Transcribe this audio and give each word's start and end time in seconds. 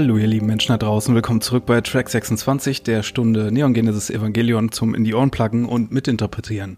Hallo 0.00 0.16
ihr 0.16 0.28
lieben 0.28 0.46
Menschen 0.46 0.68
da 0.68 0.76
draußen, 0.76 1.12
willkommen 1.12 1.40
zurück 1.40 1.66
bei 1.66 1.80
Track 1.80 2.08
26, 2.08 2.84
der 2.84 3.02
Stunde 3.02 3.50
Neon 3.50 3.74
Genesis 3.74 4.10
Evangelion 4.10 4.70
zum 4.70 4.94
in 4.94 5.02
die 5.02 5.12
Ohren 5.12 5.32
pluggen 5.32 5.64
und 5.64 5.90
mitinterpretieren. 5.90 6.76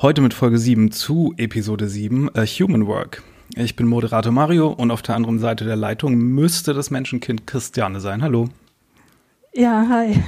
Heute 0.00 0.22
mit 0.22 0.32
Folge 0.32 0.56
7 0.56 0.90
zu 0.90 1.34
Episode 1.36 1.88
7, 1.88 2.30
A 2.34 2.40
Human 2.44 2.86
Work. 2.86 3.22
Ich 3.54 3.76
bin 3.76 3.86
Moderator 3.86 4.32
Mario 4.32 4.68
und 4.68 4.90
auf 4.90 5.02
der 5.02 5.14
anderen 5.14 5.38
Seite 5.38 5.66
der 5.66 5.76
Leitung 5.76 6.16
müsste 6.16 6.72
das 6.72 6.90
Menschenkind 6.90 7.46
Christiane 7.46 8.00
sein. 8.00 8.22
Hallo. 8.22 8.48
Ja, 9.52 9.86
hi. 9.90 10.18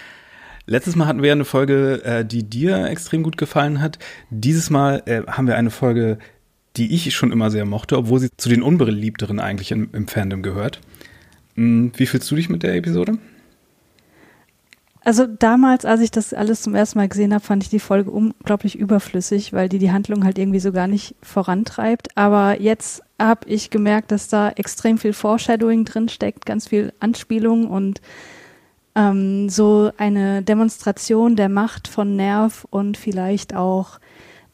Letztes 0.66 0.96
Mal 0.96 1.06
hatten 1.06 1.22
wir 1.22 1.32
eine 1.32 1.46
Folge, 1.46 2.04
äh, 2.04 2.26
die 2.26 2.42
dir 2.42 2.88
extrem 2.88 3.22
gut 3.22 3.38
gefallen 3.38 3.80
hat. 3.80 3.98
Dieses 4.28 4.68
Mal 4.68 5.02
äh, 5.06 5.22
haben 5.26 5.46
wir 5.46 5.56
eine 5.56 5.70
Folge, 5.70 6.18
die 6.76 6.94
ich 6.94 7.14
schon 7.14 7.32
immer 7.32 7.50
sehr 7.50 7.64
mochte, 7.64 7.96
obwohl 7.96 8.20
sie 8.20 8.28
zu 8.36 8.50
den 8.50 8.62
unbeliebteren 8.62 9.40
eigentlich 9.40 9.72
im, 9.72 9.88
im 9.94 10.08
Fandom 10.08 10.42
gehört. 10.42 10.82
Hm, 11.56 11.92
wie 11.96 12.06
fühlst 12.06 12.30
du 12.30 12.36
dich 12.36 12.48
mit 12.48 12.62
der 12.62 12.74
Episode? 12.74 13.18
Also 15.02 15.26
damals, 15.26 15.86
als 15.86 16.02
ich 16.02 16.10
das 16.10 16.34
alles 16.34 16.60
zum 16.60 16.74
ersten 16.74 16.98
Mal 16.98 17.08
gesehen 17.08 17.32
habe, 17.32 17.42
fand 17.42 17.62
ich 17.62 17.70
die 17.70 17.80
Folge 17.80 18.10
unglaublich 18.10 18.78
überflüssig, 18.78 19.52
weil 19.52 19.68
die 19.68 19.78
die 19.78 19.92
Handlung 19.92 20.24
halt 20.24 20.38
irgendwie 20.38 20.60
so 20.60 20.72
gar 20.72 20.86
nicht 20.86 21.14
vorantreibt. 21.22 22.16
Aber 22.18 22.60
jetzt 22.60 23.02
habe 23.18 23.48
ich 23.48 23.70
gemerkt, 23.70 24.12
dass 24.12 24.28
da 24.28 24.50
extrem 24.50 24.98
viel 24.98 25.14
Foreshadowing 25.14 25.86
drin 25.86 26.10
steckt, 26.10 26.44
ganz 26.44 26.68
viel 26.68 26.92
Anspielung 27.00 27.70
und 27.70 28.02
ähm, 28.94 29.48
so 29.48 29.90
eine 29.96 30.42
Demonstration 30.42 31.34
der 31.34 31.48
Macht 31.48 31.88
von 31.88 32.16
Nerv 32.16 32.66
und 32.70 32.98
vielleicht 32.98 33.54
auch 33.54 34.00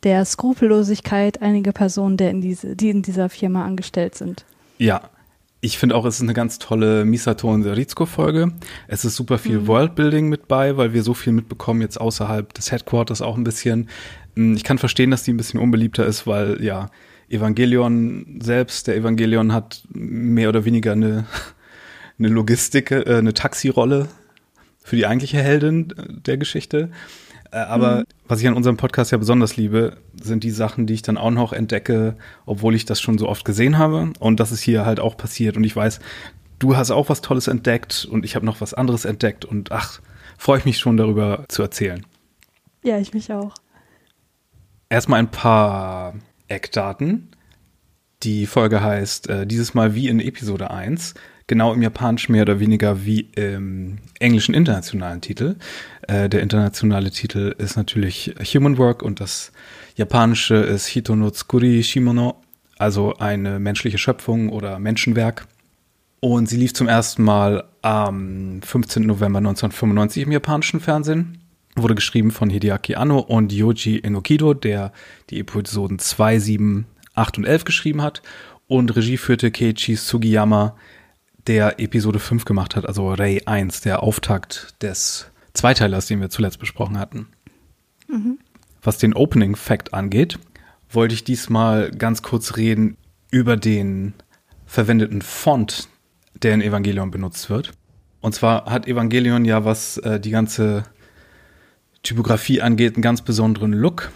der 0.04 0.24
Skrupellosigkeit 0.24 1.42
einiger 1.42 1.72
Personen, 1.72 2.16
der 2.16 2.30
in 2.30 2.40
diese, 2.40 2.76
die 2.76 2.90
in 2.90 3.02
dieser 3.02 3.28
Firma 3.28 3.64
angestellt 3.64 4.14
sind. 4.14 4.44
Ja, 4.78 5.10
ich 5.66 5.78
finde 5.78 5.96
auch, 5.96 6.04
es 6.04 6.16
ist 6.16 6.22
eine 6.22 6.32
ganz 6.32 6.58
tolle 6.58 7.04
Misato 7.04 7.52
und 7.52 7.66
Rizko-Folge. 7.66 8.52
Es 8.86 9.04
ist 9.04 9.16
super 9.16 9.36
viel 9.36 9.58
mhm. 9.58 9.66
Worldbuilding 9.66 10.28
mit 10.28 10.48
bei, 10.48 10.76
weil 10.76 10.94
wir 10.94 11.02
so 11.02 11.12
viel 11.12 11.32
mitbekommen, 11.32 11.80
jetzt 11.80 12.00
außerhalb 12.00 12.54
des 12.54 12.70
Headquarters 12.70 13.20
auch 13.20 13.36
ein 13.36 13.44
bisschen. 13.44 13.88
Hm, 14.36 14.54
ich 14.54 14.64
kann 14.64 14.78
verstehen, 14.78 15.10
dass 15.10 15.24
die 15.24 15.32
ein 15.32 15.36
bisschen 15.36 15.60
unbeliebter 15.60 16.06
ist, 16.06 16.26
weil 16.26 16.62
ja, 16.62 16.88
Evangelion 17.28 18.38
selbst, 18.40 18.86
der 18.86 18.96
Evangelion 18.96 19.52
hat 19.52 19.82
mehr 19.92 20.48
oder 20.48 20.64
weniger 20.64 20.92
eine, 20.92 21.26
eine 22.18 22.28
Logistik, 22.28 22.92
äh, 22.92 23.16
eine 23.16 23.34
Taxirolle 23.34 24.08
für 24.84 24.94
die 24.94 25.06
eigentliche 25.06 25.38
Heldin 25.38 25.92
der 26.24 26.36
Geschichte. 26.36 26.90
Äh, 27.50 27.58
aber 27.58 28.00
mhm. 28.00 28.04
was 28.28 28.40
ich 28.40 28.48
an 28.48 28.54
unserem 28.54 28.76
Podcast 28.76 29.12
ja 29.12 29.18
besonders 29.18 29.56
liebe, 29.56 29.96
sind 30.20 30.44
die 30.44 30.50
Sachen, 30.50 30.86
die 30.86 30.94
ich 30.94 31.02
dann 31.02 31.16
auch 31.16 31.30
noch 31.30 31.52
entdecke, 31.52 32.16
obwohl 32.44 32.74
ich 32.74 32.84
das 32.84 33.00
schon 33.00 33.18
so 33.18 33.28
oft 33.28 33.44
gesehen 33.44 33.78
habe. 33.78 34.12
Und 34.18 34.40
das 34.40 34.52
ist 34.52 34.60
hier 34.60 34.86
halt 34.86 35.00
auch 35.00 35.16
passiert. 35.16 35.56
Und 35.56 35.64
ich 35.64 35.74
weiß, 35.74 36.00
du 36.58 36.76
hast 36.76 36.90
auch 36.90 37.08
was 37.08 37.20
Tolles 37.20 37.48
entdeckt 37.48 38.06
und 38.10 38.24
ich 38.24 38.36
habe 38.36 38.46
noch 38.46 38.60
was 38.60 38.74
anderes 38.74 39.04
entdeckt. 39.04 39.44
Und 39.44 39.72
ach, 39.72 40.00
freue 40.38 40.58
ich 40.58 40.64
mich 40.64 40.78
schon 40.78 40.96
darüber 40.96 41.44
zu 41.48 41.62
erzählen. 41.62 42.04
Ja, 42.82 42.98
ich 42.98 43.14
mich 43.14 43.32
auch. 43.32 43.54
Erstmal 44.88 45.18
ein 45.18 45.30
paar 45.30 46.14
Eckdaten. 46.48 47.30
Die 48.22 48.46
Folge 48.46 48.82
heißt 48.82 49.28
äh, 49.28 49.46
dieses 49.46 49.74
Mal 49.74 49.94
wie 49.94 50.08
in 50.08 50.20
Episode 50.20 50.70
1 50.70 51.14
genau 51.46 51.72
im 51.72 51.82
Japanischen 51.82 52.32
mehr 52.32 52.42
oder 52.42 52.60
weniger 52.60 53.04
wie 53.04 53.20
im 53.36 53.98
englischen 54.18 54.54
internationalen 54.54 55.20
Titel. 55.20 55.56
Äh, 56.02 56.28
der 56.28 56.42
internationale 56.42 57.10
Titel 57.10 57.54
ist 57.58 57.76
natürlich 57.76 58.34
Human 58.54 58.78
Work 58.78 59.02
und 59.02 59.20
das 59.20 59.52
japanische 59.96 60.56
ist 60.56 60.86
Hito 60.86 61.14
Tsukuri 61.30 61.82
Shimono, 61.82 62.42
also 62.78 63.14
eine 63.16 63.58
menschliche 63.58 63.98
Schöpfung 63.98 64.50
oder 64.50 64.78
Menschenwerk. 64.78 65.46
Und 66.20 66.48
sie 66.48 66.56
lief 66.56 66.74
zum 66.74 66.88
ersten 66.88 67.22
Mal 67.22 67.64
am 67.82 68.60
15. 68.62 69.04
November 69.06 69.38
1995 69.38 70.24
im 70.24 70.32
japanischen 70.32 70.80
Fernsehen. 70.80 71.38
Wurde 71.76 71.94
geschrieben 71.94 72.30
von 72.30 72.48
Hideaki 72.48 72.94
Anno 72.94 73.18
und 73.18 73.52
Yoji 73.52 74.00
Enokido, 74.02 74.54
der 74.54 74.92
die 75.28 75.38
Episoden 75.40 75.98
2, 75.98 76.38
7, 76.38 76.86
8 77.14 77.38
und 77.38 77.44
11 77.44 77.64
geschrieben 77.64 78.02
hat. 78.02 78.22
Und 78.66 78.96
Regie 78.96 79.18
führte 79.18 79.50
Keiichi 79.50 79.94
Sugiyama, 79.94 80.74
der 81.46 81.78
Episode 81.80 82.18
5 82.18 82.44
gemacht 82.44 82.76
hat, 82.76 82.86
also 82.86 83.12
Ray 83.12 83.42
1, 83.46 83.80
der 83.82 84.02
Auftakt 84.02 84.74
des 84.82 85.30
Zweiteilers, 85.54 86.06
den 86.06 86.20
wir 86.20 86.30
zuletzt 86.30 86.58
besprochen 86.58 86.98
hatten. 86.98 87.28
Mhm. 88.08 88.38
Was 88.82 88.98
den 88.98 89.14
Opening 89.14 89.56
Fact 89.56 89.94
angeht, 89.94 90.38
wollte 90.90 91.14
ich 91.14 91.24
diesmal 91.24 91.90
ganz 91.90 92.22
kurz 92.22 92.56
reden 92.56 92.96
über 93.30 93.56
den 93.56 94.14
verwendeten 94.66 95.22
Font, 95.22 95.88
der 96.42 96.54
in 96.54 96.62
Evangelion 96.62 97.10
benutzt 97.10 97.50
wird. 97.50 97.72
Und 98.20 98.34
zwar 98.34 98.66
hat 98.66 98.86
Evangelion 98.86 99.44
ja, 99.44 99.64
was 99.64 99.98
äh, 99.98 100.20
die 100.20 100.30
ganze 100.30 100.84
Typografie 102.02 102.60
angeht, 102.60 102.94
einen 102.94 103.02
ganz 103.02 103.22
besonderen 103.22 103.72
Look. 103.72 104.10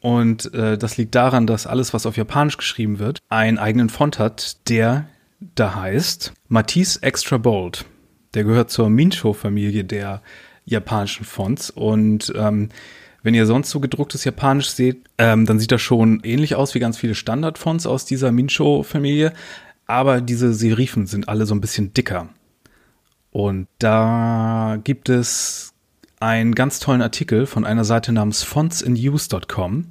Und 0.00 0.52
äh, 0.54 0.78
das 0.78 0.96
liegt 0.96 1.14
daran, 1.14 1.46
dass 1.46 1.66
alles, 1.66 1.94
was 1.94 2.06
auf 2.06 2.16
Japanisch 2.16 2.56
geschrieben 2.56 2.98
wird, 2.98 3.20
einen 3.28 3.58
eigenen 3.58 3.88
Font 3.88 4.18
hat, 4.18 4.68
der 4.68 5.08
da 5.40 5.74
heißt 5.74 6.32
Matisse 6.48 7.02
Extra 7.02 7.38
Bold. 7.38 7.84
Der 8.34 8.44
gehört 8.44 8.70
zur 8.70 8.90
Mincho-Familie 8.90 9.84
der 9.84 10.22
japanischen 10.64 11.24
Fonts 11.24 11.70
und 11.70 12.32
ähm, 12.36 12.70
wenn 13.22 13.34
ihr 13.34 13.46
sonst 13.46 13.70
so 13.70 13.80
gedrucktes 13.80 14.24
Japanisch 14.24 14.70
seht, 14.70 15.04
ähm, 15.18 15.46
dann 15.46 15.58
sieht 15.58 15.72
das 15.72 15.82
schon 15.82 16.20
ähnlich 16.22 16.54
aus 16.54 16.74
wie 16.74 16.78
ganz 16.78 16.96
viele 16.98 17.14
Standardfonts 17.14 17.86
aus 17.86 18.04
dieser 18.04 18.30
Mincho-Familie, 18.30 19.32
aber 19.86 20.20
diese 20.20 20.52
Serifen 20.54 21.06
sind 21.06 21.28
alle 21.28 21.46
so 21.46 21.54
ein 21.54 21.60
bisschen 21.60 21.92
dicker. 21.92 22.28
Und 23.30 23.68
da 23.78 24.78
gibt 24.82 25.08
es 25.08 25.74
einen 26.20 26.54
ganz 26.54 26.80
tollen 26.80 27.02
Artikel 27.02 27.46
von 27.46 27.64
einer 27.64 27.84
Seite 27.84 28.12
namens 28.12 28.42
fontsinuse.com, 28.42 29.88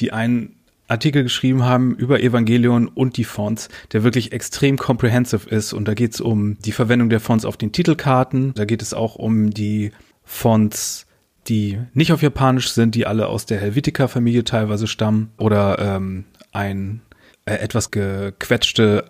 die 0.00 0.12
einen 0.12 0.55
Artikel 0.88 1.22
geschrieben 1.22 1.64
haben 1.64 1.94
über 1.94 2.20
Evangelion 2.20 2.88
und 2.88 3.16
die 3.16 3.24
Fonts, 3.24 3.68
der 3.92 4.04
wirklich 4.04 4.32
extrem 4.32 4.76
comprehensive 4.76 5.48
ist. 5.48 5.72
Und 5.72 5.88
da 5.88 5.94
geht 5.94 6.14
es 6.14 6.20
um 6.20 6.58
die 6.60 6.72
Verwendung 6.72 7.08
der 7.08 7.20
Fonts 7.20 7.44
auf 7.44 7.56
den 7.56 7.72
Titelkarten. 7.72 8.54
Da 8.54 8.64
geht 8.64 8.82
es 8.82 8.94
auch 8.94 9.16
um 9.16 9.50
die 9.50 9.92
Fonts, 10.22 11.06
die 11.48 11.78
nicht 11.92 12.12
auf 12.12 12.22
Japanisch 12.22 12.70
sind, 12.70 12.94
die 12.94 13.06
alle 13.06 13.28
aus 13.28 13.46
der 13.46 13.60
Helvetica-Familie 13.60 14.44
teilweise 14.44 14.86
stammen. 14.86 15.30
Oder 15.38 15.78
ähm, 15.78 16.24
ein 16.52 17.02
äh, 17.46 17.54
etwas 17.54 17.90
gequetschte 17.90 19.04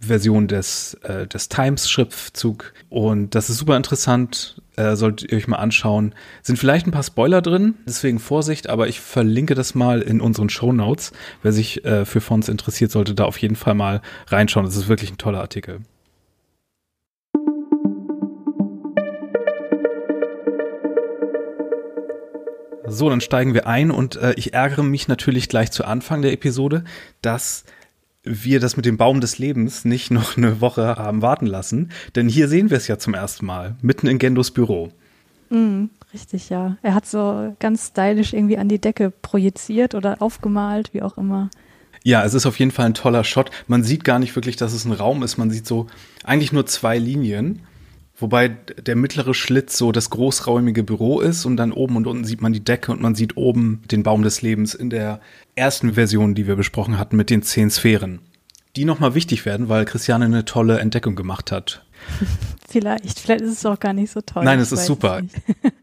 Version 0.00 0.48
des, 0.48 0.94
äh, 1.02 1.26
des 1.26 1.48
Times-Schriftzug. 1.48 2.72
Und 2.88 3.34
das 3.34 3.50
ist 3.50 3.58
super 3.58 3.76
interessant, 3.76 4.60
äh, 4.76 4.94
solltet 4.96 5.30
ihr 5.30 5.38
euch 5.38 5.48
mal 5.48 5.56
anschauen. 5.56 6.14
Sind 6.42 6.58
vielleicht 6.58 6.86
ein 6.86 6.92
paar 6.92 7.02
Spoiler 7.02 7.42
drin, 7.42 7.74
deswegen 7.86 8.18
Vorsicht, 8.18 8.68
aber 8.68 8.88
ich 8.88 9.00
verlinke 9.00 9.54
das 9.54 9.74
mal 9.74 10.02
in 10.02 10.20
unseren 10.20 10.48
Show 10.48 10.72
Notes. 10.72 11.12
Wer 11.42 11.52
sich 11.52 11.84
äh, 11.84 12.04
für 12.04 12.20
Fonts 12.20 12.48
interessiert, 12.48 12.90
sollte 12.90 13.14
da 13.14 13.24
auf 13.24 13.38
jeden 13.38 13.56
Fall 13.56 13.74
mal 13.74 14.02
reinschauen. 14.28 14.66
Das 14.66 14.76
ist 14.76 14.88
wirklich 14.88 15.12
ein 15.12 15.18
toller 15.18 15.40
Artikel. 15.40 15.80
So, 22.88 23.10
dann 23.10 23.20
steigen 23.20 23.52
wir 23.52 23.66
ein 23.66 23.90
und 23.90 24.16
äh, 24.16 24.34
ich 24.36 24.54
ärgere 24.54 24.84
mich 24.84 25.08
natürlich 25.08 25.48
gleich 25.48 25.72
zu 25.72 25.84
Anfang 25.84 26.22
der 26.22 26.32
Episode, 26.32 26.84
dass 27.20 27.64
wir 28.26 28.60
das 28.60 28.76
mit 28.76 28.84
dem 28.84 28.96
Baum 28.96 29.20
des 29.20 29.38
Lebens 29.38 29.84
nicht 29.84 30.10
noch 30.10 30.36
eine 30.36 30.60
Woche 30.60 30.96
haben 30.96 31.22
warten 31.22 31.46
lassen. 31.46 31.90
Denn 32.14 32.28
hier 32.28 32.48
sehen 32.48 32.70
wir 32.70 32.76
es 32.76 32.88
ja 32.88 32.98
zum 32.98 33.14
ersten 33.14 33.46
Mal, 33.46 33.76
mitten 33.80 34.06
in 34.06 34.18
Gendos 34.18 34.50
Büro. 34.50 34.90
Mm, 35.48 35.84
richtig, 36.12 36.50
ja. 36.50 36.76
Er 36.82 36.94
hat 36.94 37.06
so 37.06 37.54
ganz 37.60 37.88
stylisch 37.88 38.32
irgendwie 38.32 38.58
an 38.58 38.68
die 38.68 38.80
Decke 38.80 39.10
projiziert 39.10 39.94
oder 39.94 40.20
aufgemalt, 40.20 40.92
wie 40.92 41.02
auch 41.02 41.16
immer. 41.16 41.50
Ja, 42.02 42.24
es 42.24 42.34
ist 42.34 42.46
auf 42.46 42.58
jeden 42.58 42.70
Fall 42.70 42.86
ein 42.86 42.94
toller 42.94 43.24
Shot. 43.24 43.50
Man 43.66 43.82
sieht 43.82 44.04
gar 44.04 44.18
nicht 44.18 44.34
wirklich, 44.36 44.56
dass 44.56 44.72
es 44.72 44.84
ein 44.84 44.92
Raum 44.92 45.22
ist. 45.22 45.38
Man 45.38 45.50
sieht 45.50 45.66
so 45.66 45.86
eigentlich 46.24 46.52
nur 46.52 46.66
zwei 46.66 46.98
Linien. 46.98 47.62
Wobei 48.18 48.48
der 48.48 48.96
mittlere 48.96 49.34
Schlitz 49.34 49.76
so 49.76 49.92
das 49.92 50.08
großräumige 50.08 50.82
Büro 50.82 51.20
ist 51.20 51.44
und 51.44 51.58
dann 51.58 51.72
oben 51.72 51.96
und 51.96 52.06
unten 52.06 52.24
sieht 52.24 52.40
man 52.40 52.54
die 52.54 52.64
Decke 52.64 52.90
und 52.92 53.02
man 53.02 53.14
sieht 53.14 53.36
oben 53.36 53.82
den 53.90 54.02
Baum 54.02 54.22
des 54.22 54.40
Lebens 54.40 54.74
in 54.74 54.88
der 54.88 55.20
ersten 55.54 55.94
Version, 55.94 56.34
die 56.34 56.46
wir 56.46 56.56
besprochen 56.56 56.98
hatten, 56.98 57.16
mit 57.16 57.28
den 57.28 57.42
zehn 57.42 57.68
Sphären. 57.70 58.20
Die 58.74 58.86
nochmal 58.86 59.14
wichtig 59.14 59.44
werden, 59.44 59.68
weil 59.68 59.84
Christiane 59.84 60.24
eine 60.24 60.46
tolle 60.46 60.78
Entdeckung 60.78 61.14
gemacht 61.14 61.52
hat. 61.52 61.84
Vielleicht, 62.68 63.20
vielleicht 63.20 63.42
ist 63.42 63.52
es 63.52 63.64
auch 63.64 63.78
gar 63.78 63.92
nicht 63.92 64.10
so 64.10 64.20
toll. 64.20 64.44
Nein, 64.44 64.58
es 64.58 64.72
ist 64.72 64.86
super. 64.86 65.22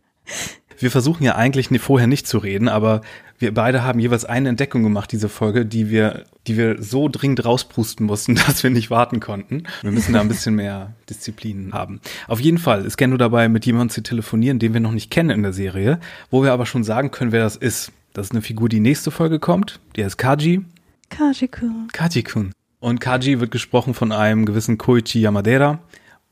wir 0.79 0.91
versuchen 0.91 1.23
ja 1.23 1.35
eigentlich 1.35 1.69
vorher 1.81 2.07
nicht 2.07 2.27
zu 2.27 2.37
reden, 2.37 2.67
aber 2.67 3.01
wir 3.39 3.53
beide 3.53 3.83
haben 3.83 3.99
jeweils 3.99 4.25
eine 4.25 4.49
Entdeckung 4.49 4.83
gemacht, 4.83 5.11
diese 5.11 5.27
Folge, 5.27 5.65
die 5.65 5.89
wir, 5.89 6.23
die 6.47 6.57
wir 6.57 6.81
so 6.81 7.09
dringend 7.09 7.43
rauspusten 7.43 8.05
mussten, 8.05 8.35
dass 8.47 8.63
wir 8.63 8.69
nicht 8.69 8.89
warten 8.89 9.19
konnten. 9.19 9.63
Wir 9.81 9.91
müssen 9.91 10.13
da 10.13 10.21
ein 10.21 10.27
bisschen 10.27 10.55
mehr 10.55 10.93
Disziplin 11.09 11.73
haben. 11.73 11.99
Auf 12.27 12.39
jeden 12.39 12.57
Fall 12.57 12.85
ist 12.85 12.97
Gendo 12.97 13.17
dabei, 13.17 13.49
mit 13.49 13.65
jemandem 13.65 13.89
zu 13.89 14.01
telefonieren, 14.01 14.59
den 14.59 14.73
wir 14.73 14.79
noch 14.79 14.91
nicht 14.91 15.11
kennen 15.11 15.29
in 15.29 15.43
der 15.43 15.53
Serie, 15.53 15.99
wo 16.31 16.43
wir 16.43 16.53
aber 16.53 16.65
schon 16.65 16.83
sagen 16.83 17.11
können, 17.11 17.31
wer 17.31 17.43
das 17.43 17.55
ist. 17.55 17.91
Das 18.13 18.27
ist 18.27 18.31
eine 18.31 18.41
Figur, 18.41 18.69
die 18.69 18.79
nächste 18.79 19.11
Folge 19.11 19.39
kommt. 19.39 19.79
Die 19.95 20.05
heißt 20.05 20.17
Kaji. 20.17 20.61
Kaji-kun. 21.09 21.87
Kaji-kun. 21.91 22.51
Und 22.79 22.99
Kaji 22.99 23.39
wird 23.39 23.51
gesprochen 23.51 23.93
von 23.93 24.11
einem 24.11 24.45
gewissen 24.45 24.77
Koichi 24.77 25.19
Yamadera. 25.19 25.79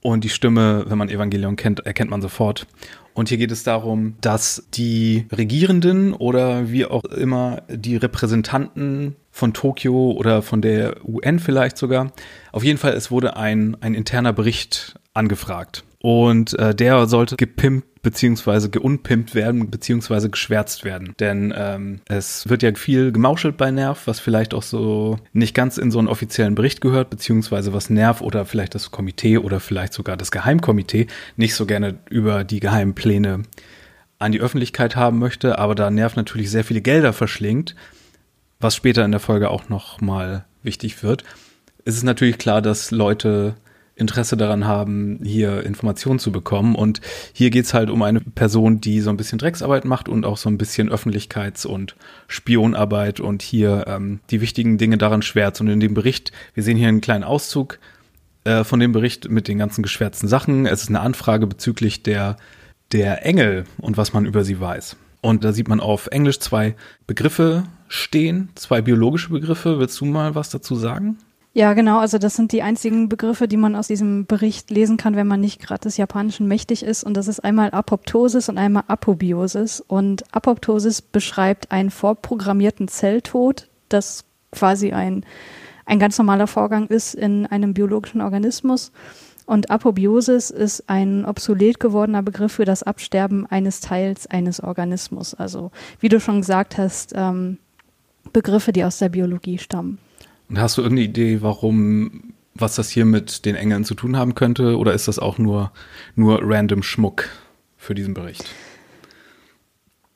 Und 0.01 0.23
die 0.23 0.29
Stimme, 0.29 0.85
wenn 0.87 0.97
man 0.97 1.09
Evangelion 1.09 1.55
kennt, 1.55 1.81
erkennt 1.81 2.09
man 2.09 2.21
sofort. 2.21 2.67
Und 3.13 3.29
hier 3.29 3.37
geht 3.37 3.51
es 3.51 3.63
darum, 3.63 4.15
dass 4.21 4.67
die 4.73 5.25
Regierenden 5.31 6.13
oder 6.13 6.71
wie 6.71 6.85
auch 6.85 7.03
immer 7.05 7.63
die 7.69 7.97
Repräsentanten 7.97 9.15
von 9.31 9.53
Tokio 9.53 10.11
oder 10.11 10.41
von 10.41 10.61
der 10.61 11.05
UN 11.05 11.39
vielleicht 11.39 11.77
sogar, 11.77 12.11
auf 12.51 12.63
jeden 12.63 12.77
Fall, 12.77 12.93
es 12.93 13.11
wurde 13.11 13.35
ein, 13.37 13.77
ein 13.81 13.93
interner 13.93 14.33
Bericht 14.33 14.95
angefragt. 15.13 15.83
Und 16.01 16.57
äh, 16.57 16.73
der 16.73 17.05
sollte 17.07 17.35
gepimpt 17.35 17.87
beziehungsweise 18.01 18.69
geunpimpt 18.69 19.35
werden, 19.35 19.69
beziehungsweise 19.69 20.29
geschwärzt 20.29 20.83
werden. 20.83 21.13
Denn 21.19 21.53
ähm, 21.55 22.01
es 22.07 22.49
wird 22.49 22.63
ja 22.63 22.73
viel 22.73 23.11
gemauschelt 23.11 23.57
bei 23.57 23.69
Nerv, 23.69 24.07
was 24.07 24.19
vielleicht 24.19 24.53
auch 24.53 24.63
so 24.63 25.17
nicht 25.33 25.53
ganz 25.53 25.77
in 25.77 25.91
so 25.91 25.99
einen 25.99 26.07
offiziellen 26.07 26.55
Bericht 26.55 26.81
gehört, 26.81 27.09
beziehungsweise 27.09 27.73
was 27.73 27.89
Nerv 27.89 28.21
oder 28.21 28.45
vielleicht 28.45 28.73
das 28.73 28.91
Komitee 28.91 29.37
oder 29.37 29.59
vielleicht 29.59 29.93
sogar 29.93 30.17
das 30.17 30.31
Geheimkomitee 30.31 31.07
nicht 31.35 31.53
so 31.53 31.65
gerne 31.65 31.99
über 32.09 32.43
die 32.43 32.59
geheimen 32.59 32.95
Pläne 32.95 33.43
an 34.17 34.31
die 34.31 34.41
Öffentlichkeit 34.41 34.95
haben 34.95 35.19
möchte, 35.19 35.59
aber 35.59 35.75
da 35.75 35.89
Nerv 35.89 36.15
natürlich 36.15 36.49
sehr 36.51 36.63
viele 36.63 36.81
Gelder 36.81 37.13
verschlingt, 37.13 37.75
was 38.59 38.75
später 38.75 39.03
in 39.03 39.11
der 39.11 39.19
Folge 39.19 39.49
auch 39.49 39.69
noch 39.69 40.01
mal 40.01 40.45
wichtig 40.63 41.01
wird, 41.01 41.23
ist 41.85 41.97
es 41.97 42.03
natürlich 42.03 42.37
klar, 42.37 42.61
dass 42.61 42.91
Leute 42.91 43.55
Interesse 44.01 44.35
daran 44.35 44.65
haben, 44.65 45.19
hier 45.23 45.63
Informationen 45.63 46.19
zu 46.19 46.31
bekommen. 46.31 46.75
Und 46.75 46.99
hier 47.31 47.49
geht 47.49 47.65
es 47.65 47.73
halt 47.73 47.89
um 47.89 48.01
eine 48.01 48.19
Person, 48.19 48.81
die 48.81 48.99
so 48.99 49.09
ein 49.09 49.17
bisschen 49.17 49.37
Drecksarbeit 49.37 49.85
macht 49.85 50.09
und 50.09 50.25
auch 50.25 50.37
so 50.37 50.49
ein 50.49 50.57
bisschen 50.57 50.91
Öffentlichkeits- 50.91 51.65
und 51.65 51.95
Spionarbeit 52.27 53.21
und 53.21 53.41
hier 53.41 53.85
ähm, 53.87 54.19
die 54.29 54.41
wichtigen 54.41 54.77
Dinge 54.77 54.97
daran 54.97 55.21
schwärzt. 55.21 55.61
Und 55.61 55.69
in 55.69 55.79
dem 55.79 55.93
Bericht, 55.93 56.33
wir 56.53 56.63
sehen 56.63 56.77
hier 56.77 56.89
einen 56.89 57.01
kleinen 57.01 57.23
Auszug 57.23 57.79
äh, 58.43 58.63
von 58.63 58.79
dem 58.79 58.91
Bericht 58.91 59.29
mit 59.29 59.47
den 59.47 59.59
ganzen 59.59 59.83
geschwärzten 59.83 60.27
Sachen. 60.27 60.65
Es 60.65 60.81
ist 60.81 60.89
eine 60.89 61.01
Anfrage 61.01 61.47
bezüglich 61.47 62.03
der, 62.03 62.37
der 62.91 63.25
Engel 63.25 63.65
und 63.77 63.97
was 63.97 64.13
man 64.13 64.25
über 64.25 64.43
sie 64.43 64.59
weiß. 64.59 64.97
Und 65.21 65.43
da 65.43 65.53
sieht 65.53 65.67
man 65.67 65.79
auf 65.79 66.07
Englisch 66.07 66.39
zwei 66.39 66.75
Begriffe 67.05 67.63
stehen, 67.87 68.49
zwei 68.55 68.81
biologische 68.81 69.29
Begriffe. 69.29 69.77
Willst 69.77 69.99
du 70.01 70.05
mal 70.05 70.33
was 70.33 70.49
dazu 70.49 70.75
sagen? 70.75 71.17
Ja, 71.53 71.73
genau. 71.73 71.99
Also 71.99 72.17
das 72.17 72.35
sind 72.35 72.53
die 72.53 72.61
einzigen 72.61 73.09
Begriffe, 73.09 73.47
die 73.47 73.57
man 73.57 73.75
aus 73.75 73.87
diesem 73.87 74.25
Bericht 74.25 74.71
lesen 74.71 74.95
kann, 74.95 75.17
wenn 75.17 75.27
man 75.27 75.41
nicht 75.41 75.61
gerade 75.61 75.81
des 75.81 75.97
Japanischen 75.97 76.47
mächtig 76.47 76.81
ist. 76.81 77.03
Und 77.03 77.15
das 77.15 77.27
ist 77.27 77.41
einmal 77.41 77.71
Apoptosis 77.71 78.47
und 78.47 78.57
einmal 78.57 78.83
Apobiosis. 78.87 79.81
Und 79.81 80.23
Apoptosis 80.33 81.01
beschreibt 81.01 81.71
einen 81.71 81.91
vorprogrammierten 81.91 82.87
Zelltod, 82.87 83.67
das 83.89 84.23
quasi 84.53 84.93
ein, 84.93 85.25
ein 85.85 85.99
ganz 85.99 86.17
normaler 86.17 86.47
Vorgang 86.47 86.87
ist 86.87 87.15
in 87.15 87.45
einem 87.45 87.73
biologischen 87.73 88.21
Organismus. 88.21 88.93
Und 89.45 89.69
Apobiosis 89.71 90.51
ist 90.51 90.89
ein 90.89 91.25
obsolet 91.25 91.81
gewordener 91.81 92.23
Begriff 92.23 92.53
für 92.53 92.65
das 92.65 92.83
Absterben 92.83 93.45
eines 93.45 93.81
Teils 93.81 94.25
eines 94.25 94.61
Organismus. 94.61 95.33
Also 95.33 95.71
wie 95.99 96.07
du 96.07 96.21
schon 96.21 96.39
gesagt 96.39 96.77
hast, 96.77 97.11
ähm, 97.13 97.57
Begriffe, 98.31 98.71
die 98.71 98.85
aus 98.85 98.99
der 98.99 99.09
Biologie 99.09 99.57
stammen. 99.57 99.97
Und 100.51 100.59
hast 100.59 100.77
du 100.77 100.81
irgendeine 100.81 101.07
Idee, 101.07 101.41
warum, 101.41 102.33
was 102.55 102.75
das 102.75 102.89
hier 102.89 103.05
mit 103.05 103.45
den 103.45 103.55
Engeln 103.55 103.85
zu 103.85 103.95
tun 103.95 104.17
haben 104.17 104.35
könnte? 104.35 104.77
Oder 104.77 104.91
ist 104.91 105.07
das 105.07 105.17
auch 105.17 105.37
nur, 105.37 105.71
nur 106.15 106.41
random 106.43 106.83
Schmuck 106.83 107.29
für 107.77 107.95
diesen 107.95 108.13
Bericht? 108.13 108.53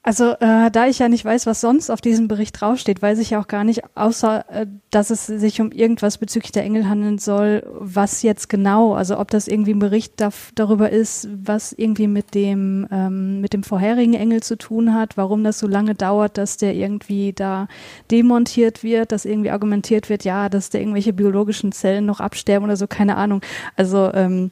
Also 0.08 0.34
äh, 0.40 0.70
da 0.70 0.86
ich 0.86 1.00
ja 1.00 1.10
nicht 1.10 1.26
weiß, 1.26 1.48
was 1.48 1.62
sonst 1.62 1.90
auf 1.90 2.00
diesem 2.00 2.28
Bericht 2.28 2.62
draufsteht, 2.62 3.02
weiß 3.02 3.18
ich 3.18 3.32
ja 3.32 3.42
auch 3.42 3.48
gar 3.48 3.64
nicht, 3.64 3.82
außer 3.96 4.46
äh, 4.52 4.68
dass 4.92 5.10
es 5.10 5.26
sich 5.26 5.60
um 5.62 5.72
irgendwas 5.72 6.20
bezüglich 6.20 6.52
der 6.52 6.64
Engel 6.64 6.88
handeln 6.88 7.18
soll, 7.18 7.64
was 7.72 8.22
jetzt 8.22 8.48
genau, 8.48 8.94
also 8.94 9.18
ob 9.18 9.32
das 9.32 9.48
irgendwie 9.48 9.74
ein 9.74 9.80
Bericht 9.80 10.22
darf, 10.22 10.52
darüber 10.54 10.92
ist, 10.92 11.28
was 11.44 11.74
irgendwie 11.74 12.08
mit 12.08 12.36
dem 12.36 12.88
ähm, 12.92 13.42
mit 13.42 13.54
dem 13.54 13.64
vorherigen 13.64 14.14
Engel 14.14 14.44
zu 14.44 14.60
tun 14.60 14.94
hat, 14.94 15.18
warum 15.18 15.44
das 15.44 15.58
so 15.58 15.66
lange 15.66 15.96
dauert, 15.96 16.38
dass 16.38 16.58
der 16.58 16.76
irgendwie 16.76 17.34
da 17.34 17.68
demontiert 18.12 18.84
wird, 18.84 19.12
dass 19.12 19.26
irgendwie 19.26 19.50
argumentiert 19.50 20.10
wird, 20.10 20.24
ja, 20.24 20.50
dass 20.50 20.70
der 20.70 20.82
irgendwelche 20.82 21.14
biologischen 21.14 21.72
Zellen 21.72 22.06
noch 22.06 22.20
absterben 22.20 22.66
oder 22.66 22.78
so, 22.78 22.86
keine 22.86 23.18
Ahnung. 23.18 23.42
Also 23.76 24.12
ähm, 24.14 24.52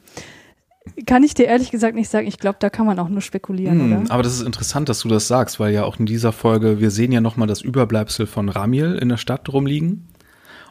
kann 1.06 1.22
ich 1.22 1.34
dir 1.34 1.46
ehrlich 1.46 1.70
gesagt 1.70 1.94
nicht 1.94 2.10
sagen. 2.10 2.26
Ich 2.26 2.38
glaube, 2.38 2.58
da 2.60 2.70
kann 2.70 2.86
man 2.86 2.98
auch 2.98 3.08
nur 3.08 3.22
spekulieren, 3.22 3.80
hm, 3.80 4.02
oder? 4.02 4.10
Aber 4.12 4.22
das 4.22 4.34
ist 4.34 4.46
interessant, 4.46 4.88
dass 4.88 5.00
du 5.00 5.08
das 5.08 5.28
sagst, 5.28 5.58
weil 5.58 5.72
ja 5.72 5.84
auch 5.84 5.98
in 5.98 6.06
dieser 6.06 6.32
Folge, 6.32 6.80
wir 6.80 6.90
sehen 6.90 7.12
ja 7.12 7.20
nochmal 7.20 7.48
das 7.48 7.62
Überbleibsel 7.62 8.26
von 8.26 8.48
Ramiel 8.48 8.96
in 8.96 9.08
der 9.08 9.16
Stadt 9.16 9.52
rumliegen. 9.52 10.08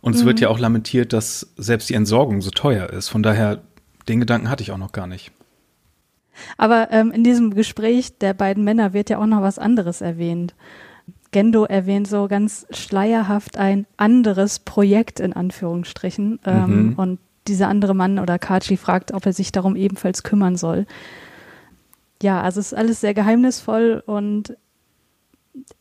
Und 0.02 0.16
es 0.16 0.24
mhm. 0.24 0.28
wird 0.28 0.40
ja 0.42 0.50
auch 0.50 0.60
lamentiert, 0.60 1.14
dass 1.14 1.54
selbst 1.58 1.90
die 1.90 1.94
Entsorgung 1.94 2.42
so 2.42 2.52
teuer 2.52 2.90
ist. 2.90 3.10
Von 3.10 3.24
daher, 3.24 3.62
den 4.08 4.20
Gedanken 4.20 4.50
hatte 4.50 4.62
ich 4.62 4.72
auch 4.72 4.78
noch 4.78 4.92
gar 4.92 5.08
nicht. 5.08 5.32
Aber 6.58 6.92
ähm, 6.92 7.12
in 7.12 7.24
diesem 7.24 7.54
Gespräch 7.54 8.18
der 8.18 8.34
beiden 8.34 8.64
Männer 8.64 8.94
wird 8.94 9.10
ja 9.10 9.20
auch 9.20 9.26
noch 9.26 9.42
was 9.42 9.60
anderes 9.60 10.02
erwähnt. 10.02 10.56
Gendo 11.32 11.64
erwähnt 11.64 12.08
so 12.08 12.28
ganz 12.28 12.68
schleierhaft 12.72 13.58
ein 13.58 13.88
anderes 13.98 14.60
Projekt 14.60 15.20
in 15.20 15.34
Anführungsstrichen. 15.34 16.40
Ähm, 16.46 16.88
mhm. 16.90 16.94
Und 16.96 17.20
dieser 17.48 17.68
andere 17.68 17.94
Mann 17.94 18.20
oder 18.20 18.40
Kachi 18.40 18.78
fragt, 18.78 19.14
ob 19.14 19.26
er 19.26 19.34
sich 19.34 19.52
darum 19.52 19.76
ebenfalls 19.76 20.24
kümmern 20.24 20.56
soll. 20.56 20.86
Ja, 22.22 22.42
also 22.42 22.60
es 22.60 22.68
ist 22.68 22.78
alles 22.78 23.02
sehr 23.02 23.14
geheimnisvoll 23.14 24.02
und 24.06 24.56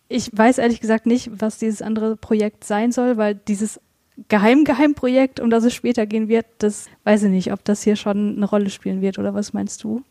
ich 0.09 0.31
weiß 0.32 0.59
ehrlich 0.59 0.81
gesagt 0.81 1.06
nicht, 1.06 1.31
was 1.32 1.59
dieses 1.59 1.82
andere 1.82 2.17
Projekt 2.17 2.64
sein 2.64 2.93
soll, 2.93 3.17
weil 3.17 3.35
dieses 3.35 3.81
Geheim-Geheim-Projekt, 4.29 5.41
um 5.41 5.50
das 5.50 5.64
es 5.64 5.75
später 5.75 6.07
gehen 6.07 6.28
wird, 6.28 6.47
das 6.59 6.88
weiß 7.04 7.25
ich 7.25 7.31
nicht, 7.31 7.52
ob 7.52 7.64
das 7.64 7.83
hier 7.83 7.97
schon 7.97 8.37
eine 8.37 8.45
Rolle 8.45 8.71
spielen 8.71 9.00
wird 9.00 9.19
oder 9.19 9.35
was 9.35 9.52
meinst 9.52 9.83
du? 9.85 10.02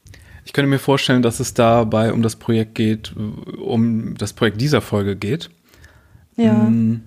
Ich 0.44 0.54
könnte 0.54 0.70
mir 0.70 0.80
vorstellen, 0.80 1.22
dass 1.22 1.40
es 1.40 1.54
dabei 1.54 2.14
um 2.14 2.24
das 2.24 2.36
Projekt 2.36 2.76
geht, 2.76 3.14
um 3.16 4.16
das 4.18 4.34
Projekt 4.34 4.60
dieser 4.60 4.82
Folge 4.82 5.16
geht. 5.16 5.52
Ja. 6.36 6.66
Hm, 6.66 7.04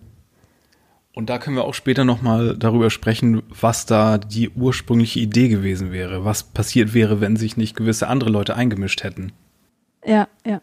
und 1.15 1.31
da 1.31 1.39
können 1.39 1.57
wir 1.57 1.65
auch 1.65 1.75
später 1.75 2.05
nochmal 2.05 2.57
darüber 2.59 2.91
sprechen, 2.91 3.43
was 3.49 3.87
da 3.87 4.19
die 4.19 4.51
ursprüngliche 4.51 5.21
Idee 5.21 5.49
gewesen 5.49 5.93
wäre, 5.93 6.25
was 6.25 6.43
passiert 6.43 6.93
wäre, 6.93 7.21
wenn 7.21 7.37
sich 7.37 7.57
nicht 7.57 7.77
gewisse 7.77 8.09
andere 8.09 8.31
Leute 8.31 8.57
eingemischt 8.57 9.05
hätten. 9.05 9.33
Ja, 10.05 10.29
ja. 10.45 10.61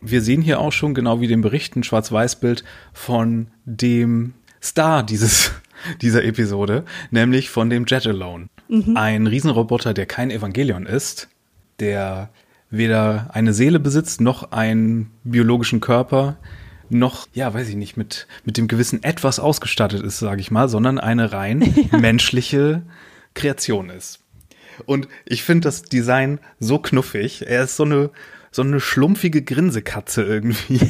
Wir 0.00 0.22
sehen 0.22 0.40
hier 0.40 0.60
auch 0.60 0.72
schon, 0.72 0.94
genau 0.94 1.20
wie 1.20 1.26
dem 1.26 1.40
Bericht, 1.40 1.74
ein 1.74 1.82
Schwarz-Weiß-Bild 1.82 2.62
von 2.92 3.48
dem 3.64 4.34
Star 4.62 5.02
dieses, 5.02 5.52
dieser 6.00 6.22
Episode, 6.24 6.84
nämlich 7.10 7.50
von 7.50 7.68
dem 7.68 7.86
Jet 7.86 8.06
Alone. 8.06 8.46
Mhm. 8.68 8.96
Ein 8.96 9.26
Riesenroboter, 9.26 9.94
der 9.94 10.06
kein 10.06 10.30
Evangelion 10.30 10.86
ist, 10.86 11.28
der 11.80 12.30
weder 12.70 13.30
eine 13.32 13.52
Seele 13.52 13.80
besitzt 13.80 14.20
noch 14.20 14.52
einen 14.52 15.10
biologischen 15.24 15.80
Körper, 15.80 16.36
noch, 16.90 17.28
ja, 17.32 17.52
weiß 17.52 17.68
ich 17.68 17.76
nicht, 17.76 17.96
mit, 17.96 18.26
mit 18.44 18.56
dem 18.56 18.68
Gewissen 18.68 19.02
etwas 19.02 19.38
ausgestattet 19.38 20.02
ist, 20.02 20.18
sage 20.18 20.40
ich 20.40 20.50
mal, 20.50 20.68
sondern 20.68 20.98
eine 20.98 21.32
rein 21.32 21.62
ja. 21.92 21.98
menschliche 21.98 22.82
Kreation 23.34 23.90
ist. 23.90 24.20
Und 24.84 25.08
ich 25.24 25.42
finde 25.42 25.66
das 25.66 25.82
Design 25.82 26.38
so 26.60 26.78
knuffig. 26.78 27.46
Er 27.46 27.64
ist 27.64 27.76
so 27.76 27.84
eine, 27.84 28.10
so 28.50 28.62
eine 28.62 28.80
schlumpfige 28.80 29.42
Grinsekatze 29.42 30.22
irgendwie. 30.22 30.80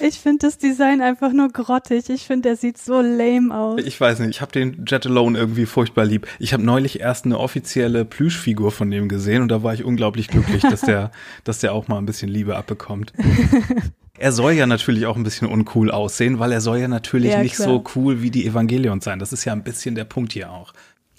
Ich 0.00 0.18
finde 0.20 0.46
das 0.46 0.58
Design 0.58 1.00
einfach 1.00 1.32
nur 1.32 1.48
grottig. 1.48 2.10
Ich 2.10 2.26
finde, 2.26 2.48
der 2.48 2.56
sieht 2.56 2.78
so 2.78 3.00
lame 3.00 3.56
aus. 3.56 3.80
Ich 3.84 3.98
weiß 4.00 4.18
nicht, 4.18 4.30
ich 4.30 4.40
habe 4.40 4.52
den 4.52 4.84
Jet 4.86 5.06
Alone 5.06 5.38
irgendwie 5.38 5.66
furchtbar 5.66 6.04
lieb. 6.04 6.26
Ich 6.38 6.52
habe 6.52 6.62
neulich 6.62 7.00
erst 7.00 7.24
eine 7.24 7.38
offizielle 7.38 8.04
Plüschfigur 8.04 8.70
von 8.70 8.90
dem 8.90 9.08
gesehen 9.08 9.42
und 9.42 9.48
da 9.48 9.62
war 9.62 9.72
ich 9.72 9.84
unglaublich 9.84 10.28
glücklich, 10.28 10.62
dass 10.62 10.82
der, 10.82 11.10
dass 11.44 11.60
der 11.60 11.72
auch 11.72 11.88
mal 11.88 11.98
ein 11.98 12.06
bisschen 12.06 12.28
Liebe 12.28 12.56
abbekommt. 12.56 13.12
Er 14.18 14.32
soll 14.32 14.52
ja 14.52 14.66
natürlich 14.66 15.06
auch 15.06 15.16
ein 15.16 15.24
bisschen 15.24 15.48
uncool 15.48 15.90
aussehen, 15.90 16.38
weil 16.38 16.52
er 16.52 16.60
soll 16.60 16.78
ja 16.78 16.88
natürlich 16.88 17.32
ja, 17.32 17.42
nicht 17.42 17.56
so 17.56 17.82
cool 17.96 18.22
wie 18.22 18.30
die 18.30 18.46
Evangelion 18.46 19.00
sein. 19.00 19.18
Das 19.18 19.32
ist 19.32 19.44
ja 19.44 19.52
ein 19.52 19.64
bisschen 19.64 19.94
der 19.94 20.04
Punkt 20.04 20.32
hier 20.32 20.52
auch. 20.52 20.72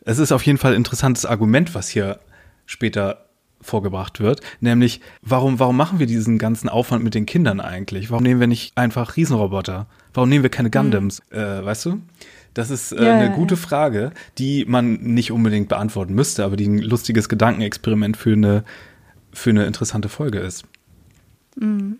Es 0.05 0.17
ist 0.17 0.31
auf 0.31 0.45
jeden 0.45 0.57
Fall 0.57 0.71
ein 0.71 0.77
interessantes 0.77 1.25
Argument, 1.25 1.75
was 1.75 1.89
hier 1.89 2.19
später 2.65 3.25
vorgebracht 3.61 4.19
wird, 4.19 4.41
nämlich 4.59 5.01
warum 5.21 5.59
warum 5.59 5.75
machen 5.75 5.99
wir 5.99 6.05
diesen 6.05 6.37
ganzen 6.37 6.69
Aufwand 6.69 7.03
mit 7.03 7.15
den 7.15 7.25
Kindern 7.25 7.59
eigentlich? 7.59 8.11
Warum 8.11 8.23
nehmen 8.23 8.39
wir 8.39 8.47
nicht 8.47 8.77
einfach 8.77 9.17
Riesenroboter? 9.17 9.87
Warum 10.13 10.29
nehmen 10.29 10.43
wir 10.43 10.51
keine 10.51 10.69
Gundams? 10.69 11.21
Mhm. 11.31 11.37
Äh, 11.37 11.65
weißt 11.65 11.85
du? 11.85 12.01
Das 12.53 12.69
ist 12.69 12.93
äh, 12.93 13.03
ja, 13.03 13.15
eine 13.15 13.31
gute. 13.31 13.57
Frage, 13.57 14.11
die 14.37 14.65
man 14.65 14.93
nicht 14.93 15.31
unbedingt 15.31 15.67
beantworten 15.67 16.13
müsste, 16.13 16.45
aber 16.45 16.55
die 16.55 16.67
ein 16.67 16.77
lustiges 16.77 17.27
Gedankenexperiment 17.27 18.15
für 18.15 18.33
eine 18.33 18.63
für 19.33 19.49
eine 19.49 19.65
interessante 19.65 20.07
Folge 20.07 20.39
ist. 20.39 20.63
Mhm. 21.57 21.97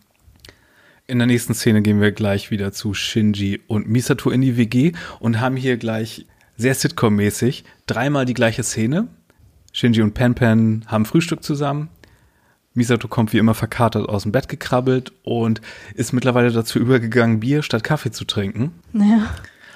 In 1.08 1.20
der 1.20 1.28
nächsten 1.28 1.54
Szene 1.54 1.84
gehen 1.84 2.02
wir 2.02 2.12
gleich 2.12 2.50
wieder 2.50 2.72
zu 2.72 2.96
Shinji 2.96 3.62
und 3.68 3.88
Misato 3.88 4.32
in 4.32 4.42
die 4.42 4.58
WG 4.58 4.94
und 5.20 5.40
haben 5.40 5.56
hier 5.56 5.78
gleich 5.78 6.26
sehr 6.58 6.74
Sitcom-mäßig 6.74 7.64
dreimal 7.86 8.26
die 8.26 8.34
gleiche 8.34 8.64
Szene. 8.64 9.08
Shinji 9.72 10.02
und 10.02 10.16
Pen 10.16 10.34
Pen 10.34 10.84
haben 10.88 11.06
Frühstück 11.06 11.44
zusammen. 11.44 11.90
Misato 12.74 13.08
kommt 13.08 13.34
wie 13.34 13.38
immer 13.38 13.54
verkatert 13.54 14.10
aus 14.10 14.24
dem 14.24 14.32
Bett 14.32 14.50
gekrabbelt 14.50 15.14
und 15.24 15.62
ist 15.94 16.12
mittlerweile 16.12 16.52
dazu 16.52 16.80
übergegangen, 16.80 17.40
Bier 17.40 17.62
statt 17.62 17.84
Kaffee 17.84 18.12
zu 18.12 18.26
trinken. 18.26 18.72
Ja. 18.94 19.30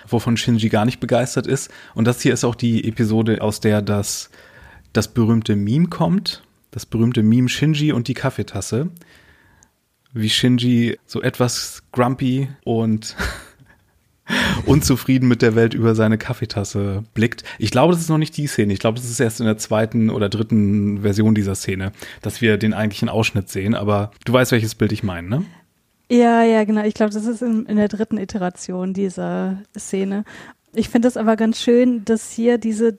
wovon 0.07 0.36
Shinji 0.36 0.69
gar 0.69 0.86
nicht 0.86 1.00
begeistert 1.00 1.45
ist. 1.45 1.69
Und 1.93 2.05
das 2.05 2.21
hier 2.21 2.33
ist 2.33 2.43
auch 2.43 2.55
die 2.55 2.88
Episode, 2.88 3.41
aus 3.41 3.59
der 3.59 3.83
das, 3.83 4.31
das 4.93 5.09
berühmte 5.09 5.55
Meme 5.55 5.88
kommt. 5.89 6.41
Das 6.71 6.88
berühmte 6.88 7.21
Meme 7.21 7.50
Shinji 7.50 7.91
und 7.91 8.07
die 8.07 8.15
Kaffeetasse. 8.15 8.89
Wie 10.13 10.29
Shinji 10.29 10.97
so 11.05 11.21
etwas 11.21 11.83
grumpy 11.91 12.49
und 12.63 13.15
unzufrieden 14.65 15.27
mit 15.27 15.41
der 15.41 15.55
Welt 15.55 15.73
über 15.73 15.95
seine 15.95 16.17
Kaffeetasse 16.17 17.03
blickt. 17.13 17.43
Ich 17.57 17.71
glaube, 17.71 17.93
das 17.93 18.01
ist 18.01 18.09
noch 18.09 18.17
nicht 18.17 18.35
die 18.37 18.47
Szene. 18.47 18.73
Ich 18.73 18.79
glaube, 18.79 18.99
das 18.99 19.09
ist 19.09 19.19
erst 19.19 19.39
in 19.39 19.45
der 19.45 19.57
zweiten 19.57 20.09
oder 20.09 20.29
dritten 20.29 21.01
Version 21.01 21.35
dieser 21.35 21.55
Szene, 21.55 21.91
dass 22.21 22.41
wir 22.41 22.57
den 22.57 22.73
eigentlichen 22.73 23.09
Ausschnitt 23.09 23.49
sehen. 23.49 23.75
Aber 23.75 24.11
du 24.25 24.33
weißt, 24.33 24.51
welches 24.51 24.75
Bild 24.75 24.91
ich 24.91 25.03
meine, 25.03 25.27
ne? 25.27 25.45
Ja, 26.11 26.43
ja, 26.43 26.63
genau. 26.63 26.83
Ich 26.83 26.95
glaube, 26.95 27.13
das 27.13 27.25
ist 27.25 27.41
in, 27.41 27.65
in 27.67 27.77
der 27.77 27.87
dritten 27.87 28.17
Iteration 28.17 28.93
dieser 28.93 29.59
Szene. 29.77 30.23
Ich 30.73 30.89
finde 30.89 31.07
es 31.07 31.17
aber 31.17 31.35
ganz 31.35 31.61
schön, 31.61 32.03
dass 32.05 32.31
hier 32.31 32.57
diese, 32.57 32.97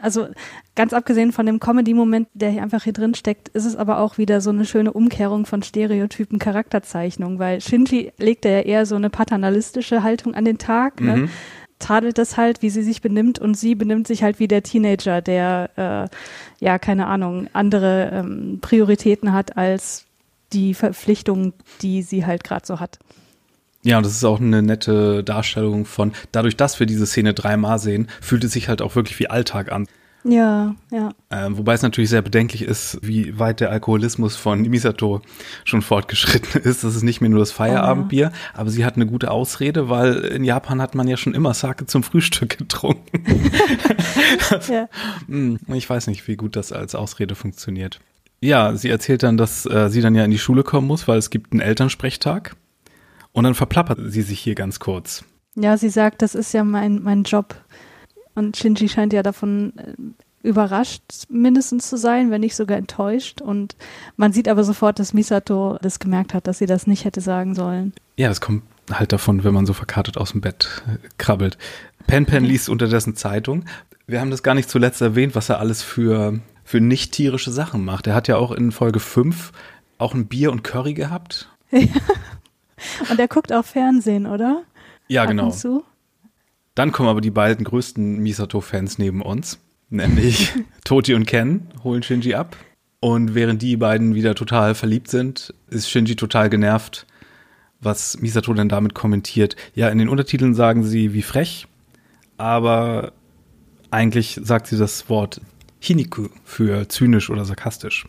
also 0.00 0.28
ganz 0.74 0.92
abgesehen 0.92 1.32
von 1.32 1.46
dem 1.46 1.60
Comedy-Moment, 1.60 2.28
der 2.34 2.50
hier 2.50 2.62
einfach 2.62 2.84
hier 2.84 2.92
drin 2.92 3.14
steckt, 3.14 3.48
ist 3.48 3.64
es 3.64 3.76
aber 3.76 3.98
auch 3.98 4.18
wieder 4.18 4.40
so 4.40 4.50
eine 4.50 4.64
schöne 4.64 4.92
Umkehrung 4.92 5.46
von 5.46 5.62
Stereotypen 5.62 6.38
Charakterzeichnung, 6.38 7.38
weil 7.38 7.60
Shinji 7.60 8.12
legt 8.18 8.44
ja 8.44 8.60
eher 8.60 8.86
so 8.86 8.96
eine 8.96 9.10
paternalistische 9.10 10.02
Haltung 10.02 10.34
an 10.34 10.44
den 10.44 10.58
Tag, 10.58 11.00
ne? 11.00 11.16
Mhm. 11.16 11.30
tadelt 11.78 12.18
das 12.18 12.36
halt, 12.36 12.62
wie 12.62 12.70
sie 12.70 12.82
sich 12.82 13.02
benimmt 13.02 13.38
und 13.38 13.56
sie 13.56 13.74
benimmt 13.74 14.06
sich 14.06 14.22
halt 14.22 14.38
wie 14.38 14.48
der 14.48 14.62
Teenager, 14.62 15.20
der, 15.20 16.08
äh, 16.60 16.64
ja, 16.64 16.78
keine 16.78 17.06
Ahnung, 17.06 17.48
andere 17.52 18.10
ähm, 18.12 18.58
Prioritäten 18.60 19.32
hat 19.32 19.56
als 19.56 20.06
die 20.52 20.74
Verpflichtungen, 20.74 21.52
die 21.82 22.02
sie 22.02 22.24
halt 22.24 22.44
gerade 22.44 22.66
so 22.66 22.80
hat. 22.80 22.98
Ja, 23.86 23.98
und 23.98 24.04
das 24.04 24.14
ist 24.14 24.24
auch 24.24 24.40
eine 24.40 24.62
nette 24.62 25.22
Darstellung 25.22 25.84
von, 25.84 26.10
dadurch, 26.32 26.56
dass 26.56 26.80
wir 26.80 26.88
diese 26.88 27.06
Szene 27.06 27.34
dreimal 27.34 27.78
sehen, 27.78 28.08
fühlt 28.20 28.42
es 28.42 28.50
sich 28.50 28.68
halt 28.68 28.82
auch 28.82 28.96
wirklich 28.96 29.16
wie 29.20 29.30
Alltag 29.30 29.70
an. 29.70 29.86
Ja, 30.24 30.74
ja. 30.90 31.10
Ähm, 31.30 31.56
wobei 31.56 31.74
es 31.74 31.82
natürlich 31.82 32.10
sehr 32.10 32.22
bedenklich 32.22 32.62
ist, 32.62 32.98
wie 33.02 33.38
weit 33.38 33.60
der 33.60 33.70
Alkoholismus 33.70 34.34
von 34.34 34.62
Misato 34.62 35.22
schon 35.62 35.82
fortgeschritten 35.82 36.62
ist. 36.62 36.82
Das 36.82 36.96
ist 36.96 37.04
nicht 37.04 37.20
mehr 37.20 37.30
nur 37.30 37.38
das 37.38 37.52
Feierabendbier, 37.52 38.32
oh. 38.34 38.58
aber 38.58 38.70
sie 38.70 38.84
hat 38.84 38.96
eine 38.96 39.06
gute 39.06 39.30
Ausrede, 39.30 39.88
weil 39.88 40.16
in 40.16 40.42
Japan 40.42 40.82
hat 40.82 40.96
man 40.96 41.06
ja 41.06 41.16
schon 41.16 41.32
immer 41.32 41.54
Sake 41.54 41.86
zum 41.86 42.02
Frühstück 42.02 42.58
getrunken. 42.58 43.22
ja. 44.68 44.88
Hm, 45.28 45.60
ich 45.68 45.88
weiß 45.88 46.08
nicht, 46.08 46.26
wie 46.26 46.34
gut 46.34 46.56
das 46.56 46.72
als 46.72 46.96
Ausrede 46.96 47.36
funktioniert. 47.36 48.00
Ja, 48.40 48.74
sie 48.74 48.90
erzählt 48.90 49.22
dann, 49.22 49.36
dass 49.36 49.64
äh, 49.64 49.90
sie 49.90 50.00
dann 50.00 50.16
ja 50.16 50.24
in 50.24 50.32
die 50.32 50.38
Schule 50.40 50.64
kommen 50.64 50.88
muss, 50.88 51.06
weil 51.06 51.18
es 51.18 51.30
gibt 51.30 51.52
einen 51.52 51.60
Elternsprechtag. 51.60 52.56
Und 53.36 53.44
dann 53.44 53.54
verplappert 53.54 53.98
sie 54.06 54.22
sich 54.22 54.40
hier 54.40 54.54
ganz 54.54 54.80
kurz. 54.80 55.22
Ja, 55.56 55.76
sie 55.76 55.90
sagt, 55.90 56.22
das 56.22 56.34
ist 56.34 56.54
ja 56.54 56.64
mein, 56.64 57.02
mein 57.02 57.22
Job. 57.24 57.54
Und 58.34 58.56
Shinji 58.56 58.88
scheint 58.88 59.12
ja 59.12 59.22
davon 59.22 59.74
äh, 59.76 60.48
überrascht 60.48 61.02
mindestens 61.28 61.86
zu 61.90 61.98
sein, 61.98 62.30
wenn 62.30 62.40
nicht 62.40 62.56
sogar 62.56 62.78
enttäuscht. 62.78 63.42
Und 63.42 63.76
man 64.16 64.32
sieht 64.32 64.48
aber 64.48 64.64
sofort, 64.64 64.98
dass 64.98 65.12
Misato 65.12 65.76
das 65.82 65.98
gemerkt 65.98 66.32
hat, 66.32 66.46
dass 66.46 66.56
sie 66.56 66.64
das 66.64 66.86
nicht 66.86 67.04
hätte 67.04 67.20
sagen 67.20 67.54
sollen. 67.54 67.92
Ja, 68.16 68.28
das 68.28 68.40
kommt 68.40 68.62
halt 68.90 69.12
davon, 69.12 69.44
wenn 69.44 69.52
man 69.52 69.66
so 69.66 69.74
verkartet 69.74 70.16
aus 70.16 70.32
dem 70.32 70.40
Bett 70.40 70.82
äh, 70.88 70.96
krabbelt. 71.18 71.58
Pen 72.06 72.24
Pen 72.24 72.42
liest 72.42 72.70
unterdessen 72.70 73.16
Zeitung. 73.16 73.66
Wir 74.06 74.22
haben 74.22 74.30
das 74.30 74.42
gar 74.42 74.54
nicht 74.54 74.70
zuletzt 74.70 75.02
erwähnt, 75.02 75.34
was 75.34 75.50
er 75.50 75.60
alles 75.60 75.82
für 75.82 76.40
für 76.64 76.80
nicht 76.80 77.12
tierische 77.12 77.52
Sachen 77.52 77.84
macht. 77.84 78.06
Er 78.06 78.14
hat 78.14 78.28
ja 78.28 78.38
auch 78.38 78.50
in 78.50 78.72
Folge 78.72 78.98
5 78.98 79.52
auch 79.98 80.14
ein 80.14 80.26
Bier 80.26 80.50
und 80.50 80.64
Curry 80.64 80.94
gehabt. 80.94 81.50
Ja. 81.70 81.82
Und 83.10 83.18
er 83.18 83.28
guckt 83.28 83.52
auch 83.52 83.64
Fernsehen, 83.64 84.26
oder? 84.26 84.62
Ja, 85.08 85.22
Ab 85.22 85.28
genau. 85.28 85.52
Dann 86.74 86.92
kommen 86.92 87.08
aber 87.08 87.20
die 87.20 87.30
beiden 87.30 87.64
größten 87.64 88.18
Misato-Fans 88.18 88.98
neben 88.98 89.22
uns, 89.22 89.58
nämlich 89.88 90.52
Toti 90.84 91.14
und 91.14 91.26
Ken, 91.26 91.68
holen 91.82 92.02
Shinji 92.02 92.34
ab. 92.34 92.56
Und 93.00 93.34
während 93.34 93.62
die 93.62 93.76
beiden 93.76 94.14
wieder 94.14 94.34
total 94.34 94.74
verliebt 94.74 95.08
sind, 95.08 95.54
ist 95.70 95.88
Shinji 95.88 96.16
total 96.16 96.50
genervt, 96.50 97.06
was 97.80 98.20
Misato 98.20 98.52
denn 98.52 98.68
damit 98.68 98.94
kommentiert. 98.94 99.56
Ja, 99.74 99.88
in 99.88 99.98
den 99.98 100.08
Untertiteln 100.08 100.54
sagen 100.54 100.82
sie 100.82 101.12
wie 101.12 101.22
frech, 101.22 101.66
aber 102.36 103.12
eigentlich 103.90 104.40
sagt 104.42 104.66
sie 104.66 104.76
das 104.76 105.08
Wort 105.08 105.40
Hiniku 105.78 106.28
für 106.44 106.88
zynisch 106.88 107.30
oder 107.30 107.44
sarkastisch. 107.44 108.06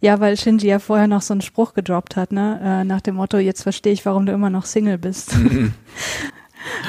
Ja, 0.00 0.20
weil 0.20 0.36
Shinji 0.36 0.68
ja 0.68 0.78
vorher 0.78 1.06
noch 1.06 1.22
so 1.22 1.34
einen 1.34 1.40
Spruch 1.40 1.74
gedroppt 1.74 2.16
hat, 2.16 2.32
ne? 2.32 2.60
Äh, 2.62 2.84
nach 2.84 3.00
dem 3.00 3.16
Motto, 3.16 3.38
jetzt 3.38 3.62
verstehe 3.62 3.92
ich, 3.92 4.04
warum 4.06 4.26
du 4.26 4.32
immer 4.32 4.50
noch 4.50 4.64
Single 4.64 4.98
bist. 4.98 5.34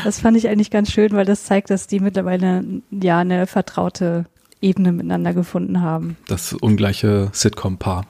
Das 0.03 0.19
fand 0.19 0.35
ich 0.37 0.49
eigentlich 0.49 0.69
ganz 0.69 0.91
schön, 0.91 1.13
weil 1.13 1.25
das 1.25 1.45
zeigt, 1.45 1.69
dass 1.69 1.87
die 1.87 1.99
mittlerweile 1.99 2.63
ja 2.89 3.19
eine 3.19 3.47
vertraute 3.47 4.25
Ebene 4.61 4.91
miteinander 4.91 5.33
gefunden 5.33 5.81
haben. 5.81 6.17
Das 6.27 6.53
ungleiche 6.53 7.29
Sitcom-Paar. 7.33 8.05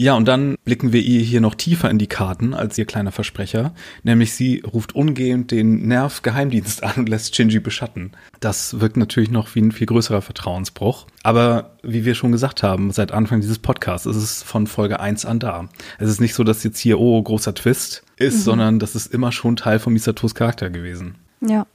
Ja, 0.00 0.14
und 0.14 0.26
dann 0.26 0.56
blicken 0.64 0.94
wir 0.94 1.02
ihr 1.02 1.20
hier 1.20 1.42
noch 1.42 1.54
tiefer 1.54 1.90
in 1.90 1.98
die 1.98 2.06
Karten 2.06 2.54
als 2.54 2.78
ihr 2.78 2.86
kleiner 2.86 3.12
Versprecher, 3.12 3.74
nämlich 4.02 4.32
sie 4.32 4.60
ruft 4.60 4.94
umgehend 4.94 5.50
den 5.50 5.86
Nerv-Geheimdienst 5.88 6.82
an 6.82 6.94
und 6.96 7.08
lässt 7.10 7.36
Shinji 7.36 7.58
beschatten. 7.58 8.12
Das 8.40 8.80
wirkt 8.80 8.96
natürlich 8.96 9.30
noch 9.30 9.54
wie 9.54 9.60
ein 9.60 9.72
viel 9.72 9.86
größerer 9.86 10.22
Vertrauensbruch. 10.22 11.06
Aber 11.22 11.76
wie 11.82 12.06
wir 12.06 12.14
schon 12.14 12.32
gesagt 12.32 12.62
haben, 12.62 12.92
seit 12.92 13.12
Anfang 13.12 13.42
dieses 13.42 13.58
Podcasts 13.58 14.06
ist 14.06 14.16
es 14.16 14.42
von 14.42 14.66
Folge 14.66 15.00
1 15.00 15.26
an 15.26 15.38
da. 15.38 15.68
Es 15.98 16.08
ist 16.08 16.22
nicht 16.22 16.32
so, 16.32 16.44
dass 16.44 16.64
jetzt 16.64 16.78
hier, 16.78 16.98
oh, 16.98 17.22
großer 17.22 17.54
Twist 17.54 18.02
ist, 18.16 18.38
mhm. 18.38 18.40
sondern 18.40 18.78
das 18.78 18.94
ist 18.94 19.12
immer 19.12 19.32
schon 19.32 19.56
Teil 19.56 19.80
von 19.80 19.92
Misatos 19.92 20.34
Charakter 20.34 20.70
gewesen. 20.70 21.16
Ja. 21.42 21.66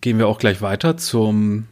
Gehen 0.00 0.18
wir 0.18 0.28
auch 0.28 0.38
gleich 0.38 0.62
weiter 0.62 0.96
zum 0.96 1.66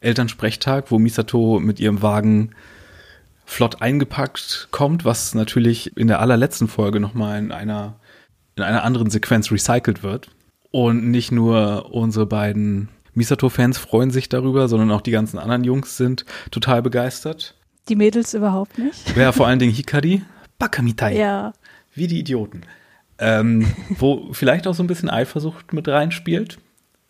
Elternsprechtag, 0.00 0.90
wo 0.90 0.98
Misato 0.98 1.60
mit 1.60 1.78
ihrem 1.78 2.00
Wagen 2.00 2.54
flott 3.44 3.82
eingepackt 3.82 4.68
kommt, 4.70 5.04
was 5.04 5.34
natürlich 5.34 5.96
in 5.96 6.08
der 6.08 6.20
allerletzten 6.20 6.68
Folge 6.68 7.00
nochmal 7.00 7.38
in 7.38 7.52
einer, 7.52 7.96
in 8.56 8.62
einer 8.62 8.84
anderen 8.84 9.10
Sequenz 9.10 9.50
recycelt 9.50 10.02
wird. 10.02 10.30
Und 10.70 11.10
nicht 11.10 11.30
nur 11.30 11.92
unsere 11.92 12.26
beiden 12.26 12.88
Misato-Fans 13.14 13.78
freuen 13.78 14.10
sich 14.10 14.28
darüber, 14.28 14.68
sondern 14.68 14.90
auch 14.90 15.00
die 15.00 15.12
ganzen 15.12 15.38
anderen 15.38 15.64
Jungs 15.64 15.96
sind 15.96 16.24
total 16.50 16.82
begeistert. 16.82 17.54
Die 17.88 17.96
Mädels 17.96 18.34
überhaupt 18.34 18.78
nicht. 18.78 19.04
Ja, 19.16 19.32
vor 19.32 19.46
allen 19.46 19.58
Dingen 19.58 19.72
Hikari. 19.72 20.22
Bakamitai. 20.58 21.16
Ja. 21.16 21.52
Wie 21.94 22.06
die 22.06 22.18
Idioten. 22.18 22.62
Ähm, 23.18 23.66
wo 23.90 24.32
vielleicht 24.32 24.66
auch 24.66 24.74
so 24.74 24.82
ein 24.82 24.88
bisschen 24.88 25.10
Eifersucht 25.10 25.72
mit 25.72 25.86
reinspielt. 25.86 26.58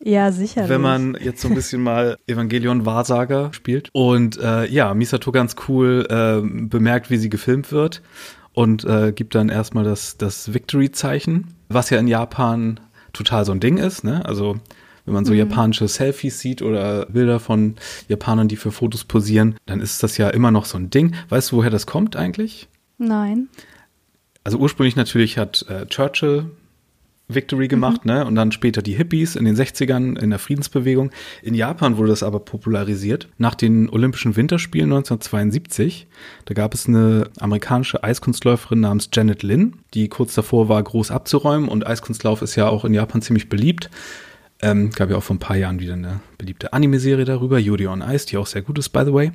Ja, 0.07 0.33
sicher. 0.33 0.69
Wenn 0.69 0.83
man 0.83 1.17
jetzt 1.19 1.41
so 1.41 1.49
ein 1.49 1.55
bisschen 1.55 1.83
mal 1.83 2.19
Evangelion 2.27 2.85
Wahrsager 2.85 3.53
spielt. 3.55 3.89
Und 3.93 4.39
äh, 4.39 4.67
ja, 4.67 4.93
Misato 4.93 5.33
ganz 5.33 5.57
cool 5.67 6.07
äh, 6.11 6.47
bemerkt, 6.47 7.11
wie 7.11 7.17
sie 7.17 7.31
gefilmt 7.31 7.73
wird 7.73 8.03
und 8.53 8.85
äh, 8.85 9.13
gibt 9.13 9.35
dann 9.35 9.49
erstmal 9.49 9.83
das, 9.83 10.19
das 10.19 10.53
Victory-Zeichen, 10.53 11.55
was 11.71 11.89
ja 11.89 11.99
in 11.99 12.07
Japan 12.07 12.81
total 13.15 13.47
so 13.47 13.53
ein 13.53 13.61
Ding 13.61 13.79
ist. 13.79 14.05
Ne? 14.05 14.23
Also 14.27 14.57
wenn 15.07 15.15
man 15.15 15.25
so 15.25 15.33
mhm. 15.33 15.39
japanische 15.39 15.89
Selfies 15.89 16.39
sieht 16.39 16.61
oder 16.61 17.07
Bilder 17.07 17.41
von 17.41 17.77
Japanern, 18.09 18.49
die 18.49 18.57
für 18.57 18.73
Fotos 18.73 19.05
posieren, 19.05 19.57
dann 19.65 19.81
ist 19.81 20.03
das 20.03 20.19
ja 20.19 20.29
immer 20.29 20.51
noch 20.51 20.67
so 20.67 20.77
ein 20.77 20.91
Ding. 20.91 21.15
Weißt 21.31 21.51
du, 21.51 21.57
woher 21.57 21.71
das 21.71 21.87
kommt 21.87 22.15
eigentlich? 22.15 22.69
Nein. 22.99 23.49
Also 24.45 24.59
ursprünglich 24.59 24.97
natürlich 24.97 25.39
hat 25.39 25.65
äh, 25.71 25.87
Churchill 25.87 26.51
Victory 27.29 27.69
gemacht, 27.69 28.05
mhm. 28.05 28.13
ne? 28.13 28.25
Und 28.27 28.35
dann 28.35 28.53
später 28.53 28.83
die 28.83 28.93
Hippies 28.93 29.37
in 29.37 29.45
den 29.45 29.57
60ern 29.57 30.19
in 30.19 30.31
der 30.31 30.39
Friedensbewegung. 30.39 31.11
In 31.43 31.55
Japan 31.55 31.97
wurde 31.97 32.11
das 32.11 32.23
aber 32.23 32.41
popularisiert. 32.41 33.29
Nach 33.39 33.55
den 33.55 33.89
Olympischen 33.89 34.37
Winterspielen 34.37 34.93
1972, 34.93 36.07
da 36.45 36.55
gab 36.55 36.75
es 36.75 36.87
eine 36.87 37.31
amerikanische 37.41 38.05
Eiskunstläuferin 38.05 38.81
namens 38.81 39.09
Janet 39.13 39.43
Lynn, 39.43 39.77
die 39.95 40.09
kurz 40.09 40.35
davor 40.35 40.69
war, 40.69 40.83
groß 40.83 41.11
abzuräumen. 41.11 41.69
Und 41.69 41.87
Eiskunstlauf 41.87 42.43
ist 42.43 42.57
ja 42.57 42.69
auch 42.69 42.85
in 42.85 42.93
Japan 42.93 43.23
ziemlich 43.23 43.49
beliebt. 43.49 43.91
Ähm, 44.61 44.91
gab 44.91 45.11
ja 45.11 45.17
auch 45.17 45.23
vor 45.23 45.37
ein 45.37 45.41
paar 45.41 45.57
Jahren 45.57 45.81
wieder 45.81 45.95
eine 45.95 46.21
beliebte 46.39 46.73
Anime-Serie 46.73 47.25
darüber, 47.25 47.59
Yuri 47.59 47.87
on 47.87 48.03
Ice, 48.03 48.27
die 48.27 48.37
auch 48.37 48.47
sehr 48.47 48.63
gut 48.63 48.79
ist, 48.79 48.91
by 48.91 49.03
the 49.05 49.13
way. 49.13 49.33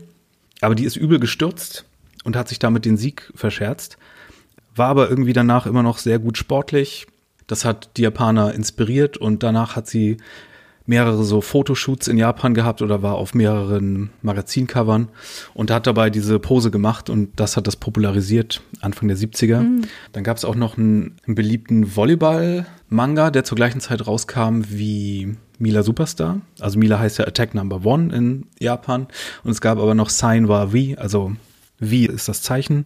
Aber 0.61 0.75
die 0.75 0.85
ist 0.85 0.95
übel 0.95 1.19
gestürzt 1.19 1.85
und 2.23 2.35
hat 2.35 2.47
sich 2.49 2.59
damit 2.59 2.85
den 2.85 2.97
Sieg 2.97 3.31
verscherzt. 3.35 3.97
War 4.75 4.89
aber 4.89 5.09
irgendwie 5.09 5.33
danach 5.33 5.65
immer 5.65 5.83
noch 5.83 5.97
sehr 5.97 6.19
gut 6.19 6.37
sportlich, 6.37 7.07
das 7.49 7.65
hat 7.65 7.89
die 7.97 8.03
Japaner 8.03 8.53
inspiriert 8.53 9.17
und 9.17 9.43
danach 9.43 9.75
hat 9.75 9.87
sie 9.87 10.17
mehrere 10.85 11.23
so 11.23 11.41
Fotoshoots 11.41 12.07
in 12.07 12.17
Japan 12.17 12.55
gehabt 12.55 12.81
oder 12.81 13.03
war 13.03 13.15
auf 13.15 13.35
mehreren 13.35 14.09
Magazincovern 14.23 15.09
und 15.53 15.69
hat 15.69 15.85
dabei 15.85 16.09
diese 16.09 16.39
Pose 16.39 16.71
gemacht 16.71 17.09
und 17.11 17.39
das 17.39 17.57
hat 17.57 17.67
das 17.67 17.75
popularisiert 17.75 18.61
Anfang 18.81 19.07
der 19.07 19.17
70er. 19.17 19.59
Mhm. 19.59 19.81
Dann 20.13 20.23
gab 20.23 20.37
es 20.37 20.45
auch 20.45 20.55
noch 20.55 20.77
einen, 20.77 21.17
einen 21.27 21.35
beliebten 21.35 21.95
Volleyball-Manga, 21.95 23.29
der 23.29 23.43
zur 23.43 23.55
gleichen 23.55 23.81
Zeit 23.81 24.07
rauskam 24.07 24.61
wie 24.67 25.35
Mila 25.59 25.83
Superstar. 25.83 26.41
Also 26.59 26.79
Mila 26.79 26.97
heißt 26.97 27.19
ja 27.19 27.27
Attack 27.27 27.53
Number 27.53 27.85
One 27.85 28.15
in 28.15 28.47
Japan 28.59 29.07
und 29.43 29.51
es 29.51 29.61
gab 29.61 29.77
aber 29.77 29.93
noch 29.93 30.09
Sign 30.09 30.47
war 30.47 30.69
V, 30.69 30.95
also 30.97 31.33
V 31.79 32.11
ist 32.11 32.27
das 32.27 32.41
Zeichen 32.41 32.85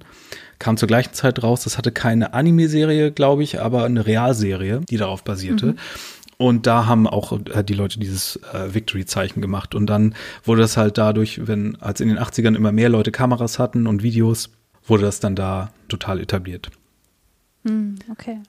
kam 0.63 0.77
zur 0.77 0.88
gleichen 0.88 1.13
Zeit 1.13 1.43
raus. 1.43 1.63
Das 1.65 1.77
hatte 1.77 1.91
keine 1.91 2.34
Anime-Serie, 2.34 3.12
glaube 3.12 3.43
ich, 3.43 3.62
aber 3.62 3.84
eine 3.84 4.05
Realserie, 4.05 4.79
die 4.89 4.98
darauf 4.98 5.24
basierte. 5.24 5.67
Mhm. 5.67 5.75
Und 6.38 6.67
da 6.67 6.88
haben 6.88 7.05
auch 7.05 7.38
die 7.67 7.74
Leute 7.74 8.00
dieses 8.00 8.38
äh, 8.53 8.74
Victory-Zeichen 8.74 9.41
gemacht. 9.41 9.75
Und 9.75 9.88
dann 9.88 10.15
wurde 10.43 10.62
das 10.62 10.77
halt 10.77 10.98
dadurch, 10.98 11.48
wenn 11.48 11.75
als 11.82 12.00
in 12.01 12.08
den 12.08 12.17
80ern 12.17 12.55
immer 12.55 12.72
mehr 12.72 12.89
Leute 12.89 13.12
Kameras 13.12 13.60
hatten 13.60 13.88
und 13.88 14.03
Videos, 14.03 14.50
wurde 14.86 15.03
das 15.03 15.20
dann 15.20 15.36
da 15.36 15.72
total 15.89 16.20
etabliert. 16.20 16.72
Hm, 17.65 17.96
okay. 18.10 18.39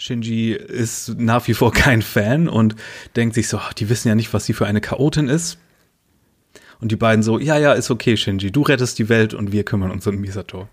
Shinji 0.00 0.52
ist 0.52 1.18
nach 1.18 1.46
wie 1.46 1.52
vor 1.52 1.72
kein 1.72 2.00
Fan 2.00 2.48
und 2.48 2.74
denkt 3.16 3.34
sich 3.34 3.48
so, 3.48 3.60
die 3.76 3.90
wissen 3.90 4.08
ja 4.08 4.14
nicht, 4.14 4.32
was 4.32 4.46
sie 4.46 4.54
für 4.54 4.66
eine 4.66 4.80
Chaotin 4.80 5.28
ist. 5.28 5.58
Und 6.80 6.90
die 6.90 6.96
beiden 6.96 7.22
so, 7.22 7.38
ja, 7.38 7.58
ja, 7.58 7.74
ist 7.74 7.90
okay, 7.90 8.16
Shinji, 8.16 8.50
du 8.50 8.62
rettest 8.62 8.98
die 8.98 9.10
Welt 9.10 9.34
und 9.34 9.52
wir 9.52 9.62
kümmern 9.62 9.90
uns 9.90 10.06
um 10.06 10.16
Misato. 10.16 10.68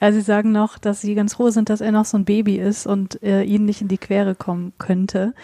Ja, 0.00 0.12
sie 0.12 0.20
sagen 0.20 0.52
noch, 0.52 0.78
dass 0.78 1.00
sie 1.00 1.16
ganz 1.16 1.34
froh 1.34 1.50
sind, 1.50 1.70
dass 1.70 1.80
er 1.80 1.90
noch 1.90 2.04
so 2.04 2.18
ein 2.18 2.24
Baby 2.24 2.56
ist 2.56 2.86
und 2.86 3.20
äh, 3.24 3.42
ihnen 3.42 3.64
nicht 3.64 3.80
in 3.80 3.88
die 3.88 3.98
Quere 3.98 4.36
kommen 4.36 4.72
könnte. 4.78 5.34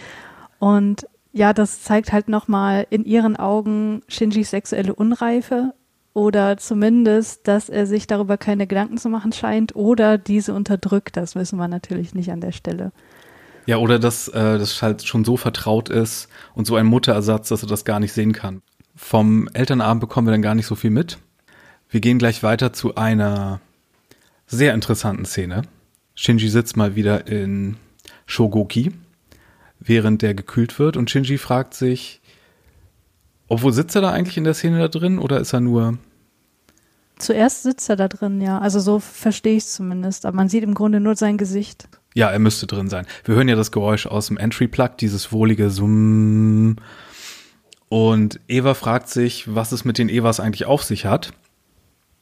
Und 0.61 1.09
ja, 1.33 1.53
das 1.53 1.83
zeigt 1.83 2.13
halt 2.13 2.29
nochmal 2.29 2.87
in 2.89 3.05
ihren 3.05 3.35
Augen 3.35 4.03
Shinjis 4.07 4.51
sexuelle 4.51 4.95
Unreife 4.95 5.75
oder 6.15 6.57
zumindest, 6.57 7.49
dass 7.49 7.69
er 7.69 7.87
sich 7.87 8.07
darüber 8.07 8.37
keine 8.37 8.67
Gedanken 8.67 8.99
zu 8.99 9.09
machen 9.09 9.33
scheint 9.33 9.75
oder 9.75 10.19
diese 10.19 10.55
unterdrückt. 10.55 11.17
Das 11.17 11.35
wissen 11.35 11.59
wir 11.59 11.69
natürlich 11.69 12.15
nicht 12.15 12.31
an 12.31 12.41
der 12.41 12.53
Stelle. 12.53 12.93
Ja, 13.67 13.77
oder 13.77 13.99
dass 13.99 14.29
äh, 14.29 14.59
das 14.59 14.83
halt 14.83 15.05
schon 15.05 15.25
so 15.25 15.37
vertraut 15.37 15.89
ist 15.89 16.29
und 16.55 16.67
so 16.67 16.77
ein 16.77 16.87
Mutterersatz, 16.87 17.49
dass 17.49 17.63
er 17.63 17.69
das 17.69 17.85
gar 17.85 18.01
nicht 18.01 18.13
sehen 18.13 18.33
kann. 18.33 18.63
Vom 18.97 19.49
Elternabend 19.53 20.01
bekommen 20.01 20.27
wir 20.27 20.33
dann 20.33 20.43
gar 20.43 20.55
nicht 20.55 20.67
so 20.67 20.75
viel 20.75 20.91
mit. 20.91 21.19
Wir 21.89 22.01
gehen 22.01 22.19
gleich 22.19 22.43
weiter 22.43 22.73
zu 22.73 22.95
einer 22.97 23.61
sehr 24.47 24.75
interessanten 24.75 25.25
Szene. 25.25 25.63
Shinji 26.15 26.49
sitzt 26.49 26.77
mal 26.77 26.97
wieder 26.97 27.27
in 27.27 27.77
Shogoki, 28.27 28.93
während 29.79 30.23
der 30.23 30.35
gekühlt 30.35 30.79
wird 30.79 30.97
und 30.97 31.11
Shinji 31.11 31.39
fragt 31.39 31.75
sich, 31.75 32.22
obwohl 33.53 33.73
sitzt 33.73 33.95
er 33.95 34.01
da 34.01 34.11
eigentlich 34.11 34.39
in 34.39 34.45
der 34.45 34.55
Szene 34.55 34.79
da 34.79 34.89
drin 34.89 35.19
oder 35.19 35.39
ist 35.39 35.53
er 35.53 35.61
nur 35.61 35.99
Zuerst 37.19 37.63
sitzt 37.63 37.89
er 37.91 37.97
da 37.97 38.09
drin, 38.09 38.41
ja. 38.41 38.59
Also 38.59 38.81
so 38.81 38.99
verstehe 38.99 39.57
ich 39.57 39.65
es 39.65 39.75
zumindest. 39.75 40.25
Aber 40.25 40.35
man 40.35 40.49
sieht 40.49 40.65
im 40.65 40.73
Grunde 40.73 41.01
nur 41.01 41.17
sein 41.17 41.37
Gesicht. 41.37 41.87
Ja, 42.15 42.31
er 42.31 42.39
müsste 42.39 42.67
drin 42.67 42.89
sein. 42.89 43.07
Wir 43.25 43.35
hören 43.35 43.49
ja 43.49 43.55
das 43.55 43.71
Geräusch 43.71 44.07
aus 44.07 44.29
dem 44.29 44.39
Entry-Plug, 44.39 44.97
dieses 44.99 45.33
wohlige 45.33 45.71
Summ. 45.71 46.77
Und 47.91 48.41
Eva 48.49 48.73
fragt 48.73 49.11
sich, 49.11 49.55
was 49.55 49.71
es 49.71 49.85
mit 49.85 49.99
den 49.99 50.09
Evas 50.09 50.41
eigentlich 50.41 50.65
auf 50.65 50.83
sich 50.83 51.05
hat. 51.05 51.35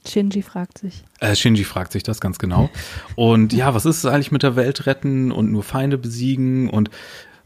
Shinji 0.06 0.42
fragt 0.42 0.78
sich. 0.78 1.04
Äh, 1.20 1.36
Shinji 1.36 1.62
fragt 1.62 1.92
sich 1.92 2.02
das 2.02 2.20
ganz 2.20 2.40
genau. 2.40 2.70
Und 3.14 3.52
ja, 3.52 3.72
was 3.72 3.86
ist 3.86 3.98
es 3.98 4.06
eigentlich 4.06 4.32
mit 4.32 4.42
der 4.42 4.56
Welt 4.56 4.86
retten 4.86 5.30
und 5.30 5.52
nur 5.52 5.62
Feinde 5.62 5.96
besiegen? 5.96 6.68
Und 6.68 6.90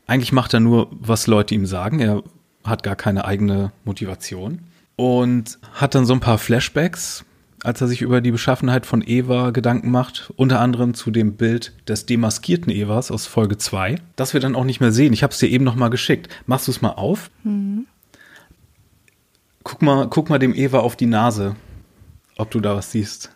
eigentlich 0.07 0.33
macht 0.33 0.55
er 0.55 0.61
nur, 0.61 0.89
was 0.91 1.27
Leute 1.27 1.55
ihm 1.55 1.67
sagen. 1.67 2.01
Er 2.01 2.23
hat 2.65 2.83
gar 2.83 2.97
keine 2.97 3.25
eigene 3.25 3.73
Motivation. 3.85 4.61
Und 4.97 5.59
hat 5.73 5.95
dann 5.95 6.07
so 6.07 6.13
ein 6.13 6.21
paar 6.21 6.39
Flashbacks, 6.39 7.25
als 7.65 7.81
er 7.81 7.89
sich 7.89 8.03
über 8.03 8.21
die 8.21 8.31
Beschaffenheit 8.31 8.87
von 8.87 9.03
Eva 9.05 9.51
Gedanken 9.51 9.91
macht, 9.91 10.33
unter 10.37 10.61
anderem 10.61 10.95
zu 10.95 11.11
dem 11.11 11.35
Bild 11.35 11.73
des 11.89 12.07
demaskierten 12.07 12.71
Evas 12.71 13.11
aus 13.11 13.27
Folge 13.27 13.59
2, 13.59 13.97
das 14.17 14.35
wir 14.35 14.41
dann 14.41 14.55
auch 14.55 14.65
nicht 14.65 14.81
mehr 14.81 14.93
sehen. 14.93 15.13
Ich 15.13 15.23
habe 15.23 15.33
es 15.33 15.39
dir 15.39 15.49
eben 15.49 15.65
noch 15.65 15.75
mal 15.75 15.89
geschickt. 15.89 16.29
Machst 16.47 16.69
du 16.69 16.71
es 16.71 16.83
mal 16.83 16.91
auf? 16.91 17.31
Mhm. 17.43 17.87
Guck 19.65 19.81
mal, 19.81 20.09
guck 20.09 20.29
mal 20.29 20.39
dem 20.39 20.55
Eva 20.55 20.81
auf 20.81 20.95
die 20.95 21.07
Nase, 21.07 21.57
ob 22.37 22.51
du 22.51 22.61
da 22.61 22.77
was 22.77 22.93
siehst. 22.93 23.31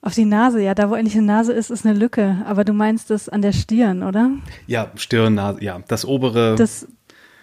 Auf 0.00 0.14
die 0.14 0.24
Nase, 0.24 0.60
ja, 0.60 0.74
da 0.74 0.90
wo 0.90 0.94
eigentlich 0.94 1.16
eine 1.16 1.26
Nase 1.26 1.52
ist, 1.52 1.70
ist 1.70 1.86
eine 1.86 1.96
Lücke. 1.96 2.42
Aber 2.44 2.64
du 2.64 2.72
meinst 2.72 3.10
das 3.10 3.28
an 3.28 3.40
der 3.40 3.52
Stirn, 3.52 4.02
oder? 4.02 4.30
Ja, 4.66 4.90
Stirn, 4.96 5.34
Nase, 5.34 5.62
ja, 5.62 5.80
das 5.86 6.04
obere. 6.04 6.56
Das, 6.56 6.88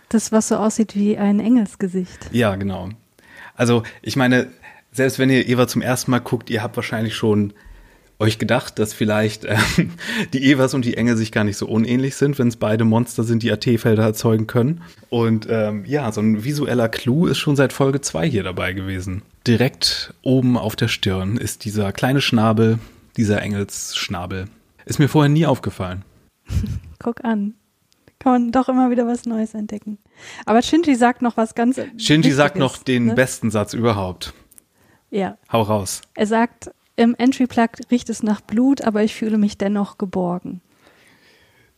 das, 0.10 0.32
was 0.32 0.48
so 0.48 0.58
aussieht 0.58 0.96
wie 0.96 1.18
ein 1.18 1.40
Engelsgesicht. 1.40 2.30
Ja, 2.32 2.56
genau. 2.56 2.90
Also, 3.56 3.84
ich 4.02 4.16
meine, 4.16 4.48
selbst 4.92 5.20
wenn 5.20 5.30
ihr 5.30 5.48
Eva 5.48 5.68
zum 5.68 5.82
ersten 5.82 6.12
Mal 6.12 6.20
guckt, 6.20 6.50
ihr 6.50 6.64
habt 6.64 6.76
wahrscheinlich 6.76 7.16
schon 7.16 7.54
euch 8.20 8.38
gedacht, 8.38 8.80
dass 8.80 8.94
vielleicht 8.94 9.46
äh, 9.46 9.58
die 10.34 10.52
Evas 10.52 10.74
und 10.74 10.84
die 10.84 10.98
Engel 10.98 11.16
sich 11.16 11.32
gar 11.32 11.46
nicht 11.46 11.58
so 11.58 11.68
unähnlich 11.68 12.16
sind, 12.16 12.38
wenn 12.38 12.50
es 12.50 12.58
beide 12.58 12.84
Monster 12.84 13.24
sind, 13.24 13.44
die 13.44 13.52
AT-Felder 13.52 14.04
erzeugen 14.04 14.46
können. 14.46 14.82
Und 15.10 15.48
ähm, 15.50 15.86
ja, 15.86 16.12
so 16.12 16.22
ein 16.22 16.44
visueller 16.44 16.90
Clou 16.90 17.28
ist 17.28 17.38
schon 17.38 17.56
seit 17.56 17.72
Folge 17.72 18.02
2 18.02 18.30
hier 18.30 18.44
dabei 18.44 18.74
gewesen. 18.74 19.22
Direkt 19.48 20.14
oben 20.22 20.58
auf 20.58 20.76
der 20.76 20.90
Stirn 20.90 21.38
ist 21.38 21.64
dieser 21.64 21.94
kleine 21.94 22.20
Schnabel, 22.20 22.80
dieser 23.16 23.42
Engelsschnabel. 23.42 24.46
Ist 24.86 25.00
mir 25.00 25.08
vorher 25.08 25.30
nie 25.30 25.46
aufgefallen. 25.46 26.04
Guck 27.00 27.24
an. 27.24 27.54
Kann 28.20 28.32
man 28.34 28.52
doch 28.52 28.68
immer 28.68 28.92
wieder 28.92 29.08
was 29.08 29.26
Neues 29.26 29.54
entdecken. 29.54 29.98
Aber 30.46 30.62
Shinji 30.62 30.96
sagt 30.96 31.22
noch 31.22 31.38
was 31.38 31.56
ganz. 31.56 31.80
Shinji 31.98 32.32
sagt 32.32 32.58
noch 32.58 32.78
den 32.78 33.06
ne? 33.06 33.14
besten 33.16 33.50
Satz 33.50 33.74
überhaupt. 33.74 34.34
Ja. 35.10 35.38
Hau 35.52 35.62
raus. 35.62 36.02
Er 36.16 36.28
sagt, 36.28 36.72
im 36.98 37.16
Entry-Plug 37.18 37.70
riecht 37.90 38.10
es 38.10 38.22
nach 38.22 38.42
Blut, 38.42 38.82
aber 38.82 39.04
ich 39.04 39.16
fühle 39.16 39.38
mich 39.38 39.58
dennoch 39.58 39.98
geborgen. 39.98 40.62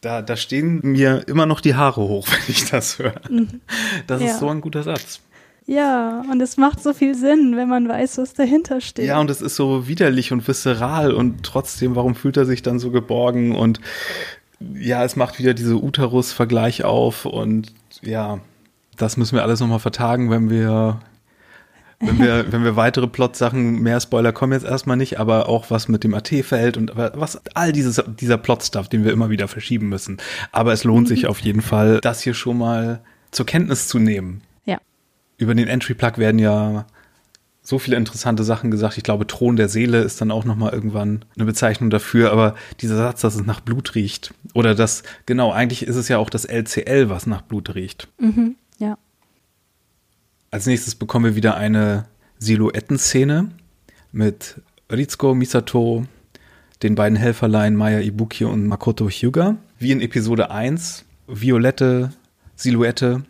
Da, 0.01 0.23
da 0.23 0.35
stehen 0.35 0.79
mir 0.81 1.27
immer 1.27 1.45
noch 1.45 1.61
die 1.61 1.75
Haare 1.75 2.01
hoch, 2.01 2.27
wenn 2.31 2.41
ich 2.47 2.69
das 2.69 2.97
höre. 2.97 3.21
Mhm. 3.29 3.61
Das 4.07 4.21
ja. 4.21 4.29
ist 4.29 4.39
so 4.39 4.49
ein 4.49 4.61
guter 4.61 4.81
Satz. 4.81 5.21
Ja, 5.67 6.23
und 6.29 6.41
es 6.41 6.57
macht 6.57 6.81
so 6.81 6.91
viel 6.91 7.13
Sinn, 7.15 7.55
wenn 7.55 7.69
man 7.69 7.87
weiß, 7.87 8.17
was 8.17 8.33
dahinter 8.33 8.81
steht. 8.81 9.05
Ja, 9.05 9.19
und 9.19 9.29
es 9.29 9.41
ist 9.41 9.55
so 9.55 9.87
widerlich 9.87 10.31
und 10.31 10.47
visceral 10.47 11.13
und 11.13 11.43
trotzdem, 11.43 11.95
warum 11.95 12.15
fühlt 12.15 12.35
er 12.35 12.45
sich 12.45 12.63
dann 12.63 12.79
so 12.79 12.89
geborgen? 12.89 13.55
Und 13.55 13.79
ja, 14.75 15.03
es 15.03 15.15
macht 15.15 15.39
wieder 15.39 15.53
diese 15.53 15.81
Uterus-Vergleich 15.81 16.83
auf 16.83 17.25
und 17.25 17.73
ja, 18.01 18.39
das 18.97 19.17
müssen 19.17 19.35
wir 19.35 19.43
alles 19.43 19.59
nochmal 19.59 19.79
vertagen, 19.79 20.29
wenn 20.29 20.49
wir 20.49 20.99
wenn 22.01 22.19
wir, 22.19 22.45
wenn 22.51 22.63
wir 22.63 22.75
weitere 22.75 23.07
Plot-Sachen, 23.07 23.81
mehr 23.81 23.99
Spoiler 23.99 24.31
kommen 24.31 24.53
jetzt 24.53 24.65
erstmal 24.65 24.97
nicht, 24.97 25.19
aber 25.19 25.47
auch 25.47 25.69
was 25.69 25.87
mit 25.87 26.03
dem 26.03 26.13
AT-Feld 26.13 26.77
und 26.77 26.91
was, 26.95 27.39
all 27.55 27.71
dieses, 27.71 28.01
dieser 28.19 28.37
Plot-Stuff, 28.37 28.89
den 28.89 29.03
wir 29.03 29.11
immer 29.11 29.29
wieder 29.29 29.47
verschieben 29.47 29.89
müssen. 29.89 30.17
Aber 30.51 30.73
es 30.73 30.83
lohnt 30.83 31.07
sich 31.07 31.27
auf 31.27 31.39
jeden 31.39 31.61
Fall, 31.61 31.99
das 32.01 32.21
hier 32.21 32.33
schon 32.33 32.57
mal 32.57 33.01
zur 33.31 33.45
Kenntnis 33.45 33.87
zu 33.87 33.99
nehmen. 33.99 34.41
Ja. 34.65 34.79
Über 35.37 35.55
den 35.55 35.67
Entry-Plug 35.67 36.17
werden 36.17 36.39
ja 36.39 36.85
so 37.71 37.79
viele 37.79 37.95
interessante 37.95 38.43
Sachen 38.43 38.69
gesagt. 38.69 38.97
Ich 38.97 39.03
glaube, 39.03 39.25
Thron 39.25 39.55
der 39.55 39.69
Seele 39.69 40.01
ist 40.01 40.19
dann 40.19 40.29
auch 40.29 40.43
nochmal 40.43 40.73
irgendwann 40.73 41.23
eine 41.37 41.45
Bezeichnung 41.45 41.89
dafür. 41.89 42.33
Aber 42.33 42.53
dieser 42.81 42.97
Satz, 42.97 43.21
dass 43.21 43.35
es 43.35 43.45
nach 43.45 43.61
Blut 43.61 43.95
riecht. 43.95 44.33
Oder 44.53 44.75
das, 44.75 45.03
genau, 45.25 45.53
eigentlich 45.53 45.83
ist 45.83 45.95
es 45.95 46.09
ja 46.09 46.17
auch 46.17 46.29
das 46.29 46.43
LCL, 46.43 47.09
was 47.09 47.27
nach 47.27 47.41
Blut 47.41 47.73
riecht. 47.73 48.09
Mhm, 48.19 48.55
ja. 48.77 48.97
Als 50.51 50.65
nächstes 50.65 50.95
bekommen 50.95 51.23
wir 51.23 51.35
wieder 51.37 51.55
eine 51.55 52.07
Silhouettenszene 52.39 53.51
mit 54.11 54.59
Ritsuko 54.91 55.33
Misato, 55.33 56.05
den 56.83 56.95
beiden 56.95 57.17
Helferlein 57.17 57.77
Maya 57.77 58.01
Ibuki 58.01 58.43
und 58.43 58.67
Makoto 58.67 59.07
Hyuga. 59.07 59.55
Wie 59.79 59.91
in 59.91 60.01
Episode 60.01 60.51
1, 60.51 61.05
violette 61.25 62.09
Silhouette. 62.57 63.23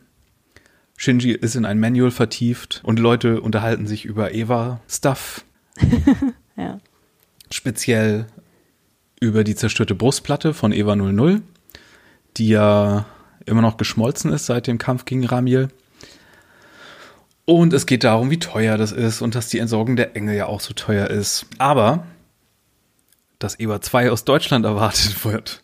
Shinji 1.01 1.31
ist 1.31 1.55
in 1.55 1.65
ein 1.65 1.79
Manual 1.79 2.11
vertieft 2.11 2.81
und 2.83 2.99
Leute 2.99 3.41
unterhalten 3.41 3.87
sich 3.87 4.05
über 4.05 4.35
Eva-Stuff. 4.35 5.43
ja. 6.55 6.77
Speziell 7.49 8.27
über 9.19 9.43
die 9.43 9.55
zerstörte 9.55 9.95
Brustplatte 9.95 10.53
von 10.53 10.71
Eva 10.71 10.95
00, 10.95 11.41
die 12.37 12.49
ja 12.49 13.07
immer 13.47 13.63
noch 13.63 13.77
geschmolzen 13.77 14.31
ist 14.31 14.45
seit 14.45 14.67
dem 14.67 14.77
Kampf 14.77 15.05
gegen 15.05 15.25
Ramiel. 15.25 15.69
Und 17.45 17.73
es 17.73 17.87
geht 17.87 18.03
darum, 18.03 18.29
wie 18.29 18.37
teuer 18.37 18.77
das 18.77 18.91
ist 18.91 19.23
und 19.23 19.33
dass 19.33 19.47
die 19.47 19.57
Entsorgung 19.57 19.95
der 19.95 20.15
Engel 20.15 20.35
ja 20.35 20.45
auch 20.45 20.61
so 20.61 20.75
teuer 20.75 21.07
ist. 21.07 21.47
Aber 21.57 22.05
dass 23.39 23.59
EVA 23.59 23.81
2 23.81 24.11
aus 24.11 24.23
Deutschland 24.23 24.65
erwartet 24.65 25.25
wird. 25.25 25.63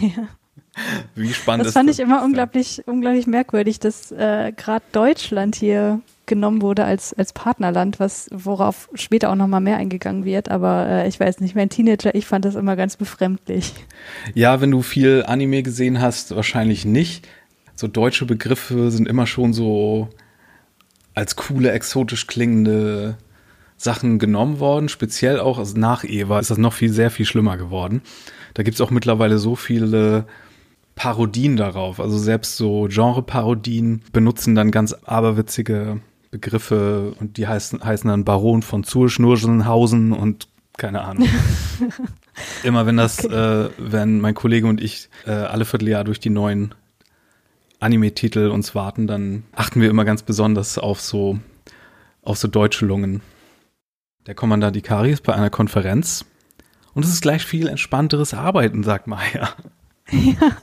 Ja. 0.00 0.28
Wie 1.14 1.32
spannend 1.32 1.66
das 1.66 1.72
fand 1.72 1.90
ich 1.90 2.00
immer 2.00 2.24
unglaublich, 2.24 2.82
unglaublich 2.86 3.26
merkwürdig, 3.26 3.78
dass 3.80 4.10
äh, 4.12 4.52
gerade 4.56 4.84
Deutschland 4.92 5.54
hier 5.56 6.00
genommen 6.26 6.62
wurde 6.62 6.84
als, 6.84 7.12
als 7.12 7.32
Partnerland, 7.32 8.00
was, 8.00 8.28
worauf 8.32 8.88
später 8.94 9.30
auch 9.30 9.34
nochmal 9.34 9.60
mehr 9.60 9.76
eingegangen 9.76 10.24
wird. 10.24 10.50
Aber 10.50 10.86
äh, 10.88 11.08
ich 11.08 11.20
weiß 11.20 11.40
nicht, 11.40 11.54
mein 11.54 11.68
Teenager, 11.68 12.14
ich 12.14 12.26
fand 12.26 12.44
das 12.44 12.54
immer 12.54 12.76
ganz 12.76 12.96
befremdlich. 12.96 13.74
Ja, 14.34 14.60
wenn 14.60 14.70
du 14.70 14.82
viel 14.82 15.24
Anime 15.26 15.62
gesehen 15.62 16.00
hast, 16.00 16.34
wahrscheinlich 16.34 16.84
nicht. 16.84 17.28
So 17.74 17.88
deutsche 17.88 18.24
Begriffe 18.24 18.90
sind 18.90 19.08
immer 19.08 19.26
schon 19.26 19.52
so 19.52 20.08
als 21.14 21.36
coole, 21.36 21.72
exotisch 21.72 22.26
klingende 22.26 23.16
Sachen 23.76 24.18
genommen 24.18 24.60
worden, 24.60 24.88
speziell 24.88 25.40
auch 25.40 25.58
also 25.58 25.76
nach 25.78 26.04
Eva 26.04 26.38
ist 26.38 26.50
das 26.50 26.58
noch 26.58 26.72
viel, 26.72 26.92
sehr 26.92 27.10
viel 27.10 27.26
schlimmer 27.26 27.56
geworden. 27.56 28.02
Da 28.54 28.62
gibt's 28.62 28.80
auch 28.80 28.90
mittlerweile 28.90 29.38
so 29.38 29.56
viele 29.56 30.26
Parodien 30.94 31.56
darauf. 31.56 32.00
Also 32.00 32.18
selbst 32.18 32.56
so 32.56 32.86
Genre-Parodien 32.88 34.02
benutzen 34.12 34.54
dann 34.54 34.70
ganz 34.70 34.92
aberwitzige 34.92 36.00
Begriffe 36.30 37.14
und 37.20 37.36
die 37.36 37.46
heißen, 37.46 37.84
heißen 37.84 38.08
dann 38.08 38.24
Baron 38.24 38.62
von 38.62 38.84
Zurschnurschenhausen 38.84 40.12
und 40.12 40.48
keine 40.76 41.02
Ahnung. 41.02 41.28
Immer 42.64 42.86
wenn 42.86 42.96
das, 42.96 43.24
okay. 43.24 43.66
äh, 43.66 43.70
wenn 43.78 44.20
mein 44.20 44.34
Kollege 44.34 44.66
und 44.66 44.82
ich 44.82 45.08
äh, 45.26 45.30
alle 45.30 45.64
Vierteljahr 45.64 46.02
durch 46.02 46.18
die 46.18 46.30
neuen 46.30 46.74
Anime-Titel 47.78 48.48
uns 48.48 48.74
warten, 48.74 49.06
dann 49.06 49.44
achten 49.52 49.80
wir 49.80 49.90
immer 49.90 50.04
ganz 50.04 50.22
besonders 50.22 50.78
auf 50.78 51.00
so, 51.00 51.38
auf 52.22 52.38
so 52.38 52.48
deutsche 52.48 52.86
Lungen. 52.86 53.20
Der 54.26 54.34
Kommandant 54.34 54.74
Ikari 54.74 55.12
ist 55.12 55.22
bei 55.22 55.34
einer 55.34 55.50
Konferenz 55.50 56.24
und 56.94 57.04
es 57.04 57.10
ist 57.10 57.20
gleich 57.20 57.44
viel 57.44 57.68
entspannteres 57.68 58.34
Arbeiten, 58.34 58.82
sagt 58.82 59.06
Maya. 59.06 59.50
Ja. 60.10 60.56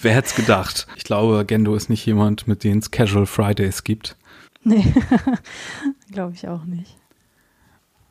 Wer 0.00 0.14
hätte 0.14 0.28
es 0.28 0.34
gedacht? 0.34 0.86
Ich 0.96 1.04
glaube, 1.04 1.44
Gendo 1.44 1.74
ist 1.74 1.88
nicht 1.88 2.04
jemand, 2.04 2.48
mit 2.48 2.64
dem 2.64 2.78
es 2.78 2.90
Casual 2.90 3.26
Fridays 3.26 3.84
gibt. 3.84 4.16
Nee, 4.64 4.92
glaube 6.12 6.34
ich 6.34 6.48
auch 6.48 6.64
nicht. 6.64 6.96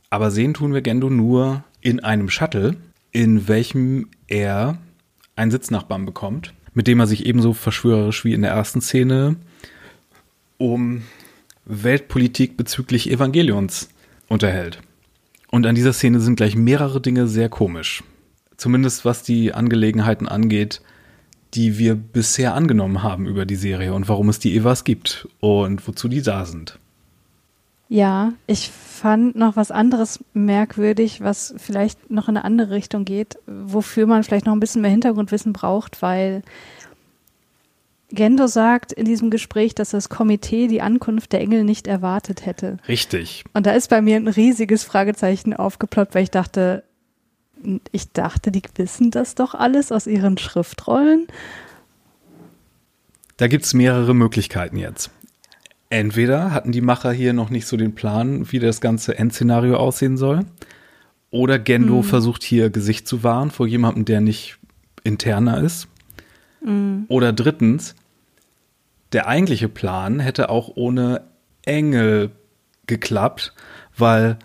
Aber 0.09 0.31
sehen 0.31 0.53
tun 0.53 0.73
wir 0.73 0.81
Gendo 0.81 1.09
nur 1.09 1.63
in 1.81 1.99
einem 1.99 2.29
Shuttle, 2.29 2.77
in 3.11 3.47
welchem 3.47 4.09
er 4.27 4.77
einen 5.35 5.51
Sitznachbarn 5.51 6.05
bekommt, 6.05 6.53
mit 6.73 6.87
dem 6.87 6.99
er 6.99 7.07
sich 7.07 7.25
ebenso 7.25 7.53
verschwörerisch 7.53 8.23
wie 8.23 8.33
in 8.33 8.41
der 8.41 8.51
ersten 8.51 8.81
Szene 8.81 9.35
um 10.57 11.03
Weltpolitik 11.65 12.57
bezüglich 12.57 13.11
Evangelions 13.11 13.89
unterhält. 14.27 14.81
Und 15.51 15.65
an 15.65 15.75
dieser 15.75 15.93
Szene 15.93 16.19
sind 16.19 16.35
gleich 16.35 16.55
mehrere 16.55 17.01
Dinge 17.01 17.27
sehr 17.27 17.49
komisch. 17.49 18.03
Zumindest 18.57 19.05
was 19.05 19.23
die 19.23 19.53
Angelegenheiten 19.53 20.27
angeht, 20.27 20.81
die 21.53 21.77
wir 21.77 21.95
bisher 21.95 22.53
angenommen 22.55 23.03
haben 23.03 23.25
über 23.25 23.45
die 23.45 23.55
Serie 23.55 23.93
und 23.93 24.09
warum 24.09 24.29
es 24.29 24.39
die 24.39 24.55
Evas 24.55 24.83
gibt 24.83 25.27
und 25.39 25.87
wozu 25.87 26.07
die 26.07 26.21
da 26.21 26.45
sind. 26.45 26.79
Ja, 27.89 28.33
ich 28.47 28.69
fand 28.69 29.35
noch 29.37 29.55
was 29.55 29.71
anderes 29.71 30.19
merkwürdig, 30.33 31.21
was 31.21 31.53
vielleicht 31.57 32.11
noch 32.11 32.27
in 32.27 32.35
eine 32.35 32.43
andere 32.43 32.71
Richtung 32.71 33.05
geht, 33.05 33.37
wofür 33.45 34.07
man 34.07 34.23
vielleicht 34.23 34.45
noch 34.45 34.53
ein 34.53 34.59
bisschen 34.59 34.81
mehr 34.81 34.91
Hintergrundwissen 34.91 35.53
braucht, 35.53 36.01
weil 36.01 36.41
Gendo 38.09 38.47
sagt 38.47 38.91
in 38.91 39.05
diesem 39.05 39.29
Gespräch, 39.29 39.75
dass 39.75 39.91
das 39.91 40.09
Komitee 40.09 40.67
die 40.67 40.81
Ankunft 40.81 41.31
der 41.33 41.41
Engel 41.41 41.63
nicht 41.63 41.87
erwartet 41.87 42.45
hätte. 42.45 42.77
Richtig. 42.87 43.43
Und 43.53 43.65
da 43.65 43.71
ist 43.71 43.89
bei 43.89 44.01
mir 44.01 44.17
ein 44.17 44.27
riesiges 44.27 44.83
Fragezeichen 44.83 45.53
aufgeploppt, 45.53 46.15
weil 46.15 46.23
ich 46.23 46.31
dachte, 46.31 46.83
ich 47.91 48.11
dachte, 48.11 48.51
die 48.51 48.61
wissen 48.75 49.11
das 49.11 49.35
doch 49.35 49.53
alles 49.53 49.91
aus 49.91 50.07
ihren 50.07 50.37
Schriftrollen. 50.37 51.27
Da 53.37 53.47
gibt 53.47 53.65
es 53.65 53.73
mehrere 53.73 54.13
Möglichkeiten 54.13 54.77
jetzt. 54.77 55.11
Entweder 55.89 56.51
hatten 56.51 56.71
die 56.71 56.81
Macher 56.81 57.11
hier 57.11 57.33
noch 57.33 57.49
nicht 57.49 57.65
so 57.65 57.77
den 57.77 57.95
Plan, 57.95 58.51
wie 58.51 58.59
das 58.59 58.81
ganze 58.81 59.17
Endszenario 59.17 59.77
aussehen 59.77 60.17
soll, 60.17 60.45
oder 61.29 61.59
Gendo 61.59 61.97
hm. 61.97 62.03
versucht 62.03 62.43
hier 62.43 62.69
Gesicht 62.69 63.07
zu 63.07 63.23
wahren 63.23 63.51
vor 63.51 63.67
jemandem, 63.67 64.05
der 64.05 64.21
nicht 64.21 64.57
interner 65.03 65.61
ist. 65.61 65.87
Hm. 66.61 67.05
Oder 67.07 67.31
drittens, 67.31 67.95
der 69.13 69.27
eigentliche 69.27 69.69
Plan 69.69 70.19
hätte 70.19 70.49
auch 70.49 70.71
ohne 70.75 71.21
Engel 71.63 72.31
geklappt, 72.87 73.53
weil 73.97 74.37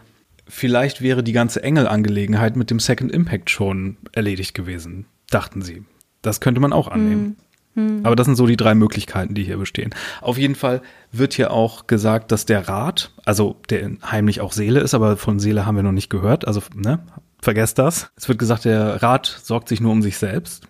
vielleicht 0.53 1.01
wäre 1.01 1.23
die 1.23 1.33
ganze 1.33 1.63
Engel-Angelegenheit 1.63 2.57
mit 2.57 2.71
dem 2.71 2.79
Second 2.79 3.11
Impact 3.11 3.49
schon 3.49 3.97
erledigt 4.13 4.55
gewesen, 4.55 5.07
dachten 5.31 5.63
sie. 5.63 5.83
Das 6.21 6.41
könnte 6.41 6.61
man 6.61 6.73
auch 6.73 6.89
annehmen. 6.89 7.37
Mhm. 7.75 8.01
Aber 8.05 8.15
das 8.15 8.27
sind 8.27 8.37
so 8.37 8.47
die 8.47 8.59
drei 8.59 8.75
Möglichkeiten, 8.75 9.35
die 9.35 9.45
hier 9.45 9.57
bestehen. 9.57 9.95
Auf 10.21 10.37
jeden 10.37 10.55
Fall 10.55 10.83
wird 11.11 11.33
hier 11.33 11.53
auch 11.53 11.87
gesagt, 11.87 12.31
dass 12.33 12.45
der 12.45 12.69
Rat, 12.69 13.13
also 13.25 13.57
der 13.71 13.93
heimlich 14.05 14.43
auch 14.43 14.53
Seele 14.53 14.81
ist, 14.81 14.93
aber 14.93 15.17
von 15.17 15.41
Seele 15.41 15.65
haben 15.65 15.77
wir 15.77 15.83
noch 15.83 15.91
nicht 15.91 16.11
gehört, 16.11 16.47
also 16.47 16.61
ne, 16.75 16.99
vergesst 17.41 17.79
das. 17.79 18.11
Es 18.15 18.29
wird 18.29 18.39
gesagt, 18.39 18.67
der 18.67 19.03
Rat 19.03 19.41
sorgt 19.43 19.69
sich 19.69 19.81
nur 19.81 19.93
um 19.93 20.03
sich 20.03 20.19
selbst. 20.19 20.69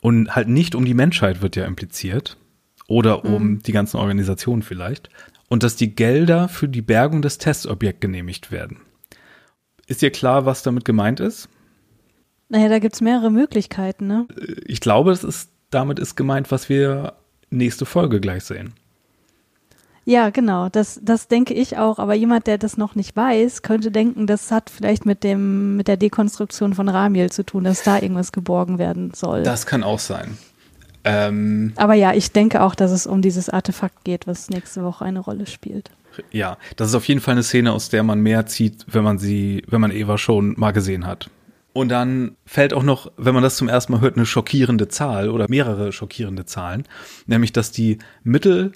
Und 0.00 0.34
halt 0.34 0.48
nicht 0.48 0.74
um 0.74 0.86
die 0.86 0.94
Menschheit 0.94 1.42
wird 1.42 1.56
ja 1.56 1.66
impliziert. 1.66 2.38
Oder 2.86 3.24
um 3.24 3.44
mhm. 3.44 3.62
die 3.62 3.72
ganzen 3.72 3.98
Organisationen 3.98 4.62
vielleicht 4.62 5.10
und 5.54 5.62
dass 5.62 5.76
die 5.76 5.94
Gelder 5.94 6.48
für 6.48 6.68
die 6.68 6.82
Bergung 6.82 7.22
des 7.22 7.38
Testobjekts 7.38 8.00
genehmigt 8.00 8.50
werden. 8.50 8.78
Ist 9.86 10.02
dir 10.02 10.10
klar, 10.10 10.46
was 10.46 10.64
damit 10.64 10.84
gemeint 10.84 11.20
ist? 11.20 11.48
Naja, 12.48 12.68
da 12.68 12.80
gibt 12.80 12.96
es 12.96 13.00
mehrere 13.00 13.30
Möglichkeiten, 13.30 14.08
ne? 14.08 14.26
Ich 14.66 14.80
glaube, 14.80 15.12
das 15.12 15.22
ist, 15.22 15.50
damit 15.70 16.00
ist 16.00 16.16
gemeint, 16.16 16.50
was 16.50 16.68
wir 16.68 17.12
nächste 17.50 17.86
Folge 17.86 18.18
gleich 18.18 18.42
sehen. 18.42 18.74
Ja, 20.04 20.30
genau, 20.30 20.70
das, 20.70 20.98
das 21.04 21.28
denke 21.28 21.54
ich 21.54 21.78
auch. 21.78 22.00
Aber 22.00 22.14
jemand, 22.14 22.48
der 22.48 22.58
das 22.58 22.76
noch 22.76 22.96
nicht 22.96 23.14
weiß, 23.14 23.62
könnte 23.62 23.92
denken, 23.92 24.26
das 24.26 24.50
hat 24.50 24.70
vielleicht 24.70 25.06
mit 25.06 25.22
dem, 25.22 25.76
mit 25.76 25.86
der 25.86 25.96
Dekonstruktion 25.96 26.74
von 26.74 26.88
Ramiel 26.88 27.30
zu 27.30 27.46
tun, 27.46 27.62
dass 27.62 27.84
da 27.84 28.00
irgendwas 28.00 28.32
geborgen 28.32 28.80
werden 28.80 29.12
soll. 29.14 29.44
Das 29.44 29.66
kann 29.66 29.84
auch 29.84 30.00
sein. 30.00 30.36
Ähm, 31.04 31.72
Aber 31.76 31.94
ja, 31.94 32.14
ich 32.14 32.32
denke 32.32 32.62
auch, 32.62 32.74
dass 32.74 32.90
es 32.90 33.06
um 33.06 33.22
dieses 33.22 33.50
Artefakt 33.50 34.04
geht, 34.04 34.26
was 34.26 34.48
nächste 34.48 34.82
Woche 34.82 35.04
eine 35.04 35.20
Rolle 35.20 35.46
spielt. 35.46 35.90
Ja, 36.30 36.58
das 36.76 36.88
ist 36.88 36.94
auf 36.94 37.06
jeden 37.06 37.20
Fall 37.20 37.32
eine 37.32 37.42
Szene, 37.42 37.72
aus 37.72 37.88
der 37.88 38.02
man 38.02 38.20
mehr 38.20 38.46
zieht, 38.46 38.86
wenn 38.88 39.04
man 39.04 39.18
sie, 39.18 39.62
wenn 39.68 39.80
man 39.80 39.90
Eva 39.90 40.16
schon 40.16 40.54
mal 40.56 40.70
gesehen 40.70 41.06
hat. 41.06 41.30
Und 41.72 41.88
dann 41.88 42.36
fällt 42.46 42.72
auch 42.72 42.84
noch, 42.84 43.10
wenn 43.16 43.34
man 43.34 43.42
das 43.42 43.56
zum 43.56 43.68
ersten 43.68 43.92
Mal 43.92 44.00
hört, 44.00 44.16
eine 44.16 44.26
schockierende 44.26 44.88
Zahl 44.88 45.28
oder 45.28 45.46
mehrere 45.48 45.92
schockierende 45.92 46.46
Zahlen, 46.46 46.84
nämlich 47.26 47.52
dass 47.52 47.72
die 47.72 47.98
Mittel 48.22 48.72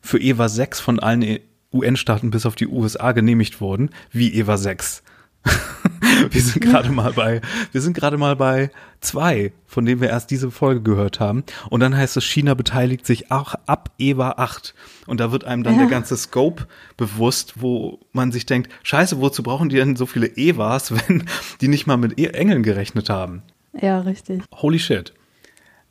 für 0.00 0.18
Eva 0.18 0.48
6 0.48 0.80
von 0.80 0.98
allen 0.98 1.38
UN-Staaten 1.72 2.30
bis 2.30 2.44
auf 2.44 2.56
die 2.56 2.66
USA 2.66 3.12
genehmigt 3.12 3.60
wurden, 3.60 3.90
wie 4.10 4.34
Eva 4.34 4.56
6. 4.56 5.04
wir 6.30 6.42
sind 6.42 6.60
gerade 6.60 6.88
mal 6.92 7.12
bei, 7.12 7.40
wir 7.70 7.80
sind 7.80 7.94
gerade 7.94 8.18
mal 8.18 8.34
bei 8.34 8.70
zwei, 9.00 9.52
von 9.66 9.84
denen 9.84 10.00
wir 10.00 10.08
erst 10.08 10.30
diese 10.30 10.50
Folge 10.50 10.82
gehört 10.82 11.20
haben. 11.20 11.44
Und 11.70 11.80
dann 11.80 11.96
heißt 11.96 12.16
es, 12.16 12.24
China 12.24 12.54
beteiligt 12.54 13.06
sich 13.06 13.30
auch 13.30 13.54
ab 13.66 13.90
EVA 13.98 14.32
8. 14.32 14.74
Und 15.06 15.20
da 15.20 15.32
wird 15.32 15.44
einem 15.44 15.62
dann 15.62 15.74
ja. 15.74 15.80
der 15.80 15.88
ganze 15.88 16.16
Scope 16.16 16.66
bewusst, 16.96 17.54
wo 17.60 18.00
man 18.12 18.32
sich 18.32 18.46
denkt, 18.46 18.70
scheiße, 18.82 19.20
wozu 19.20 19.42
brauchen 19.42 19.68
die 19.68 19.76
denn 19.76 19.96
so 19.96 20.06
viele 20.06 20.26
EVAs, 20.26 20.92
wenn 21.08 21.24
die 21.60 21.68
nicht 21.68 21.86
mal 21.86 21.96
mit 21.96 22.18
e 22.18 22.26
Engeln 22.26 22.62
gerechnet 22.62 23.10
haben? 23.10 23.42
Ja, 23.80 24.00
richtig. 24.00 24.42
Holy 24.54 24.78
shit. 24.78 25.14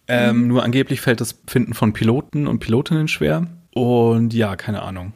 Ähm, 0.07 0.43
mhm. 0.43 0.47
Nur 0.47 0.63
angeblich 0.63 1.01
fällt 1.01 1.21
das 1.21 1.39
Finden 1.47 1.73
von 1.73 1.93
Piloten 1.93 2.47
und 2.47 2.59
Pilotinnen 2.59 3.07
schwer. 3.07 3.47
Und 3.73 4.33
ja, 4.33 4.55
keine 4.55 4.81
Ahnung. 4.81 5.13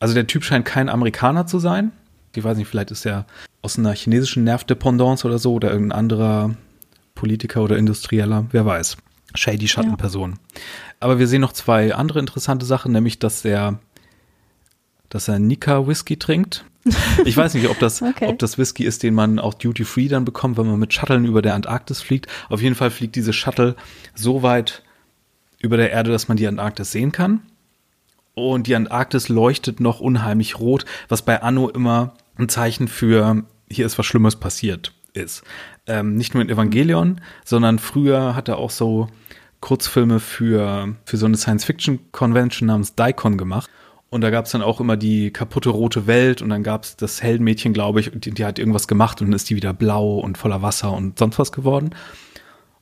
Also 0.00 0.14
der 0.14 0.26
Typ 0.26 0.44
scheint 0.44 0.64
kein 0.64 0.88
Amerikaner 0.88 1.46
zu 1.46 1.58
sein 1.58 1.92
ich 2.38 2.44
weiß 2.44 2.56
nicht, 2.56 2.68
vielleicht 2.68 2.90
ist 2.90 3.04
er 3.06 3.26
aus 3.62 3.78
einer 3.78 3.94
chinesischen 3.94 4.44
Nervdependance 4.44 5.26
oder 5.26 5.38
so 5.38 5.54
oder 5.54 5.70
irgendein 5.70 5.98
anderer 5.98 6.54
Politiker 7.14 7.62
oder 7.62 7.76
Industrieller, 7.76 8.46
wer 8.52 8.64
weiß. 8.64 8.96
Shady 9.34 9.68
Schattenperson. 9.68 10.32
Ja. 10.32 10.60
Aber 11.00 11.18
wir 11.18 11.28
sehen 11.28 11.40
noch 11.40 11.52
zwei 11.52 11.94
andere 11.94 12.18
interessante 12.18 12.64
Sachen, 12.64 12.92
nämlich, 12.92 13.18
dass 13.18 13.44
er, 13.44 13.78
dass 15.08 15.28
er 15.28 15.38
Nika 15.38 15.86
Whisky 15.86 16.16
trinkt. 16.16 16.64
Ich 17.24 17.36
weiß 17.36 17.54
nicht, 17.54 17.68
ob 17.68 17.78
das, 17.78 18.00
okay. 18.02 18.28
ob 18.28 18.38
das 18.38 18.56
Whisky 18.56 18.84
ist, 18.84 19.02
den 19.02 19.14
man 19.14 19.38
auch 19.38 19.54
Duty 19.54 19.84
Free 19.84 20.08
dann 20.08 20.24
bekommt, 20.24 20.56
wenn 20.56 20.66
man 20.66 20.78
mit 20.78 20.94
Shuttlen 20.94 21.26
über 21.26 21.42
der 21.42 21.54
Antarktis 21.54 22.00
fliegt. 22.00 22.26
Auf 22.48 22.62
jeden 22.62 22.74
Fall 22.74 22.90
fliegt 22.90 23.16
diese 23.16 23.32
Shuttle 23.32 23.76
so 24.14 24.42
weit 24.42 24.82
über 25.60 25.76
der 25.76 25.90
Erde, 25.90 26.10
dass 26.10 26.28
man 26.28 26.36
die 26.36 26.46
Antarktis 26.46 26.92
sehen 26.92 27.12
kann. 27.12 27.42
Und 28.34 28.68
die 28.68 28.76
Antarktis 28.76 29.28
leuchtet 29.28 29.80
noch 29.80 29.98
unheimlich 30.00 30.60
rot, 30.60 30.84
was 31.08 31.22
bei 31.22 31.42
Anno 31.42 31.68
immer 31.68 32.14
ein 32.38 32.48
Zeichen 32.48 32.88
für, 32.88 33.44
hier 33.70 33.86
ist 33.86 33.98
was 33.98 34.06
Schlimmes 34.06 34.36
passiert 34.36 34.92
ist. 35.12 35.42
Ähm, 35.86 36.14
nicht 36.14 36.34
nur 36.34 36.42
in 36.42 36.48
Evangelion, 36.48 37.20
sondern 37.44 37.78
früher 37.78 38.34
hat 38.34 38.48
er 38.48 38.58
auch 38.58 38.70
so 38.70 39.08
Kurzfilme 39.60 40.20
für, 40.20 40.94
für 41.04 41.16
so 41.16 41.26
eine 41.26 41.36
Science-Fiction-Convention 41.36 42.66
namens 42.66 42.94
Daikon 42.94 43.36
gemacht. 43.36 43.68
Und 44.10 44.22
da 44.22 44.30
gab 44.30 44.46
es 44.46 44.52
dann 44.52 44.62
auch 44.62 44.80
immer 44.80 44.96
die 44.96 45.30
kaputte 45.32 45.68
rote 45.68 46.06
Welt 46.06 46.40
und 46.40 46.48
dann 46.48 46.62
gab 46.62 46.84
es 46.84 46.96
das 46.96 47.22
Heldenmädchen, 47.22 47.74
glaube 47.74 48.00
ich, 48.00 48.10
die, 48.14 48.30
die 48.30 48.44
hat 48.44 48.58
irgendwas 48.58 48.88
gemacht 48.88 49.20
und 49.20 49.28
dann 49.28 49.34
ist 49.34 49.50
die 49.50 49.56
wieder 49.56 49.74
blau 49.74 50.18
und 50.18 50.38
voller 50.38 50.62
Wasser 50.62 50.92
und 50.92 51.18
sonst 51.18 51.38
was 51.38 51.52
geworden. 51.52 51.90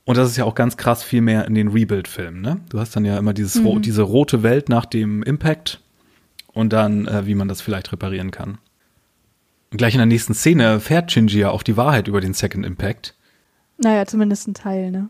Und 0.05 0.15
das 0.15 0.29
ist 0.29 0.37
ja 0.37 0.45
auch 0.45 0.55
ganz 0.55 0.77
krass 0.77 1.03
viel 1.03 1.19
mehr 1.19 1.45
in 1.45 1.53
den 1.53 1.67
Rebuild-Filmen, 1.67 2.39
ne? 2.39 2.61
Du 2.69 2.79
hast 2.79 2.95
dann 2.95 3.03
ja 3.03 3.17
immer 3.17 3.33
dieses, 3.33 3.61
mhm. 3.61 3.81
diese 3.81 4.03
rote 4.03 4.41
Welt 4.41 4.69
nach 4.69 4.85
dem 4.85 5.21
Impact 5.21 5.81
und 6.53 6.71
dann, 6.71 7.07
äh, 7.07 7.25
wie 7.25 7.35
man 7.35 7.49
das 7.49 7.59
vielleicht 7.59 7.91
reparieren 7.91 8.31
kann. 8.31 8.57
Und 9.71 9.77
gleich 9.77 9.93
in 9.93 9.99
der 9.99 10.05
nächsten 10.05 10.33
Szene 10.33 10.63
erfährt 10.63 11.11
Shinji 11.11 11.39
ja 11.39 11.49
auch 11.51 11.63
die 11.63 11.77
Wahrheit 11.77 12.07
über 12.07 12.21
den 12.21 12.33
Second 12.33 12.65
Impact. 12.65 13.15
Naja, 13.77 14.05
zumindest 14.05 14.47
ein 14.47 14.53
Teil, 14.53 14.91
ne? 14.91 15.09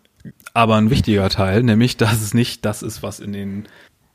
Aber 0.53 0.75
ein 0.75 0.89
wichtiger 0.89 1.29
Teil, 1.29 1.63
nämlich, 1.63 1.95
dass 1.97 2.21
es 2.21 2.33
nicht 2.33 2.65
das 2.65 2.81
ist, 2.81 3.01
was 3.03 3.19
in 3.19 3.31
den, 3.33 3.67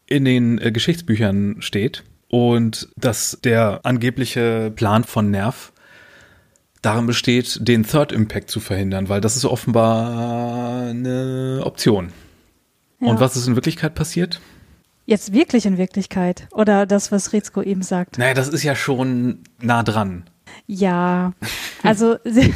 in 0.07 0.25
den 0.25 0.59
äh, 0.59 0.73
Geschichtsbüchern 0.73 1.57
steht. 1.61 2.03
und 2.33 2.89
dass 2.97 3.39
der 3.45 3.81
angebliche 3.85 4.73
Plan 4.75 5.05
von 5.05 5.31
Nerv 5.31 5.73
darin 6.81 7.07
besteht, 7.07 7.59
den 7.61 7.85
Third 7.85 8.11
Impact 8.11 8.51
zu 8.51 8.59
verhindern, 8.59 9.11
weil 9.11 9.21
das 9.21 9.37
ist 9.37 9.45
offenbar 9.45 10.89
eine 10.89 11.61
Option. 11.65 12.13
Ja. 13.01 13.09
Und 13.09 13.21
was 13.21 13.37
ist 13.37 13.47
in 13.47 13.55
Wirklichkeit 13.55 13.95
passiert? 13.95 14.41
Jetzt 15.05 15.33
wirklich 15.35 15.67
in 15.67 15.77
Wirklichkeit? 15.77 16.49
Oder 16.53 16.87
das, 16.87 17.13
was 17.13 17.35
Rizko 17.35 17.61
eben 17.61 17.83
sagt? 17.83 18.17
Naja, 18.19 18.35
das 18.35 18.49
ist 18.49 18.63
ja 18.63 18.75
schon 18.75 19.41
nah 19.61 19.83
dran. 19.83 20.25
Ja, 20.67 21.33
also 21.83 22.17
sie, 22.25 22.55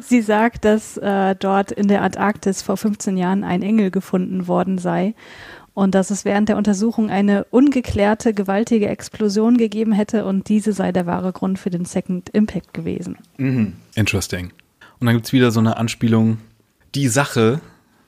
sie 0.00 0.22
sagt, 0.22 0.64
dass 0.64 0.96
äh, 0.96 1.34
dort 1.36 1.72
in 1.72 1.88
der 1.88 2.02
Antarktis 2.02 2.62
vor 2.62 2.76
15 2.76 3.16
Jahren 3.16 3.44
ein 3.44 3.62
Engel 3.62 3.90
gefunden 3.90 4.46
worden 4.46 4.78
sei 4.78 5.14
und 5.74 5.94
dass 5.94 6.10
es 6.10 6.24
während 6.24 6.48
der 6.48 6.56
Untersuchung 6.56 7.10
eine 7.10 7.44
ungeklärte, 7.44 8.34
gewaltige 8.34 8.88
Explosion 8.88 9.56
gegeben 9.56 9.92
hätte 9.92 10.24
und 10.24 10.48
diese 10.48 10.72
sei 10.72 10.92
der 10.92 11.06
wahre 11.06 11.32
Grund 11.32 11.58
für 11.58 11.70
den 11.70 11.84
Second 11.84 12.28
Impact 12.30 12.74
gewesen. 12.74 13.18
Mhm. 13.38 13.74
Interesting. 13.94 14.52
Und 15.00 15.06
dann 15.06 15.14
gibt 15.14 15.26
es 15.26 15.32
wieder 15.32 15.50
so 15.50 15.60
eine 15.60 15.78
Anspielung, 15.78 16.38
die 16.94 17.08
Sache 17.08 17.60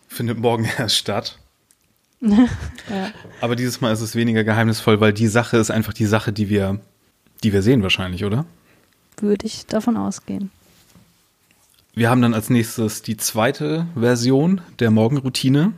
findet 0.08 0.38
morgen 0.38 0.66
erst 0.78 0.96
statt. 0.96 1.38
ja. 2.20 2.46
Aber 3.40 3.56
dieses 3.56 3.80
Mal 3.80 3.92
ist 3.92 4.00
es 4.00 4.14
weniger 4.14 4.44
geheimnisvoll, 4.44 5.00
weil 5.00 5.12
die 5.12 5.28
Sache 5.28 5.56
ist 5.56 5.70
einfach 5.70 5.92
die 5.92 6.06
Sache, 6.06 6.32
die 6.32 6.48
wir, 6.48 6.80
die 7.42 7.52
wir 7.52 7.62
sehen 7.62 7.82
wahrscheinlich, 7.82 8.24
oder? 8.24 8.46
Würde 9.18 9.46
ich 9.46 9.66
davon 9.66 9.96
ausgehen. 9.96 10.50
Wir 11.94 12.10
haben 12.10 12.22
dann 12.22 12.34
als 12.34 12.50
nächstes 12.50 13.02
die 13.02 13.16
zweite 13.16 13.86
Version 13.94 14.60
der 14.80 14.90
Morgenroutine 14.90 15.72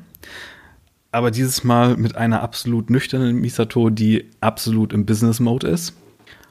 aber 1.16 1.30
dieses 1.30 1.64
Mal 1.64 1.96
mit 1.96 2.14
einer 2.14 2.42
absolut 2.42 2.90
nüchternen 2.90 3.40
Misato, 3.40 3.88
die 3.88 4.26
absolut 4.42 4.92
im 4.92 5.06
Business-Mode 5.06 5.66
ist. 5.66 5.94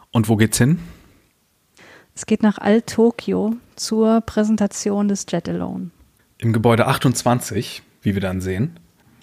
Und 0.10 0.28
wo 0.28 0.38
geht's 0.38 0.58
hin? 0.58 0.80
Es 2.16 2.26
geht 2.26 2.42
nach 2.42 2.58
Alt-Tokio 2.58 3.58
zur 3.76 4.22
Präsentation 4.22 5.08
des 5.08 5.28
Jet 5.30 5.48
Alone. 5.48 5.92
Im 6.40 6.52
Gebäude 6.52 6.88
28, 6.88 7.84
wie 8.02 8.16
wir 8.16 8.22
dann 8.22 8.42
sehen, 8.42 8.80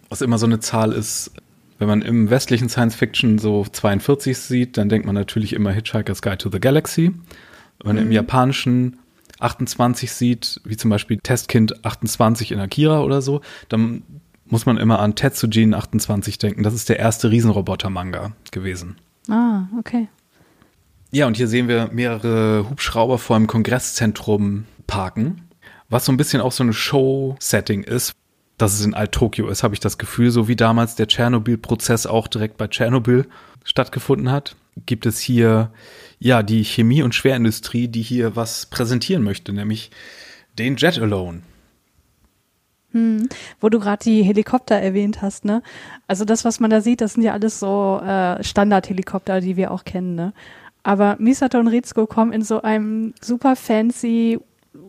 was 0.09 0.21
immer 0.21 0.39
so 0.39 0.47
eine 0.47 0.61
Zahl 0.61 0.93
ist, 0.93 1.33
wenn 1.81 1.89
man 1.89 2.03
im 2.03 2.31
westlichen 2.31 2.69
Science 2.69 2.95
Fiction 2.95 3.39
so 3.39 3.65
42 3.65 4.39
sieht, 4.39 4.77
dann 4.77 4.89
denkt 4.89 5.07
man 5.07 5.17
natürlich 5.17 5.55
immer 5.55 5.73
Hitchhiker's 5.73 6.23
Guide 6.23 6.39
to 6.39 6.51
the 6.53 6.61
Galaxy. 6.61 7.13
Wenn 7.81 7.97
man 7.97 8.05
mhm. 8.05 8.11
im 8.11 8.13
japanischen 8.13 8.99
28 9.41 10.13
sieht, 10.13 10.61
wie 10.65 10.77
zum 10.77 10.91
Beispiel 10.91 11.19
Testkind 11.19 11.85
28 11.85 12.53
in 12.53 12.61
Akira 12.61 13.01
oder 13.03 13.23
so, 13.23 13.41
dann 13.69 14.03
muss 14.47 14.67
man 14.67 14.77
immer 14.77 15.01
an 15.01 15.15
Tetsujin 15.15 15.75
28 15.75 16.39
denken. 16.39 16.63
Das 16.63 16.75
ist 16.75 16.89
der 16.89 16.99
erste 16.99 17.31
Riesenroboter-Manga 17.31 18.33
gewesen. 18.51 18.97
Ah, 19.29 19.63
okay. 19.79 20.09
Ja, 21.11 21.27
und 21.27 21.37
hier 21.37 21.49
sehen 21.49 21.69
wir 21.69 21.91
mehrere 21.93 22.69
Hubschrauber 22.69 23.19
vor 23.19 23.37
einem 23.37 23.47
Kongresszentrum 23.47 24.65
parken, 24.87 25.49
was 25.89 26.05
so 26.05 26.13
ein 26.13 26.17
bisschen 26.17 26.41
auch 26.41 26.53
so 26.53 26.63
eine 26.63 26.73
Show-Setting 26.73 27.83
ist. 27.83 28.13
Dass 28.59 28.75
es 28.75 28.85
in 28.85 28.95
Alt-Tokio 28.95 29.49
ist, 29.49 29.63
habe 29.63 29.75
ich 29.75 29.81
das 29.81 29.99
Gefühl, 29.99 30.31
so 30.31 30.47
wie 30.47 30.57
damals 30.57 30.95
der 30.95 31.09
Tschernobyl-Prozess 31.09 32.07
auch 32.07 32.29
direkt 32.29 32.59
bei 32.59 32.69
Tschernobyl 32.69 33.27
stattgefunden 33.65 34.31
hat, 34.31 34.57
gibt 34.87 35.07
es 35.07 35.19
hier 35.19 35.73
ja 36.23 36.43
die 36.43 36.65
Chemie- 36.65 37.03
und 37.03 37.15
Schwerindustrie, 37.15 37.89
die 37.89 38.03
hier 38.03 38.37
was 38.37 38.67
präsentieren 38.67 39.23
möchte, 39.23 39.53
nämlich 39.53 39.91
den 40.59 40.77
Jet 40.77 40.99
Alone. 40.99 41.43
Hm. 42.93 43.29
Wo 43.61 43.69
du 43.69 43.79
gerade 43.81 44.05
die 44.05 44.23
Helikopter 44.23 44.77
erwähnt 44.77 45.21
hast, 45.23 45.45
ne? 45.45 45.63
Also 46.07 46.25
das, 46.25 46.45
was 46.45 46.61
man 46.61 46.71
da 46.71 46.81
sieht, 46.81 47.01
das 47.01 47.15
sind 47.15 47.25
ja 47.25 47.33
alles 47.33 47.59
so 47.59 48.01
äh, 48.05 48.45
Standard-Helikopter, 48.45 49.41
die 49.41 49.57
wir 49.57 49.73
auch 49.73 49.85
kennen, 49.85 50.15
ne? 50.15 50.33
Aber 50.85 51.17
Misato 51.19 51.59
und 51.59 51.67
Rizko 51.69 52.07
kommen 52.07 52.33
in 52.33 52.43
so 52.43 52.63
einem 52.63 53.15
super 53.21 53.57
fancy 53.57 54.39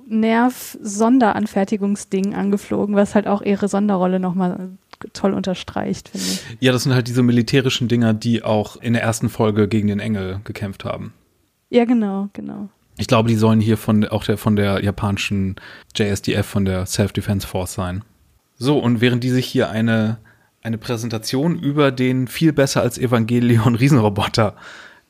Nerv-Sonderanfertigungsding 0.08 2.36
angeflogen, 2.36 2.96
was 2.96 3.16
halt 3.16 3.28
auch 3.28 3.42
ihre 3.42 3.68
Sonderrolle 3.68 4.20
nochmal 4.20 4.70
toll 5.14 5.34
unterstreicht, 5.34 6.10
finde 6.10 6.26
ich. 6.26 6.44
Ja, 6.60 6.72
das 6.72 6.84
sind 6.84 6.94
halt 6.94 7.08
diese 7.08 7.24
militärischen 7.24 7.88
Dinger, 7.88 8.14
die 8.14 8.44
auch 8.44 8.76
in 8.78 8.94
der 8.94 9.02
ersten 9.02 9.30
Folge 9.30 9.68
gegen 9.68 9.88
den 9.88 10.00
Engel 10.00 10.42
gekämpft 10.44 10.86
haben. 10.86 11.14
Ja, 11.74 11.86
genau, 11.86 12.30
genau. 12.34 12.70
Ich 12.98 13.08
glaube, 13.08 13.28
die 13.30 13.36
sollen 13.36 13.60
hier 13.60 13.78
von 13.78 14.08
auch 14.08 14.24
der 14.24 14.38
von 14.38 14.56
der 14.56 14.84
japanischen 14.84 15.56
JSDF 15.96 16.46
von 16.46 16.66
der 16.66 16.86
Self-Defense 16.86 17.48
Force 17.48 17.74
sein. 17.74 18.04
So, 18.56 18.78
und 18.78 19.02
während 19.02 19.24
die 19.24 19.32
sich 19.32 19.48
hier 19.48 19.72
eine, 19.72 20.20
eine 20.62 20.78
Präsentation 20.78 21.58
über 21.58 21.92
den 21.92 22.28
viel 22.28 22.54
besser 22.54 22.82
als 22.82 23.00
Evangelion 23.00 23.74
Riesenroboter 23.80 24.56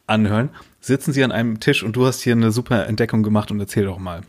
anhören, 0.07 0.51
sitzen 0.79 1.11
sie 1.11 1.25
an 1.25 1.33
einem 1.33 1.59
Tisch 1.59 1.83
und 1.83 1.97
du 1.97 2.05
hast 2.05 2.21
hier 2.21 2.33
eine 2.33 2.51
super 2.51 2.87
Entdeckung 2.87 3.23
gemacht 3.23 3.51
und 3.51 3.59
erzähl 3.59 3.83
doch 3.83 3.99
mal. 3.99 4.21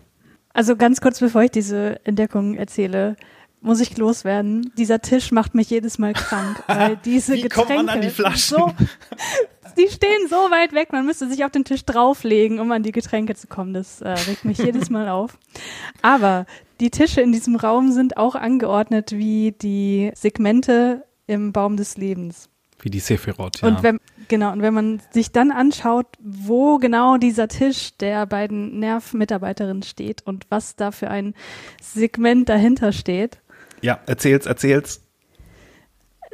Also 0.52 0.74
ganz 0.74 1.00
kurz 1.00 1.20
bevor 1.20 1.42
ich 1.42 1.52
diese 1.52 2.04
Entdeckung 2.04 2.56
erzähle, 2.56 3.16
muss 3.64 3.80
ich 3.80 3.96
loswerden. 3.96 4.72
Dieser 4.76 5.00
Tisch 5.00 5.32
macht 5.32 5.54
mich 5.54 5.70
jedes 5.70 5.98
Mal 5.98 6.12
krank, 6.12 6.62
weil 6.66 6.96
diese 7.04 7.34
Wie 7.34 7.42
Getränke 7.42 7.74
kommt 7.74 7.86
man 7.86 7.88
an 7.88 8.00
die 8.02 8.10
Flaschen? 8.10 8.58
So, 8.58 8.72
die 9.76 9.88
stehen 9.88 10.28
so 10.28 10.36
weit 10.36 10.72
weg, 10.72 10.92
man 10.92 11.06
müsste 11.06 11.28
sich 11.28 11.44
auf 11.44 11.52
den 11.52 11.64
Tisch 11.64 11.84
drauflegen, 11.84 12.60
um 12.60 12.70
an 12.72 12.82
die 12.82 12.92
Getränke 12.92 13.34
zu 13.34 13.46
kommen. 13.46 13.74
Das 13.74 14.00
äh, 14.00 14.10
regt 14.10 14.44
mich 14.44 14.58
jedes 14.58 14.90
Mal 14.90 15.08
auf. 15.08 15.38
Aber 16.02 16.46
die 16.80 16.90
Tische 16.90 17.20
in 17.20 17.32
diesem 17.32 17.56
Raum 17.56 17.92
sind 17.92 18.16
auch 18.16 18.34
angeordnet 18.34 19.12
wie 19.12 19.52
die 19.52 20.12
Segmente 20.14 21.04
im 21.26 21.52
Baum 21.52 21.76
des 21.76 21.96
Lebens. 21.96 22.48
Wie 22.80 22.90
die 22.90 23.00
Sephiroth, 23.00 23.62
ja. 23.62 23.68
Und 23.68 23.82
wenn, 23.82 23.98
genau, 24.28 24.52
und 24.52 24.60
wenn 24.60 24.74
man 24.74 25.00
sich 25.10 25.32
dann 25.32 25.50
anschaut, 25.50 26.06
wo 26.20 26.78
genau 26.78 27.16
dieser 27.16 27.48
Tisch 27.48 27.96
der 27.96 28.26
beiden 28.26 28.78
Nerv-Mitarbeiterinnen 28.78 29.82
steht 29.82 30.22
und 30.26 30.46
was 30.50 30.76
da 30.76 30.90
für 30.90 31.08
ein 31.10 31.34
Segment 31.80 32.48
dahinter 32.48 32.92
steht. 32.92 33.38
Ja, 33.80 34.00
erzähl's, 34.06 34.46
erzähl's. 34.46 35.03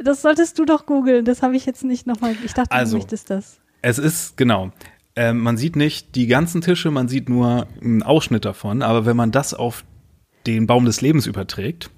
Das 0.03 0.23
solltest 0.23 0.59
du 0.59 0.65
doch 0.65 0.87
googeln. 0.87 1.25
Das 1.25 1.43
habe 1.43 1.57
ich 1.57 1.67
jetzt 1.67 1.85
nicht 1.85 2.07
nochmal. 2.07 2.35
Ich 2.45 2.55
dachte, 2.55 2.73
also, 2.73 2.93
du 2.93 2.99
möchtest 2.99 3.31
das. 3.31 3.61
Es 3.83 3.99
ist, 3.99 4.37
genau. 4.37 4.73
Äh, 5.15 5.33
man 5.33 5.57
sieht 5.57 5.77
nicht 5.77 6.15
die 6.15 6.27
ganzen 6.27 6.61
Tische, 6.61 6.91
man 6.91 7.09
sieht 7.09 7.29
nur 7.29 7.67
einen 7.81 8.03
Ausschnitt 8.03 8.45
davon. 8.45 8.83
Aber 8.83 9.07
wenn 9.07 9.17
man 9.17 9.31
das 9.31 9.55
auf 9.55 9.85
den 10.47 10.67
Baum 10.67 10.85
des 10.85 11.01
Lebens 11.01 11.27
überträgt, 11.27 11.91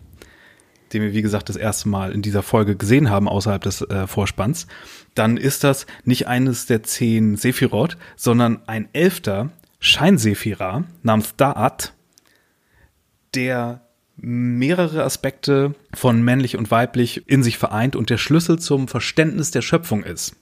den 0.93 1.03
wir, 1.03 1.12
wie 1.12 1.23
gesagt, 1.23 1.49
das 1.49 1.57
erste 1.57 1.88
Mal 1.88 2.12
in 2.12 2.23
dieser 2.23 2.43
Folge 2.43 2.77
gesehen 2.77 3.11
haben, 3.11 3.29
außerhalb 3.29 3.62
des 3.62 3.83
äh, 3.83 4.07
Vorspanns, 4.07 4.67
dann 5.15 5.37
ist 5.37 5.65
das 5.65 5.87
nicht 6.05 6.27
eines 6.27 6.67
der 6.67 6.83
zehn 6.83 7.37
Sephiroth, 7.37 7.97
sondern 8.17 8.61
ein 8.67 8.88
elfter 8.93 9.51
Scheinsephira 9.81 10.85
namens 11.03 11.35
Da'at, 11.37 11.93
der 13.35 13.81
mehrere 14.22 15.02
Aspekte 15.02 15.74
von 15.92 16.22
männlich 16.22 16.56
und 16.56 16.70
weiblich 16.70 17.28
in 17.28 17.42
sich 17.42 17.58
vereint 17.58 17.96
und 17.96 18.08
der 18.08 18.18
Schlüssel 18.18 18.58
zum 18.58 18.87
Verständnis 18.87 19.50
der 19.50 19.62
Schöpfung 19.62 20.04
ist. 20.04 20.37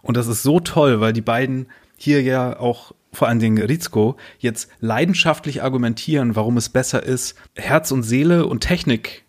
Und 0.00 0.16
das 0.16 0.28
ist 0.28 0.44
so 0.44 0.60
toll, 0.60 1.00
weil 1.00 1.12
die 1.12 1.20
beiden 1.20 1.66
hier 1.96 2.22
ja 2.22 2.58
auch 2.58 2.92
vor 3.12 3.28
allen 3.28 3.40
Dingen 3.40 3.62
Rizko 3.62 4.16
jetzt 4.38 4.70
leidenschaftlich 4.80 5.62
argumentieren, 5.62 6.36
warum 6.36 6.56
es 6.56 6.68
besser 6.68 7.02
ist, 7.02 7.36
Herz 7.54 7.90
und 7.90 8.04
Seele 8.04 8.46
und 8.46 8.60
Technik 8.60 9.24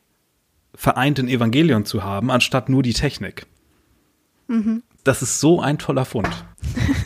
vereint 0.75 1.17
in 1.17 1.28
Evangelion 1.28 1.86
zu 1.86 2.04
haben, 2.04 2.30
anstatt 2.30 2.69
nur 2.69 2.84
die 2.84 2.93
Technik. 2.93 3.47
Mhm. 4.47 4.84
Das 5.04 5.21
ist 5.21 5.39
so 5.39 5.60
ein 5.60 5.80
toller 5.80 6.06
Fund. 6.06 6.30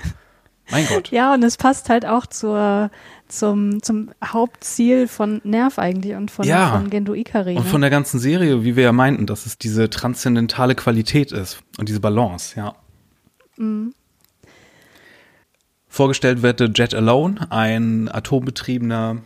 mein 0.71 0.85
Gott. 0.87 1.11
Ja, 1.11 1.33
und 1.33 1.43
es 1.43 1.55
passt 1.55 1.89
halt 1.89 2.05
auch 2.05 2.25
zur 2.25 2.91
zum, 3.29 3.81
zum 3.81 4.09
Hauptziel 4.23 5.07
von 5.07 5.41
Nerv 5.43 5.79
eigentlich 5.79 6.15
und 6.15 6.29
von, 6.29 6.45
ja. 6.45 6.71
von 6.71 6.89
Gendo 6.89 7.13
Ikari. 7.13 7.55
Und 7.55 7.63
ne? 7.63 7.69
von 7.69 7.81
der 7.81 7.89
ganzen 7.89 8.19
Serie, 8.19 8.63
wie 8.63 8.75
wir 8.75 8.83
ja 8.83 8.91
meinten, 8.91 9.25
dass 9.25 9.45
es 9.45 9.57
diese 9.57 9.89
transzendentale 9.89 10.75
Qualität 10.75 11.31
ist 11.31 11.61
und 11.77 11.87
diese 11.87 11.99
Balance, 11.99 12.55
ja. 12.57 12.75
Mhm. 13.57 13.93
Vorgestellt 15.87 16.43
wird 16.43 16.59
der 16.59 16.69
Jet 16.69 16.93
Alone, 16.93 17.51
ein 17.51 18.09
atombetriebener 18.09 19.23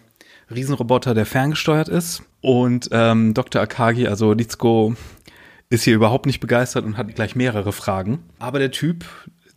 Riesenroboter, 0.53 1.13
der 1.13 1.25
ferngesteuert 1.25 1.89
ist. 1.89 2.23
Und 2.41 2.89
ähm, 2.91 3.33
Dr. 3.33 3.61
Akagi, 3.61 4.07
also 4.07 4.31
Rizko, 4.31 4.95
ist 5.69 5.83
hier 5.83 5.95
überhaupt 5.95 6.25
nicht 6.25 6.39
begeistert 6.39 6.85
und 6.85 6.97
hat 6.97 7.13
gleich 7.15 7.35
mehrere 7.35 7.73
Fragen. 7.73 8.19
Aber 8.39 8.59
der 8.59 8.71
Typ, 8.71 9.05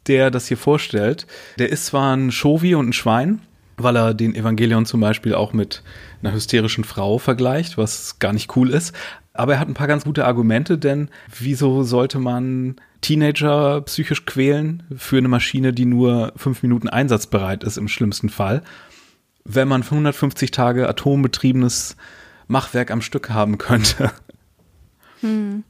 der 0.06 0.30
das 0.30 0.48
hier 0.48 0.56
vorstellt, 0.56 1.26
der 1.58 1.70
ist 1.70 1.86
zwar 1.86 2.16
ein 2.16 2.32
Shovi 2.32 2.74
und 2.74 2.88
ein 2.88 2.92
Schwein, 2.92 3.40
weil 3.76 3.96
er 3.96 4.14
den 4.14 4.34
Evangelion 4.34 4.86
zum 4.86 5.00
Beispiel 5.00 5.34
auch 5.34 5.52
mit 5.52 5.82
einer 6.22 6.32
hysterischen 6.32 6.84
Frau 6.84 7.18
vergleicht, 7.18 7.76
was 7.76 8.18
gar 8.18 8.32
nicht 8.32 8.56
cool 8.56 8.70
ist. 8.70 8.94
Aber 9.32 9.54
er 9.54 9.60
hat 9.60 9.68
ein 9.68 9.74
paar 9.74 9.86
ganz 9.86 10.04
gute 10.04 10.24
Argumente, 10.24 10.78
denn 10.78 11.10
wieso 11.38 11.82
sollte 11.82 12.18
man 12.18 12.76
Teenager 13.02 13.82
psychisch 13.82 14.24
quälen 14.24 14.82
für 14.96 15.18
eine 15.18 15.28
Maschine, 15.28 15.72
die 15.72 15.84
nur 15.84 16.32
fünf 16.36 16.62
Minuten 16.62 16.88
einsatzbereit 16.88 17.62
ist 17.64 17.76
im 17.76 17.88
schlimmsten 17.88 18.30
Fall, 18.30 18.62
wenn 19.44 19.68
man 19.68 19.82
150 19.82 20.50
Tage 20.50 20.88
atombetriebenes 20.88 21.96
Machwerk 22.48 22.90
am 22.90 23.02
Stück 23.02 23.30
haben 23.30 23.58
könnte? 23.58 24.10
Hm. 25.20 25.64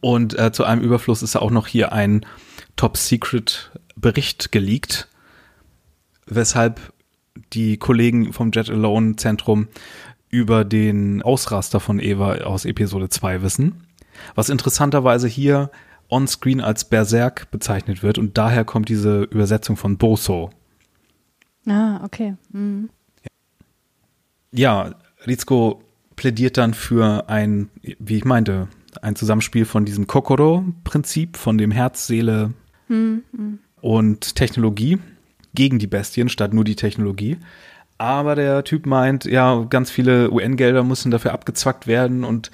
Und 0.00 0.38
äh, 0.38 0.52
zu 0.52 0.64
einem 0.64 0.82
Überfluss 0.82 1.22
ist 1.22 1.36
auch 1.36 1.50
noch 1.50 1.66
hier 1.66 1.92
ein 1.92 2.24
Top-Secret 2.76 3.72
Bericht 3.96 4.52
geleakt, 4.52 5.08
weshalb 6.26 6.92
die 7.52 7.76
Kollegen 7.76 8.32
vom 8.32 8.50
Jet 8.52 8.70
Alone 8.70 9.16
Zentrum 9.16 9.68
über 10.30 10.64
den 10.64 11.22
Ausraster 11.22 11.80
von 11.80 12.00
Eva 12.00 12.36
aus 12.38 12.64
Episode 12.64 13.08
2 13.08 13.42
wissen. 13.42 13.84
Was 14.34 14.48
interessanterweise 14.48 15.28
hier 15.28 15.70
on-screen 16.10 16.60
als 16.60 16.84
Berserk 16.84 17.50
bezeichnet 17.50 18.02
wird 18.02 18.18
und 18.18 18.38
daher 18.38 18.64
kommt 18.64 18.88
diese 18.88 19.22
Übersetzung 19.24 19.76
von 19.76 19.98
Boso. 19.98 20.50
Ah, 21.66 22.02
okay. 22.04 22.34
Mhm. 22.52 22.90
Ja, 24.52 24.94
Rizko 25.26 25.82
plädiert 26.16 26.56
dann 26.56 26.74
für 26.74 27.28
ein, 27.28 27.68
wie 27.98 28.16
ich 28.16 28.24
meinte, 28.24 28.68
ein 29.02 29.16
Zusammenspiel 29.16 29.66
von 29.66 29.84
diesem 29.84 30.06
Kokoro-Prinzip, 30.06 31.36
von 31.36 31.58
dem 31.58 31.70
Herz, 31.70 32.06
Seele 32.06 32.54
mhm. 32.88 33.22
und 33.80 34.34
Technologie 34.34 34.98
gegen 35.54 35.78
die 35.78 35.86
Bestien 35.86 36.28
statt 36.28 36.52
nur 36.52 36.64
die 36.64 36.76
Technologie. 36.76 37.38
Aber 37.98 38.36
der 38.36 38.62
Typ 38.64 38.86
meint, 38.86 39.24
ja, 39.24 39.66
ganz 39.68 39.90
viele 39.90 40.30
UN-Gelder 40.30 40.84
müssen 40.84 41.10
dafür 41.10 41.32
abgezwackt 41.32 41.86
werden 41.86 42.22
und 42.24 42.50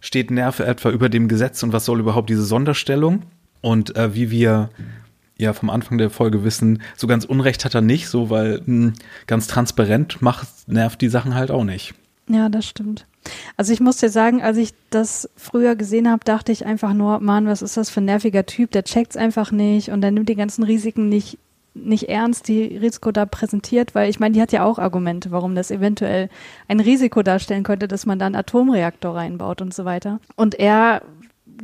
steht 0.00 0.30
Nerve 0.30 0.64
etwa 0.64 0.90
über 0.90 1.08
dem 1.08 1.28
Gesetz 1.28 1.62
und 1.62 1.72
was 1.72 1.84
soll 1.84 2.00
überhaupt 2.00 2.30
diese 2.30 2.44
Sonderstellung? 2.44 3.22
Und 3.60 3.96
äh, 3.96 4.14
wie 4.14 4.30
wir 4.30 4.70
ja 5.36 5.52
vom 5.52 5.70
Anfang 5.70 5.98
der 5.98 6.10
Folge 6.10 6.42
wissen, 6.42 6.82
so 6.96 7.06
ganz 7.06 7.24
Unrecht 7.24 7.64
hat 7.64 7.74
er 7.74 7.80
nicht, 7.80 8.08
so 8.08 8.30
weil 8.30 8.62
mh, 8.64 8.64
hm, 8.66 8.92
ganz 9.26 9.46
transparent 9.46 10.22
macht, 10.22 10.48
nervt 10.66 11.00
die 11.00 11.08
Sachen 11.08 11.34
halt 11.34 11.50
auch 11.50 11.64
nicht. 11.64 11.94
Ja, 12.28 12.48
das 12.48 12.66
stimmt. 12.66 13.06
Also 13.56 13.72
ich 13.72 13.80
muss 13.80 13.98
dir 13.98 14.10
sagen, 14.10 14.42
als 14.42 14.56
ich 14.56 14.72
das 14.90 15.28
früher 15.36 15.76
gesehen 15.76 16.10
habe, 16.10 16.24
dachte 16.24 16.52
ich 16.52 16.64
einfach 16.64 16.94
nur, 16.94 17.20
Mann, 17.20 17.46
was 17.46 17.62
ist 17.62 17.76
das 17.76 17.90
für 17.90 18.00
ein 18.00 18.06
nerviger 18.06 18.46
Typ, 18.46 18.70
der 18.70 18.84
checkt's 18.84 19.16
einfach 19.16 19.50
nicht 19.50 19.90
und 19.90 20.00
der 20.00 20.12
nimmt 20.12 20.28
die 20.28 20.34
ganzen 20.34 20.62
Risiken 20.62 21.08
nicht 21.08 21.38
nicht 21.74 22.08
ernst, 22.08 22.48
die 22.48 22.76
Risiko 22.76 23.12
da 23.12 23.26
präsentiert, 23.26 23.94
weil 23.94 24.10
ich 24.10 24.20
meine, 24.20 24.34
die 24.34 24.42
hat 24.42 24.52
ja 24.52 24.64
auch 24.64 24.78
Argumente, 24.78 25.30
warum 25.30 25.54
das 25.54 25.70
eventuell 25.70 26.28
ein 26.66 26.80
Risiko 26.80 27.22
darstellen 27.22 27.62
könnte, 27.62 27.88
dass 27.88 28.06
man 28.06 28.18
da 28.18 28.26
einen 28.26 28.34
Atomreaktor 28.34 29.14
reinbaut 29.14 29.62
und 29.62 29.72
so 29.72 29.84
weiter. 29.84 30.20
Und 30.36 30.54
er 30.54 31.02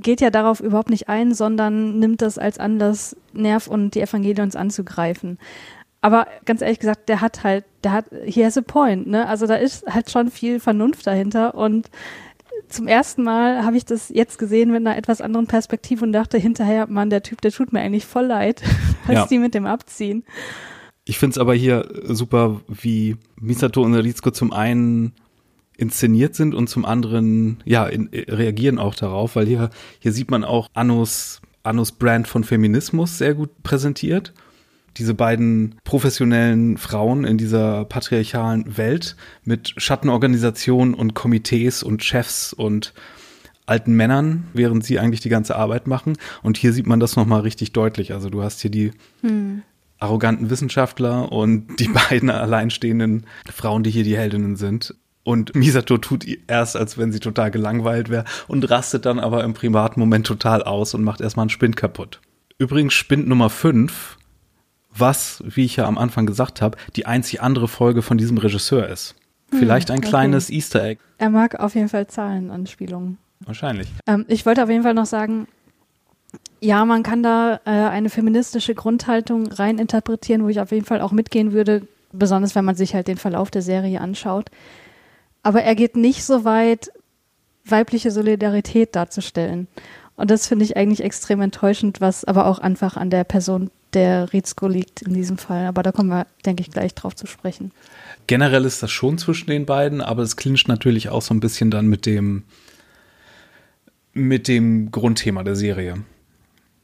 geht 0.00 0.20
ja 0.20 0.30
darauf 0.30 0.60
überhaupt 0.60 0.90
nicht 0.90 1.08
ein, 1.08 1.34
sondern 1.34 1.98
nimmt 1.98 2.22
das 2.22 2.38
als 2.38 2.58
Anlass, 2.58 3.16
Nerv 3.32 3.66
und 3.66 3.94
die 3.94 4.00
Evangelions 4.00 4.56
anzugreifen. 4.56 5.38
Aber 6.00 6.26
ganz 6.44 6.60
ehrlich 6.60 6.80
gesagt, 6.80 7.08
der 7.08 7.20
hat 7.20 7.44
halt, 7.44 7.64
der 7.82 7.92
hat, 7.92 8.06
he 8.24 8.44
has 8.44 8.58
a 8.58 8.60
point, 8.60 9.06
ne? 9.06 9.26
Also 9.26 9.46
da 9.46 9.54
ist 9.54 9.86
halt 9.86 10.10
schon 10.10 10.30
viel 10.30 10.60
Vernunft 10.60 11.06
dahinter 11.06 11.54
und 11.54 11.88
zum 12.74 12.86
ersten 12.86 13.22
Mal 13.22 13.64
habe 13.64 13.76
ich 13.76 13.84
das 13.84 14.08
jetzt 14.08 14.38
gesehen 14.38 14.70
mit 14.70 14.80
einer 14.80 14.96
etwas 14.96 15.20
anderen 15.20 15.46
Perspektive 15.46 16.04
und 16.04 16.12
dachte 16.12 16.38
hinterher, 16.38 16.86
Mann, 16.86 17.10
der 17.10 17.22
Typ, 17.22 17.40
der 17.40 17.52
tut 17.52 17.72
mir 17.72 17.80
eigentlich 17.80 18.04
voll 18.04 18.26
leid, 18.26 18.62
was 19.06 19.14
ja. 19.14 19.26
die 19.26 19.38
mit 19.38 19.54
dem 19.54 19.66
abziehen. 19.66 20.24
Ich 21.04 21.18
finde 21.18 21.34
es 21.34 21.38
aber 21.38 21.54
hier 21.54 21.88
super, 22.04 22.60
wie 22.68 23.16
Misato 23.40 23.82
und 23.82 23.94
Rizko 23.94 24.30
zum 24.30 24.52
einen 24.52 25.12
inszeniert 25.76 26.34
sind 26.34 26.54
und 26.54 26.68
zum 26.68 26.84
anderen, 26.84 27.62
ja, 27.64 27.86
in, 27.86 28.08
reagieren 28.12 28.78
auch 28.78 28.94
darauf, 28.94 29.36
weil 29.36 29.46
hier, 29.46 29.70
hier 29.98 30.12
sieht 30.12 30.30
man 30.30 30.44
auch 30.44 30.68
Annos, 30.74 31.42
Annos 31.62 31.92
Brand 31.92 32.28
von 32.28 32.44
Feminismus 32.44 33.18
sehr 33.18 33.34
gut 33.34 33.62
präsentiert 33.62 34.32
diese 34.96 35.14
beiden 35.14 35.76
professionellen 35.84 36.76
Frauen 36.76 37.24
in 37.24 37.38
dieser 37.38 37.84
patriarchalen 37.84 38.76
Welt 38.76 39.16
mit 39.44 39.74
Schattenorganisationen 39.76 40.94
und 40.94 41.14
Komitees 41.14 41.82
und 41.82 42.04
Chefs 42.04 42.52
und 42.52 42.94
alten 43.66 43.94
Männern, 43.94 44.48
während 44.52 44.84
sie 44.84 44.98
eigentlich 44.98 45.20
die 45.20 45.28
ganze 45.28 45.56
Arbeit 45.56 45.86
machen. 45.86 46.16
Und 46.42 46.56
hier 46.56 46.72
sieht 46.72 46.86
man 46.86 47.00
das 47.00 47.16
nochmal 47.16 47.40
richtig 47.40 47.72
deutlich. 47.72 48.12
Also 48.12 48.30
du 48.30 48.42
hast 48.42 48.60
hier 48.60 48.70
die 48.70 48.92
hm. 49.22 49.62
arroganten 49.98 50.50
Wissenschaftler 50.50 51.32
und 51.32 51.80
die 51.80 51.88
beiden 52.08 52.30
alleinstehenden 52.30 53.26
Frauen, 53.52 53.82
die 53.82 53.90
hier 53.90 54.04
die 54.04 54.16
Heldinnen 54.16 54.56
sind. 54.56 54.94
Und 55.24 55.54
Misato 55.54 55.96
tut 55.96 56.26
erst, 56.46 56.76
als 56.76 56.98
wenn 56.98 57.10
sie 57.10 57.20
total 57.20 57.50
gelangweilt 57.50 58.10
wäre 58.10 58.26
und 58.46 58.68
rastet 58.70 59.06
dann 59.06 59.18
aber 59.18 59.42
im 59.42 59.54
privaten 59.54 59.98
Moment 59.98 60.26
total 60.26 60.62
aus 60.62 60.92
und 60.92 61.02
macht 61.02 61.22
erstmal 61.22 61.44
einen 61.44 61.50
Spind 61.50 61.76
kaputt. 61.76 62.20
Übrigens 62.58 62.92
Spind 62.92 63.26
Nummer 63.26 63.48
5 63.48 64.18
was, 64.96 65.42
wie 65.46 65.64
ich 65.64 65.76
ja 65.76 65.86
am 65.86 65.98
Anfang 65.98 66.26
gesagt 66.26 66.62
habe, 66.62 66.78
die 66.96 67.06
einzig 67.06 67.42
andere 67.42 67.68
Folge 67.68 68.02
von 68.02 68.18
diesem 68.18 68.38
Regisseur 68.38 68.88
ist. 68.88 69.14
Hm, 69.50 69.58
Vielleicht 69.58 69.90
ein 69.90 69.98
okay. 69.98 70.08
kleines 70.08 70.50
Easter 70.50 70.84
Egg. 70.84 71.00
Er 71.18 71.30
mag 71.30 71.58
auf 71.60 71.74
jeden 71.74 71.88
Fall 71.88 72.06
Zahlenanspielungen. 72.06 73.18
Wahrscheinlich. 73.44 73.88
Ähm, 74.06 74.24
ich 74.28 74.46
wollte 74.46 74.62
auf 74.62 74.70
jeden 74.70 74.82
Fall 74.82 74.94
noch 74.94 75.06
sagen, 75.06 75.46
ja, 76.60 76.84
man 76.84 77.02
kann 77.02 77.22
da 77.22 77.60
äh, 77.64 77.70
eine 77.70 78.08
feministische 78.08 78.74
Grundhaltung 78.74 79.48
rein 79.52 79.78
interpretieren, 79.78 80.44
wo 80.44 80.48
ich 80.48 80.60
auf 80.60 80.72
jeden 80.72 80.86
Fall 80.86 81.00
auch 81.00 81.12
mitgehen 81.12 81.52
würde, 81.52 81.86
besonders 82.12 82.54
wenn 82.54 82.64
man 82.64 82.74
sich 82.74 82.94
halt 82.94 83.08
den 83.08 83.18
Verlauf 83.18 83.50
der 83.50 83.62
Serie 83.62 84.00
anschaut. 84.00 84.50
Aber 85.42 85.62
er 85.62 85.74
geht 85.74 85.96
nicht 85.96 86.24
so 86.24 86.44
weit, 86.44 86.90
weibliche 87.66 88.10
Solidarität 88.10 88.96
darzustellen. 88.96 89.68
Und 90.16 90.30
das 90.30 90.46
finde 90.46 90.64
ich 90.64 90.76
eigentlich 90.76 91.02
extrem 91.02 91.40
enttäuschend, 91.40 92.00
was 92.00 92.24
aber 92.24 92.46
auch 92.46 92.58
einfach 92.58 92.96
an 92.96 93.10
der 93.10 93.24
Person 93.24 93.70
der 93.94 94.32
Rizko 94.32 94.68
liegt 94.68 95.02
in 95.02 95.14
diesem 95.14 95.38
Fall. 95.38 95.66
Aber 95.66 95.82
da 95.82 95.92
kommen 95.92 96.10
wir, 96.10 96.26
denke 96.44 96.62
ich, 96.62 96.70
gleich 96.70 96.94
drauf 96.94 97.16
zu 97.16 97.26
sprechen. 97.26 97.72
Generell 98.26 98.64
ist 98.64 98.82
das 98.82 98.90
schon 98.90 99.18
zwischen 99.18 99.50
den 99.50 99.66
beiden, 99.66 100.00
aber 100.00 100.22
es 100.22 100.36
clincht 100.36 100.68
natürlich 100.68 101.08
auch 101.08 101.22
so 101.22 101.34
ein 101.34 101.40
bisschen 101.40 101.70
dann 101.70 101.86
mit 101.86 102.06
dem, 102.06 102.44
mit 104.12 104.48
dem 104.48 104.90
Grundthema 104.90 105.42
der 105.42 105.56
Serie. 105.56 105.96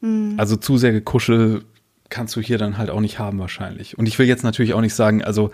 Mhm. 0.01 0.35
Also 0.37 0.57
zu 0.57 0.77
sehr 0.77 0.93
gekuschel 0.93 1.65
kannst 2.09 2.35
du 2.35 2.41
hier 2.41 2.59
dann 2.59 2.79
halt 2.79 2.91
auch 2.91 3.01
nicht 3.01 3.19
haben 3.19 3.39
wahrscheinlich. 3.39 3.97
Und 3.97 4.07
ich 4.07 4.19
will 4.19 4.27
jetzt 4.27 4.43
natürlich 4.43 4.75
auch 4.75 4.81
nicht 4.81 4.95
sagen, 4.95 5.23
also 5.23 5.51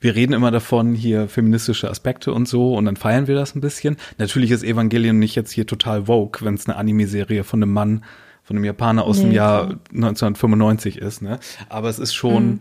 wir 0.00 0.14
reden 0.14 0.32
immer 0.32 0.50
davon, 0.50 0.94
hier 0.94 1.28
feministische 1.28 1.90
Aspekte 1.90 2.32
und 2.32 2.46
so, 2.46 2.74
und 2.74 2.84
dann 2.84 2.96
feiern 2.96 3.26
wir 3.26 3.34
das 3.34 3.54
ein 3.54 3.60
bisschen. 3.60 3.96
Natürlich 4.18 4.50
ist 4.50 4.62
Evangelion 4.62 5.18
nicht 5.18 5.34
jetzt 5.34 5.50
hier 5.50 5.66
total 5.66 6.06
vogue, 6.06 6.44
wenn 6.44 6.54
es 6.54 6.68
eine 6.68 6.76
Anime-Serie 6.76 7.44
von 7.44 7.62
einem 7.62 7.72
Mann 7.72 8.04
von 8.48 8.56
einem 8.56 8.64
Japaner 8.64 9.04
aus 9.04 9.18
nee, 9.18 9.24
dem 9.24 9.32
Jahr 9.32 9.66
klar. 9.66 9.78
1995 9.92 10.96
ist, 10.96 11.20
ne? 11.20 11.38
Aber 11.68 11.90
es 11.90 11.98
ist 11.98 12.14
schon 12.14 12.46
mhm. 12.46 12.60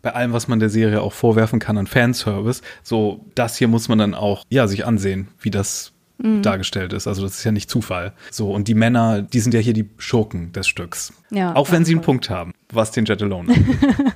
bei 0.00 0.14
allem, 0.14 0.32
was 0.32 0.48
man 0.48 0.60
der 0.60 0.70
Serie 0.70 1.02
auch 1.02 1.12
vorwerfen 1.12 1.58
kann 1.58 1.76
an 1.76 1.86
Fanservice, 1.86 2.62
so 2.82 3.26
das 3.34 3.58
hier 3.58 3.68
muss 3.68 3.88
man 3.88 3.98
dann 3.98 4.14
auch 4.14 4.44
ja 4.48 4.66
sich 4.66 4.86
ansehen, 4.86 5.28
wie 5.38 5.50
das 5.50 5.92
mhm. 6.16 6.40
dargestellt 6.40 6.94
ist. 6.94 7.06
Also 7.06 7.22
das 7.22 7.34
ist 7.34 7.44
ja 7.44 7.52
nicht 7.52 7.68
Zufall. 7.68 8.14
So 8.30 8.50
und 8.50 8.66
die 8.66 8.74
Männer, 8.74 9.20
die 9.20 9.40
sind 9.40 9.52
ja 9.52 9.60
hier 9.60 9.74
die 9.74 9.90
Schurken 9.98 10.52
des 10.52 10.66
Stücks. 10.66 11.12
Ja, 11.30 11.54
auch 11.54 11.70
wenn 11.70 11.84
sie 11.84 11.92
einen 11.92 12.00
Punkt 12.00 12.30
haben, 12.30 12.52
was 12.72 12.90
den 12.90 13.04
Jet 13.04 13.22
Alone 13.22 13.52
angeht. 13.54 14.14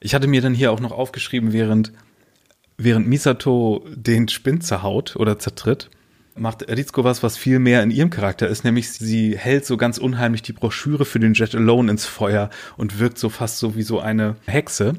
Ich 0.00 0.14
hatte 0.14 0.26
mir 0.26 0.40
dann 0.40 0.54
hier 0.54 0.72
auch 0.72 0.80
noch 0.80 0.92
aufgeschrieben, 0.92 1.52
während 1.52 1.92
während 2.78 3.06
Misato 3.06 3.84
den 3.88 4.28
Spind 4.28 4.64
zerhaut 4.64 5.16
oder 5.16 5.38
zertritt, 5.38 5.90
macht 6.34 6.68
Rizko 6.68 7.04
was, 7.04 7.22
was 7.22 7.36
viel 7.36 7.58
mehr 7.58 7.82
in 7.82 7.90
ihrem 7.90 8.10
Charakter 8.10 8.48
ist, 8.48 8.64
nämlich 8.64 8.92
sie 8.92 9.36
hält 9.36 9.64
so 9.64 9.76
ganz 9.76 9.98
unheimlich 9.98 10.42
die 10.42 10.52
Broschüre 10.52 11.04
für 11.04 11.18
den 11.18 11.32
Jet 11.34 11.54
Alone 11.54 11.90
ins 11.90 12.04
Feuer 12.04 12.50
und 12.76 12.98
wirkt 12.98 13.18
so 13.18 13.28
fast 13.28 13.58
so 13.58 13.76
wie 13.76 13.82
so 13.82 14.00
eine 14.00 14.36
Hexe. 14.46 14.94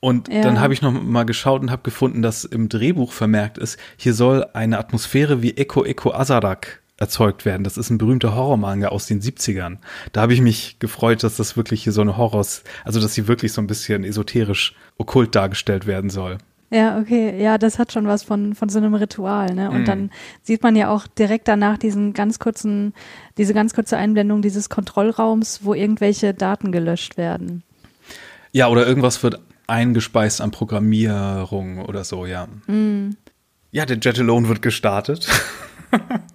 Und 0.00 0.28
ja. 0.28 0.42
dann 0.42 0.60
habe 0.60 0.74
ich 0.74 0.82
noch 0.82 0.92
mal 0.92 1.24
geschaut 1.24 1.62
und 1.62 1.70
habe 1.70 1.82
gefunden, 1.82 2.22
dass 2.22 2.44
im 2.44 2.68
Drehbuch 2.68 3.12
vermerkt 3.12 3.58
ist, 3.58 3.78
hier 3.96 4.14
soll 4.14 4.46
eine 4.52 4.78
Atmosphäre 4.78 5.42
wie 5.42 5.56
Eko 5.56 5.84
Eko 5.84 6.12
Azarak 6.12 6.82
erzeugt 6.96 7.44
werden. 7.44 7.64
Das 7.64 7.76
ist 7.76 7.90
ein 7.90 7.98
berühmter 7.98 8.34
Horrormanga 8.34 8.88
aus 8.88 9.06
den 9.06 9.20
70ern. 9.20 9.78
Da 10.12 10.22
habe 10.22 10.32
ich 10.32 10.40
mich 10.40 10.78
gefreut, 10.78 11.22
dass 11.22 11.36
das 11.36 11.56
wirklich 11.56 11.82
hier 11.82 11.92
so 11.92 12.00
eine 12.00 12.16
Horrors, 12.16 12.62
also 12.84 13.00
dass 13.00 13.14
sie 13.14 13.26
wirklich 13.26 13.52
so 13.52 13.60
ein 13.60 13.66
bisschen 13.66 14.04
esoterisch 14.04 14.74
okkult 14.96 15.34
dargestellt 15.34 15.86
werden 15.86 16.10
soll. 16.10 16.38
Ja, 16.70 16.98
okay. 16.98 17.40
Ja, 17.40 17.58
das 17.58 17.78
hat 17.78 17.92
schon 17.92 18.06
was 18.06 18.22
von, 18.22 18.54
von 18.54 18.68
so 18.68 18.78
einem 18.78 18.94
Ritual, 18.94 19.54
ne? 19.54 19.70
Und 19.70 19.82
mhm. 19.82 19.84
dann 19.84 20.10
sieht 20.42 20.62
man 20.62 20.74
ja 20.76 20.88
auch 20.90 21.06
direkt 21.06 21.46
danach 21.46 21.78
diesen 21.78 22.14
ganz 22.14 22.38
kurzen, 22.38 22.94
diese 23.38 23.54
ganz 23.54 23.74
kurze 23.74 23.96
Einblendung 23.96 24.42
dieses 24.42 24.70
Kontrollraums, 24.70 25.60
wo 25.62 25.74
irgendwelche 25.74 26.34
Daten 26.34 26.72
gelöscht 26.72 27.16
werden. 27.16 27.62
Ja, 28.50 28.68
oder 28.68 28.86
irgendwas 28.86 29.22
wird 29.22 29.40
eingespeist 29.66 30.40
an 30.40 30.50
Programmierung 30.50 31.84
oder 31.84 32.02
so, 32.04 32.26
ja. 32.26 32.48
Mhm. 32.66 33.16
Ja, 33.70 33.86
der 33.86 33.98
Jet 33.98 34.18
Alone 34.18 34.48
wird 34.48 34.62
gestartet. 34.62 35.28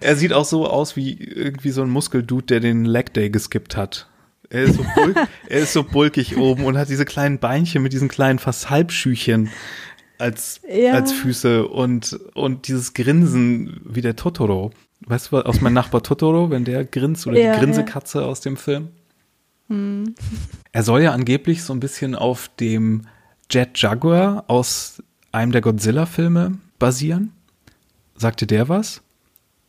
er, 0.00 0.16
sieht 0.16 0.32
auch 0.32 0.44
so 0.44 0.68
aus 0.68 0.96
wie 0.96 1.14
irgendwie 1.14 1.70
so 1.70 1.82
ein 1.82 1.90
Muskeldude, 1.90 2.46
der 2.46 2.60
den 2.60 2.84
Leg 2.84 3.12
Day 3.14 3.30
geskippt 3.30 3.76
hat. 3.76 4.08
Er 4.48 4.62
ist, 4.62 4.76
so 4.76 4.84
er 5.48 5.60
ist 5.60 5.72
so 5.72 5.84
bulkig 5.84 6.36
oben 6.36 6.64
und 6.64 6.76
hat 6.76 6.88
diese 6.88 7.04
kleinen 7.04 7.38
Beinchen 7.38 7.82
mit 7.82 7.92
diesen 7.92 8.08
kleinen 8.08 8.38
fast 8.38 8.70
Halbschüchen 8.70 9.50
als, 10.18 10.60
ja. 10.68 10.92
als 10.92 11.12
Füße 11.12 11.66
und, 11.66 12.18
und 12.34 12.68
dieses 12.68 12.94
Grinsen 12.94 13.80
wie 13.84 14.02
der 14.02 14.16
Totoro. 14.16 14.72
Weißt 15.06 15.32
du, 15.32 15.38
aus 15.38 15.60
meinem 15.60 15.74
Nachbar 15.74 16.02
Totoro, 16.02 16.50
wenn 16.50 16.64
der 16.64 16.84
grinst 16.84 17.26
oder 17.26 17.38
ja, 17.38 17.54
die 17.54 17.60
Grinsekatze 17.60 18.20
ja. 18.20 18.26
aus 18.26 18.40
dem 18.40 18.56
Film? 18.56 18.88
Hm. 19.68 20.14
Er 20.72 20.82
soll 20.82 21.02
ja 21.02 21.12
angeblich 21.12 21.62
so 21.62 21.72
ein 21.72 21.80
bisschen 21.80 22.14
auf 22.14 22.50
dem 22.60 23.06
Jet 23.50 23.70
Jaguar 23.80 24.44
aus 24.48 25.02
einem 25.32 25.52
der 25.52 25.60
Godzilla-Filme 25.60 26.58
basieren. 26.78 27.32
Sagte 28.20 28.46
der 28.46 28.68
was? 28.68 29.00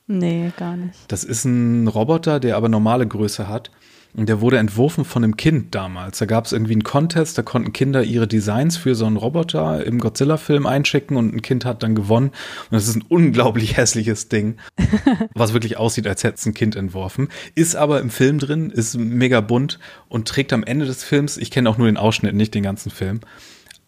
Nee, 0.07 0.51
gar 0.57 0.75
nicht. 0.75 0.99
Das 1.07 1.23
ist 1.23 1.45
ein 1.45 1.87
Roboter, 1.87 2.41
der 2.41 2.57
aber 2.57 2.67
normale 2.67 3.07
Größe 3.07 3.47
hat 3.47 3.71
Und 4.13 4.27
der 4.27 4.41
wurde 4.41 4.57
entworfen 4.57 5.05
von 5.05 5.23
einem 5.23 5.37
Kind 5.37 5.73
damals. 5.73 6.17
Da 6.17 6.25
gab 6.25 6.43
es 6.43 6.51
irgendwie 6.51 6.73
einen 6.73 6.83
Contest, 6.83 7.37
da 7.37 7.43
konnten 7.43 7.71
Kinder 7.71 8.03
ihre 8.03 8.27
Designs 8.27 8.75
für 8.75 8.93
so 8.93 9.05
einen 9.05 9.15
Roboter 9.15 9.85
im 9.85 9.99
Godzilla-Film 9.99 10.65
einschicken 10.65 11.15
und 11.15 11.33
ein 11.33 11.41
Kind 11.41 11.63
hat 11.63 11.81
dann 11.81 11.95
gewonnen. 11.95 12.27
Und 12.27 12.71
das 12.71 12.89
ist 12.89 12.97
ein 12.97 13.05
unglaublich 13.07 13.77
hässliches 13.77 14.27
Ding, 14.27 14.57
was 15.33 15.53
wirklich 15.53 15.77
aussieht, 15.77 16.07
als 16.07 16.25
hätte 16.25 16.35
es 16.35 16.45
ein 16.45 16.53
Kind 16.53 16.75
entworfen. 16.75 17.29
Ist 17.55 17.77
aber 17.77 18.01
im 18.01 18.09
Film 18.09 18.37
drin, 18.39 18.69
ist 18.69 18.97
mega 18.97 19.39
bunt 19.39 19.79
und 20.09 20.27
trägt 20.27 20.51
am 20.51 20.65
Ende 20.65 20.85
des 20.85 21.05
Films, 21.05 21.37
ich 21.37 21.51
kenne 21.51 21.69
auch 21.69 21.77
nur 21.77 21.87
den 21.87 21.95
Ausschnitt, 21.95 22.35
nicht 22.35 22.53
den 22.53 22.63
ganzen 22.63 22.91
Film, 22.91 23.21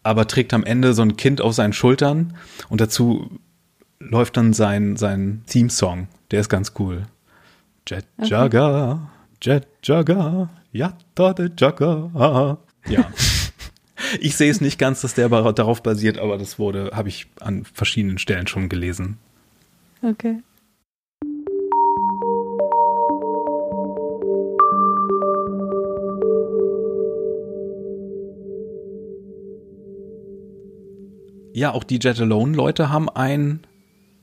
aber 0.02 0.26
trägt 0.26 0.54
am 0.54 0.64
Ende 0.64 0.94
so 0.94 1.02
ein 1.02 1.18
Kind 1.18 1.42
auf 1.42 1.52
seinen 1.52 1.74
Schultern 1.74 2.34
und 2.70 2.80
dazu 2.80 3.28
läuft 4.10 4.36
dann 4.36 4.52
sein, 4.52 4.96
sein 4.96 5.42
Theme-Song. 5.46 6.08
Der 6.30 6.40
ist 6.40 6.48
ganz 6.48 6.72
cool. 6.78 7.06
Jet 7.86 8.06
okay. 8.18 8.28
Jagger. 8.30 9.10
Jet 9.42 9.66
Jagger, 9.82 10.48
Yatta 10.72 11.34
de 11.34 11.50
Jagger. 11.56 12.58
Ja. 12.88 13.10
Ich 14.20 14.36
sehe 14.36 14.50
es 14.50 14.60
nicht 14.60 14.78
ganz, 14.78 15.00
dass 15.00 15.14
der 15.14 15.28
darauf 15.28 15.82
basiert, 15.82 16.18
aber 16.18 16.36
das 16.36 16.58
wurde, 16.58 16.90
habe 16.92 17.08
ich 17.08 17.26
an 17.40 17.64
verschiedenen 17.64 18.18
Stellen 18.18 18.46
schon 18.46 18.68
gelesen. 18.68 19.16
Okay. 20.02 20.42
Ja, 31.54 31.72
auch 31.72 31.84
die 31.84 31.98
Jet 32.00 32.20
Alone 32.20 32.54
Leute 32.56 32.90
haben 32.90 33.08
ein 33.08 33.60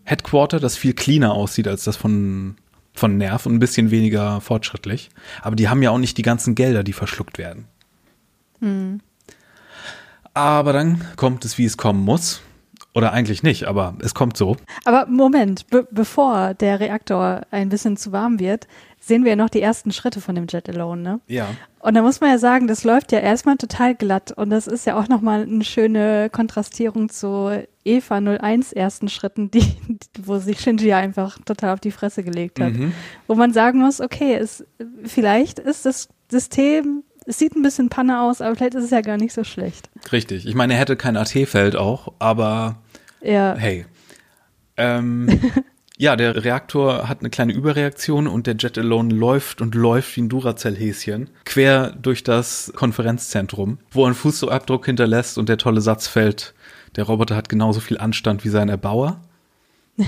Headquarter, 0.03 0.59
das 0.59 0.77
viel 0.77 0.93
cleaner 0.93 1.33
aussieht 1.33 1.67
als 1.67 1.83
das 1.83 1.97
von 1.97 2.55
von 2.93 3.17
Nerv 3.17 3.45
und 3.45 3.53
ein 3.53 3.59
bisschen 3.59 3.91
weniger 3.91 4.41
fortschrittlich. 4.41 5.09
Aber 5.41 5.55
die 5.55 5.69
haben 5.69 5.81
ja 5.81 5.91
auch 5.91 5.97
nicht 5.97 6.17
die 6.17 6.23
ganzen 6.23 6.55
Gelder, 6.55 6.83
die 6.83 6.93
verschluckt 6.93 7.37
werden. 7.37 7.65
Mhm. 8.59 8.99
Aber 10.33 10.73
dann 10.73 11.01
kommt 11.15 11.45
es, 11.45 11.57
wie 11.57 11.65
es 11.65 11.77
kommen 11.77 12.03
muss. 12.03 12.41
Oder 12.93 13.13
eigentlich 13.13 13.41
nicht, 13.41 13.65
aber 13.65 13.95
es 14.01 14.13
kommt 14.13 14.35
so. 14.35 14.57
Aber 14.83 15.05
Moment, 15.07 15.67
be 15.67 15.87
bevor 15.91 16.53
der 16.53 16.79
Reaktor 16.79 17.41
ein 17.49 17.69
bisschen 17.69 17.95
zu 17.95 18.11
warm 18.11 18.39
wird, 18.39 18.67
sehen 18.99 19.23
wir 19.23 19.31
ja 19.31 19.35
noch 19.37 19.49
die 19.49 19.61
ersten 19.61 19.91
Schritte 19.91 20.19
von 20.19 20.35
dem 20.35 20.45
Jet 20.47 20.67
Alone, 20.67 21.01
ne? 21.01 21.19
Ja. 21.27 21.47
Und 21.79 21.95
da 21.95 22.01
muss 22.01 22.19
man 22.19 22.29
ja 22.29 22.37
sagen, 22.37 22.67
das 22.67 22.83
läuft 22.83 23.11
ja 23.11 23.19
erstmal 23.19 23.57
total 23.57 23.95
glatt 23.95 24.31
und 24.33 24.49
das 24.49 24.67
ist 24.67 24.85
ja 24.85 24.99
auch 24.99 25.07
nochmal 25.07 25.43
eine 25.43 25.63
schöne 25.63 26.29
Kontrastierung 26.29 27.09
zu 27.09 27.65
Eva 27.83 28.17
01 28.17 28.73
ersten 28.73 29.07
Schritten, 29.07 29.49
die, 29.51 29.65
wo 30.21 30.37
sich 30.37 30.59
Shinji 30.59 30.89
ja 30.89 30.97
einfach 30.97 31.39
total 31.45 31.73
auf 31.73 31.79
die 31.79 31.91
Fresse 31.91 32.23
gelegt 32.23 32.59
hat. 32.59 32.73
Mhm. 32.73 32.93
Wo 33.25 33.35
man 33.35 33.53
sagen 33.53 33.79
muss, 33.79 34.01
okay, 34.01 34.35
es, 34.35 34.65
vielleicht 35.05 35.59
ist 35.59 35.85
das 35.85 36.09
System 36.29 37.03
es 37.25 37.37
sieht 37.37 37.55
ein 37.55 37.61
bisschen 37.61 37.89
Panne 37.89 38.21
aus, 38.21 38.41
aber 38.41 38.55
vielleicht 38.55 38.73
ist 38.73 38.85
es 38.85 38.89
ja 38.89 39.01
gar 39.01 39.17
nicht 39.17 39.33
so 39.33 39.43
schlecht. 39.43 39.89
Richtig. 40.11 40.47
Ich 40.47 40.55
meine, 40.55 40.73
er 40.73 40.79
hätte 40.79 40.95
kein 40.95 41.17
AT-Feld 41.17 41.75
auch, 41.75 42.13
aber 42.19 42.80
ja. 43.21 43.55
hey. 43.57 43.85
Ähm, 44.77 45.27
ja, 45.97 46.15
der 46.15 46.43
Reaktor 46.43 47.07
hat 47.07 47.19
eine 47.19 47.29
kleine 47.29 47.53
Überreaktion 47.53 48.27
und 48.27 48.47
der 48.47 48.55
Jet 48.55 48.77
Alone 48.77 49.13
läuft 49.13 49.61
und 49.61 49.75
läuft 49.75 50.15
wie 50.15 50.21
ein 50.21 50.29
Duracell-Häschen 50.29 51.29
quer 51.45 51.91
durch 51.91 52.23
das 52.23 52.71
Konferenzzentrum, 52.75 53.77
wo 53.91 54.03
er 54.03 54.07
einen 54.07 54.15
Fußabdruck 54.15 54.85
hinterlässt 54.85 55.37
und 55.37 55.49
der 55.49 55.57
tolle 55.57 55.81
Satz 55.81 56.07
fällt, 56.07 56.53
der 56.95 57.05
Roboter 57.05 57.35
hat 57.35 57.49
genauso 57.49 57.79
viel 57.79 57.97
Anstand 57.97 58.43
wie 58.43 58.49
sein 58.49 58.69
Erbauer. 58.69 59.21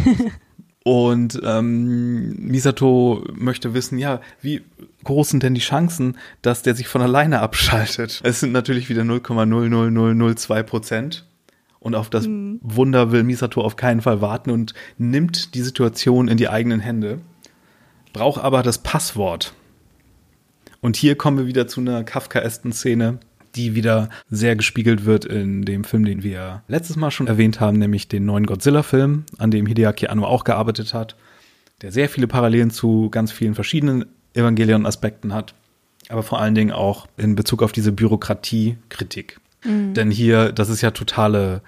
Und 0.84 1.40
ähm, 1.46 2.36
Misato 2.40 3.24
möchte 3.34 3.74
wissen, 3.74 3.98
ja, 3.98 4.20
wie 4.42 4.62
groß 5.06 5.30
sind 5.30 5.44
denn 5.44 5.56
die 5.56 5.62
Chancen, 5.62 6.18
dass 6.42 6.62
der 6.62 6.76
sich 6.76 6.90
von 6.90 7.02
alleine 7.02 7.40
abschaltet? 7.40 8.20
Es 8.24 8.42
sind 8.42 8.52
natürlich 8.52 8.90
wieder 8.90 9.04
0,00002 9.04 10.64
Prozent. 10.64 11.26
Und 11.84 11.96
auf 11.96 12.10
das 12.10 12.28
mhm. 12.28 12.60
Wunder 12.62 13.12
will 13.12 13.24
Misato 13.24 13.62
auf 13.62 13.76
keinen 13.76 14.02
Fall 14.02 14.22
warten 14.22 14.50
und 14.50 14.74
nimmt 14.98 15.54
die 15.54 15.62
Situation 15.62 16.30
in 16.30 16.38
die 16.38 16.48
eigenen 16.48 16.80
Hände. 16.80 17.20
Braucht 18.14 18.42
aber 18.42 18.64
das 18.64 18.78
Passwort. 18.78 19.54
Und 20.80 20.96
hier 20.96 21.16
kommen 21.16 21.38
wir 21.38 21.46
wieder 21.46 21.68
zu 21.68 21.82
einer 21.82 22.06
Kafkaesken 22.06 22.72
Szene, 22.72 23.20
die 23.56 23.76
wieder 23.76 24.10
sehr 24.30 24.56
gespiegelt 24.56 25.04
wird 25.06 25.26
in 25.26 25.64
dem 25.64 25.84
Film, 25.84 26.06
den 26.06 26.24
wir 26.24 26.64
letztes 26.70 26.96
Mal 26.96 27.12
schon 27.12 27.28
erwähnt 27.28 27.60
haben, 27.60 27.80
nämlich 27.80 28.08
den 28.08 28.26
neuen 28.26 28.46
Godzilla-Film, 28.46 29.26
an 29.38 29.52
dem 29.52 29.66
Hideaki 29.66 30.08
Anno 30.08 30.26
auch 30.26 30.46
gearbeitet 30.46 30.94
hat, 30.94 31.18
der 31.82 31.92
sehr 31.92 32.08
viele 32.08 32.28
Parallelen 32.28 32.72
zu 32.72 33.10
ganz 33.10 33.32
vielen 33.32 33.56
verschiedenen 33.56 34.06
Evangelion-Aspekten 34.34 35.34
hat, 35.34 35.54
aber 36.08 36.24
vor 36.24 36.40
allen 36.40 36.56
Dingen 36.56 36.72
auch 36.72 37.08
in 37.18 37.36
Bezug 37.36 37.62
auf 37.62 37.74
diese 37.74 37.92
Bürokratie-Kritik. 37.92 39.40
Mhm. 39.64 39.94
Denn 39.94 40.12
hier, 40.12 40.52
das 40.52 40.70
ist 40.70 40.82
ja 40.82 40.92
totale 40.92 41.62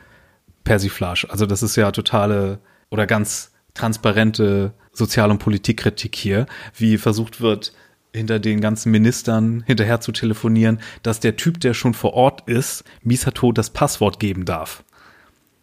Persiflage, 0.63 1.27
also 1.29 1.45
das 1.45 1.63
ist 1.63 1.75
ja 1.75 1.91
totale 1.91 2.59
oder 2.89 3.05
ganz 3.05 3.51
transparente 3.73 4.73
Sozial- 4.91 5.31
und 5.31 5.39
Politikkritik 5.39 6.15
hier, 6.15 6.45
wie 6.75 6.97
versucht 6.97 7.41
wird, 7.41 7.73
hinter 8.13 8.39
den 8.39 8.61
ganzen 8.61 8.91
Ministern 8.91 9.63
hinterher 9.67 9.99
zu 9.99 10.11
telefonieren, 10.11 10.79
dass 11.03 11.19
der 11.19 11.35
Typ, 11.35 11.59
der 11.59 11.73
schon 11.73 11.93
vor 11.93 12.13
Ort 12.13 12.47
ist, 12.47 12.83
Misato 13.03 13.51
das 13.51 13.69
Passwort 13.69 14.19
geben 14.19 14.45
darf. 14.45 14.83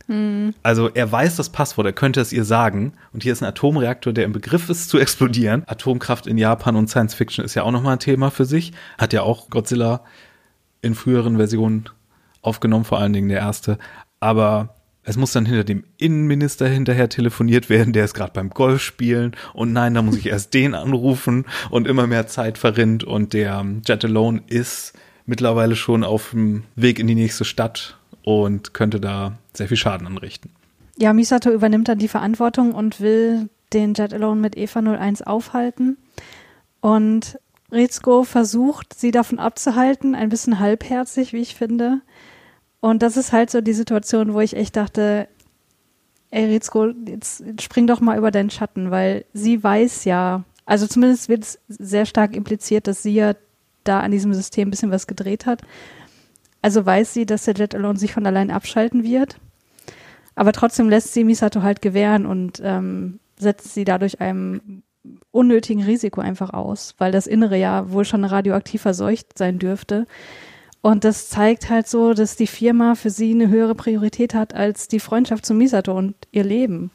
Hm. 0.06 0.54
Also 0.62 0.90
er 0.90 1.10
weiß 1.10 1.36
das 1.36 1.50
Passwort, 1.50 1.86
er 1.86 1.92
könnte 1.92 2.20
es 2.20 2.32
ihr 2.32 2.44
sagen. 2.44 2.92
Und 3.12 3.22
hier 3.22 3.32
ist 3.32 3.42
ein 3.42 3.48
Atomreaktor, 3.48 4.12
der 4.12 4.24
im 4.24 4.32
Begriff 4.32 4.68
ist 4.68 4.88
zu 4.90 4.98
explodieren. 4.98 5.62
Atomkraft 5.66 6.26
in 6.26 6.38
Japan 6.38 6.76
und 6.76 6.88
Science 6.88 7.14
Fiction 7.14 7.44
ist 7.44 7.54
ja 7.54 7.62
auch 7.62 7.70
nochmal 7.70 7.94
ein 7.94 8.00
Thema 8.00 8.30
für 8.30 8.44
sich. 8.44 8.72
Hat 8.98 9.12
ja 9.12 9.22
auch 9.22 9.48
Godzilla 9.48 10.04
in 10.82 10.94
früheren 10.94 11.36
Versionen 11.36 11.88
aufgenommen, 12.43 12.84
vor 12.84 12.99
allen 12.99 13.12
Dingen 13.12 13.28
der 13.28 13.38
erste. 13.38 13.78
Aber 14.20 14.74
es 15.05 15.16
muss 15.16 15.32
dann 15.32 15.47
hinter 15.47 15.64
dem 15.64 15.84
Innenminister 15.99 16.68
hinterher 16.68 17.09
telefoniert 17.09 17.68
werden, 17.68 17.93
der 17.93 18.05
ist 18.05 18.14
gerade 18.14 18.32
beim 18.32 18.51
Golf 18.51 18.82
spielen 18.82 19.34
und 19.53 19.72
nein, 19.72 19.95
da 19.95 20.03
muss 20.03 20.16
ich 20.16 20.26
erst 20.26 20.55
den 20.55 20.74
anrufen 20.74 21.47
und 21.70 21.88
immer 21.88 22.07
mehr 22.07 22.26
Zeit 22.26 22.59
verrinnt 22.59 23.03
und 23.03 23.32
der 23.32 23.64
Jet 23.84 24.05
Alone 24.05 24.43
ist 24.47 24.93
mittlerweile 25.26 25.76
schon 25.76 26.05
auf 26.05 26.30
dem 26.30 26.64
Weg 26.76 26.99
in 26.99 27.07
die 27.07 27.14
nächste 27.14 27.45
Stadt 27.45 27.97
und 28.22 28.74
könnte 28.74 29.01
da 29.01 29.38
sehr 29.55 29.68
viel 29.68 29.76
Schaden 29.76 30.07
anrichten. 30.07 30.51
Ja, 30.99 31.12
Misato 31.12 31.51
übernimmt 31.51 31.88
dann 31.88 31.99
die 31.99 32.09
Verantwortung 32.09 32.72
und 32.72 33.01
will 33.01 33.49
den 33.72 33.95
Jet 33.95 34.14
Alone 34.14 34.40
mit 34.40 34.57
Eva 34.57 34.80
01 34.80 35.22
aufhalten 35.22 35.97
und 36.80 37.38
Rizko 37.72 38.22
versucht, 38.24 38.93
sie 38.95 39.11
davon 39.11 39.38
abzuhalten, 39.38 40.14
ein 40.14 40.28
bisschen 40.28 40.61
halbherzig, 40.61 41.32
wie 41.32 41.40
ich 41.40 41.55
finde. 41.55 42.03
Und 42.82 43.00
das 43.00 43.16
ist 43.16 43.32
halt 43.32 43.48
so 43.48 43.60
die 43.60 43.74
Situation, 43.74 44.34
wo 44.34 44.40
ich 44.40 44.56
echt 44.56 44.74
dachte, 44.74 45.28
ey 46.32 46.46
Rizko, 46.46 46.88
jetzt 47.06 47.44
spring 47.60 47.86
doch 47.86 48.00
mal 48.00 48.18
über 48.18 48.32
deinen 48.32 48.50
Schatten, 48.50 48.90
weil 48.90 49.24
sie 49.32 49.62
weiß 49.62 50.04
ja, 50.04 50.42
also 50.66 50.88
zumindest 50.88 51.28
wird 51.28 51.44
es 51.44 51.60
sehr 51.68 52.06
stark 52.06 52.34
impliziert, 52.34 52.88
dass 52.88 53.00
sie 53.00 53.14
ja 53.14 53.34
da 53.84 54.00
an 54.00 54.10
diesem 54.10 54.34
System 54.34 54.66
ein 54.66 54.72
bisschen 54.72 54.90
was 54.90 55.06
gedreht 55.06 55.46
hat. 55.46 55.62
Also 56.60 56.84
weiß 56.84 57.14
sie, 57.14 57.24
dass 57.24 57.44
der 57.44 57.54
Jet 57.54 57.76
Alone 57.76 58.00
sich 58.00 58.12
von 58.12 58.26
allein 58.26 58.50
abschalten 58.50 59.04
wird. 59.04 59.38
Aber 60.34 60.50
trotzdem 60.52 60.88
lässt 60.88 61.14
sie 61.14 61.22
Misato 61.22 61.62
halt 61.62 61.82
gewähren 61.82 62.26
und 62.26 62.60
ähm, 62.64 63.20
setzt 63.38 63.74
sie 63.74 63.84
dadurch 63.84 64.20
einem 64.20 64.82
unnötigen 65.30 65.84
Risiko 65.84 66.20
einfach 66.20 66.50
aus, 66.50 66.96
weil 66.98 67.12
das 67.12 67.28
Innere 67.28 67.56
ja 67.56 67.92
wohl 67.92 68.04
schon 68.04 68.24
radioaktiv 68.24 68.82
verseucht 68.82 69.38
sein 69.38 69.60
dürfte. 69.60 70.08
Und 70.82 71.04
das 71.04 71.28
zeigt 71.28 71.70
halt 71.70 71.86
so, 71.86 72.12
dass 72.12 72.36
die 72.36 72.48
Firma 72.48 72.96
für 72.96 73.10
sie 73.10 73.30
eine 73.30 73.48
höhere 73.48 73.76
Priorität 73.76 74.34
hat 74.34 74.52
als 74.52 74.88
die 74.88 75.00
Freundschaft 75.00 75.46
zu 75.46 75.54
Misato 75.54 75.96
und 75.96 76.14
ihr 76.32 76.44
Leben. 76.44 76.90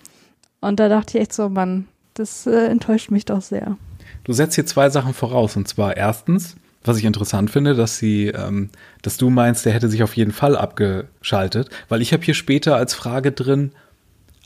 Und 0.60 0.80
da 0.80 0.90
dachte 0.90 1.18
ich 1.18 1.22
echt 1.24 1.34
so, 1.34 1.48
Mann, 1.48 1.88
das 2.14 2.46
äh, 2.46 2.68
enttäuscht 2.68 3.12
mich 3.12 3.24
doch 3.26 3.42
sehr. 3.42 3.78
Du 4.26 4.34
setzt 4.34 4.56
hier 4.56 4.66
zwei 4.66 4.90
Sachen 4.90 5.14
voraus. 5.14 5.56
Und 5.56 5.70
zwar 5.70 5.96
erstens, 5.96 6.58
was 6.84 6.98
ich 6.98 7.06
interessant 7.06 7.50
finde, 7.50 7.76
dass 7.76 7.98
sie, 7.98 8.28
ähm, 8.28 8.70
dass 9.04 9.16
du 9.16 9.30
meinst, 9.30 9.66
der 9.66 9.72
hätte 9.72 9.88
sich 9.88 10.04
auf 10.04 10.18
jeden 10.18 10.34
Fall 10.34 10.58
abgeschaltet, 10.58 11.70
weil 11.88 12.02
ich 12.02 12.12
habe 12.12 12.24
hier 12.24 12.34
später 12.34 12.76
als 12.76 12.94
Frage 12.94 13.32
drin, 13.32 13.72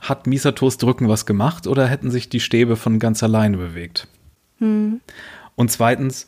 hat 0.01 0.27
Misatos 0.27 0.77
Drücken 0.77 1.07
was 1.09 1.25
gemacht 1.25 1.65
oder 1.65 1.87
hätten 1.87 2.11
sich 2.11 2.29
die 2.29 2.39
Stäbe 2.39 2.75
von 2.75 2.99
ganz 2.99 3.23
alleine 3.23 3.57
bewegt? 3.57 4.07
Hm. 4.59 5.01
Und 5.55 5.71
zweitens, 5.71 6.27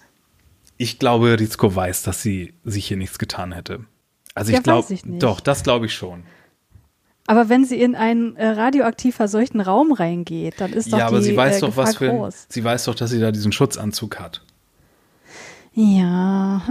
ich 0.77 0.99
glaube, 0.99 1.39
Rizko 1.39 1.75
weiß, 1.75 2.03
dass 2.03 2.21
sie 2.21 2.53
sich 2.63 2.87
hier 2.87 2.97
nichts 2.97 3.19
getan 3.19 3.51
hätte. 3.51 3.85
Also 4.35 4.49
ich 4.49 4.57
ja, 4.57 4.61
glaube, 4.61 4.97
doch, 5.05 5.39
das 5.39 5.63
glaube 5.63 5.85
ich 5.85 5.93
schon. 5.93 6.23
Aber 7.27 7.47
wenn 7.47 7.63
sie 7.63 7.79
in 7.79 7.95
einen 7.95 8.35
äh, 8.35 8.47
radioaktiv 8.47 9.15
verseuchten 9.15 9.61
Raum 9.61 9.93
reingeht, 9.93 10.55
dann 10.59 10.73
ist 10.73 10.91
doch 10.91 10.97
ja, 10.97 11.07
aber 11.07 11.19
die, 11.19 11.25
sie 11.25 11.37
weiß 11.37 11.57
äh, 11.57 11.59
doch, 11.61 11.67
Gefahr 11.67 11.85
was 11.85 11.97
für, 11.97 12.09
groß. 12.09 12.45
sie 12.49 12.63
weiß 12.63 12.85
doch, 12.85 12.95
dass 12.95 13.11
sie 13.11 13.19
da 13.19 13.31
diesen 13.31 13.51
Schutzanzug 13.51 14.19
hat. 14.19 14.41
Ja, 15.75 16.61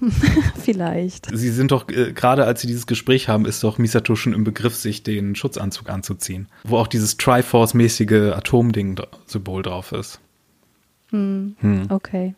vielleicht. 0.62 1.28
Sie 1.32 1.50
sind 1.50 1.72
doch, 1.72 1.88
äh, 1.88 2.12
gerade 2.12 2.44
als 2.44 2.60
sie 2.60 2.66
dieses 2.66 2.86
Gespräch 2.86 3.28
haben, 3.28 3.46
ist 3.46 3.64
doch 3.64 3.78
Misato 3.78 4.14
schon 4.14 4.34
im 4.34 4.44
Begriff, 4.44 4.76
sich 4.76 5.02
den 5.02 5.34
Schutzanzug 5.34 5.88
anzuziehen. 5.88 6.48
Wo 6.64 6.76
auch 6.76 6.86
dieses 6.86 7.16
Triforce-mäßige 7.16 8.34
Atomding-Symbol 8.34 9.62
drauf 9.62 9.92
ist. 9.92 10.20
Hm, 11.10 11.56
hm. 11.60 11.86
Okay. 11.90 12.34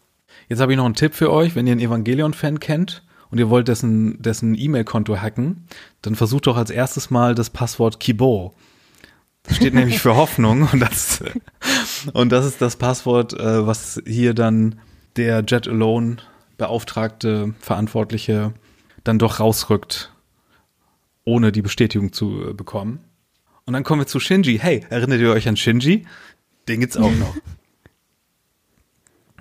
Jetzt 0.49 0.61
habe 0.61 0.73
ich 0.73 0.77
noch 0.77 0.85
einen 0.85 0.95
Tipp 0.95 1.15
für 1.15 1.33
euch, 1.33 1.55
wenn 1.55 1.67
ihr 1.67 1.73
einen 1.73 1.81
Evangelion-Fan 1.81 2.61
kennt 2.61 3.03
und 3.31 3.39
ihr 3.39 3.51
wollt 3.51 3.69
dessen, 3.69 4.21
dessen 4.23 4.55
E-Mail-Konto 4.55 5.17
hacken, 5.17 5.67
dann 6.03 6.15
versucht 6.15 6.47
doch 6.47 6.57
als 6.57 6.71
erstes 6.71 7.11
mal 7.11 7.35
das 7.35 7.51
Passwort 7.51 8.01
Kibo. 8.01 8.55
Das 9.45 9.57
steht 9.57 9.75
nämlich 9.75 10.01
für 10.01 10.17
Hoffnung 10.17 10.69
und 10.73 10.81
das, 10.81 11.23
und 12.13 12.31
das 12.31 12.47
ist 12.47 12.63
das 12.63 12.77
Passwort, 12.77 13.35
äh, 13.35 13.67
was 13.67 14.01
hier 14.07 14.35
dann 14.35 14.81
der 15.17 15.45
Jet 15.47 15.69
Alone 15.69 16.17
beauftragte 16.57 17.55
Verantwortliche 17.61 18.55
dann 19.03 19.19
doch 19.19 19.41
rausrückt, 19.41 20.13
ohne 21.25 21.53
die 21.53 21.63
Bestätigung 21.63 22.13
zu 22.13 22.51
äh, 22.51 22.53
bekommen. 22.55 23.01
Und 23.67 23.73
dann 23.75 23.85
kommen 23.85 24.03
wir 24.03 24.07
zu 24.07 24.21
Shinji. 24.21 24.59
Hey, 24.59 24.85
erinnert 24.91 25.21
ihr 25.21 25.31
euch 25.31 25.49
an 25.49 25.57
Shinji? 25.57 26.07
Den 26.69 26.81
gibt's 26.81 26.97
auch 26.97 27.13
noch. 27.13 27.35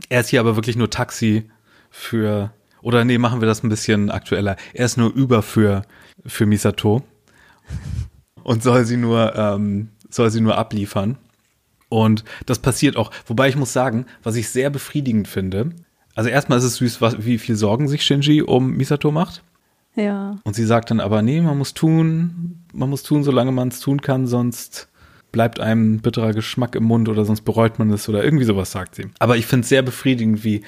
er 0.10 0.22
ist 0.22 0.30
hier 0.30 0.39
aber 0.39 0.56
wirklich 0.56 0.76
nur 0.76 0.89
Taxi 0.89 1.49
für, 1.89 2.51
oder 2.82 3.06
nee, 3.06 3.18
machen 3.18 3.41
wir 3.41 3.47
das 3.47 3.64
ein 3.64 3.70
bisschen 3.70 4.12
aktueller. 4.12 4.56
Er 4.74 4.86
ist 4.86 4.97
nur 4.97 5.14
über 5.14 5.41
für, 5.41 5.84
für 6.26 6.45
Misato 6.45 7.04
und 8.43 8.64
soll 8.64 8.86
sie 8.86 8.97
nur, 8.97 9.36
ähm, 9.36 9.89
soll 10.10 10.30
sie 10.30 10.41
nur 10.41 10.58
abliefern. 10.58 11.18
Und 11.89 12.24
das 12.47 12.60
passiert 12.60 12.97
auch. 12.97 13.12
Wobei 13.28 13.49
ich 13.49 13.56
muss 13.56 13.72
sagen, 13.72 14.08
was 14.24 14.36
ich 14.36 14.49
sehr 14.49 14.70
befriedigend 14.70 15.28
finde, 15.28 15.72
also 16.16 16.30
erstmal 16.30 16.58
ist 16.58 16.64
es 16.64 16.76
süß, 16.78 17.01
was, 17.01 17.26
wie 17.26 17.38
viel 17.38 17.56
Sorgen 17.56 17.88
sich 17.88 18.04
Shinji 18.04 18.41
um 18.41 18.72
Misato 18.72 19.12
macht. 19.12 19.43
Ja. 19.95 20.38
Und 20.43 20.56
sie 20.56 20.66
sagt 20.66 20.91
dann 20.91 20.99
aber, 20.99 21.22
nee, 21.22 21.41
man 21.41 21.58
muss 21.58 21.74
tun, 21.74 22.64
man 22.74 22.89
muss 22.89 23.04
tun, 23.04 23.24
solange 23.24 23.51
man 23.51 23.68
es 23.68 23.80
tun 23.80 24.01
kann, 24.01 24.26
sonst 24.28 24.89
bleibt 25.34 25.60
einem 25.60 26.00
bitterer 26.00 26.32
Geschmack 26.32 26.76
im 26.76 26.86
Mund 26.86 27.10
oder 27.10 27.26
sonst 27.26 27.42
bereut 27.42 27.80
man 27.80 27.90
es 27.90 28.08
oder 28.08 28.24
irgendwie 28.24 28.46
sowas 28.46 28.72
sagt 28.72 28.96
sie. 28.96 29.08
Aber 29.20 29.36
ich 29.36 29.46
finde 29.46 29.64
es 29.64 29.70
sehr 29.70 29.82
befriedigend, 29.82 30.46
wie, 30.46 30.62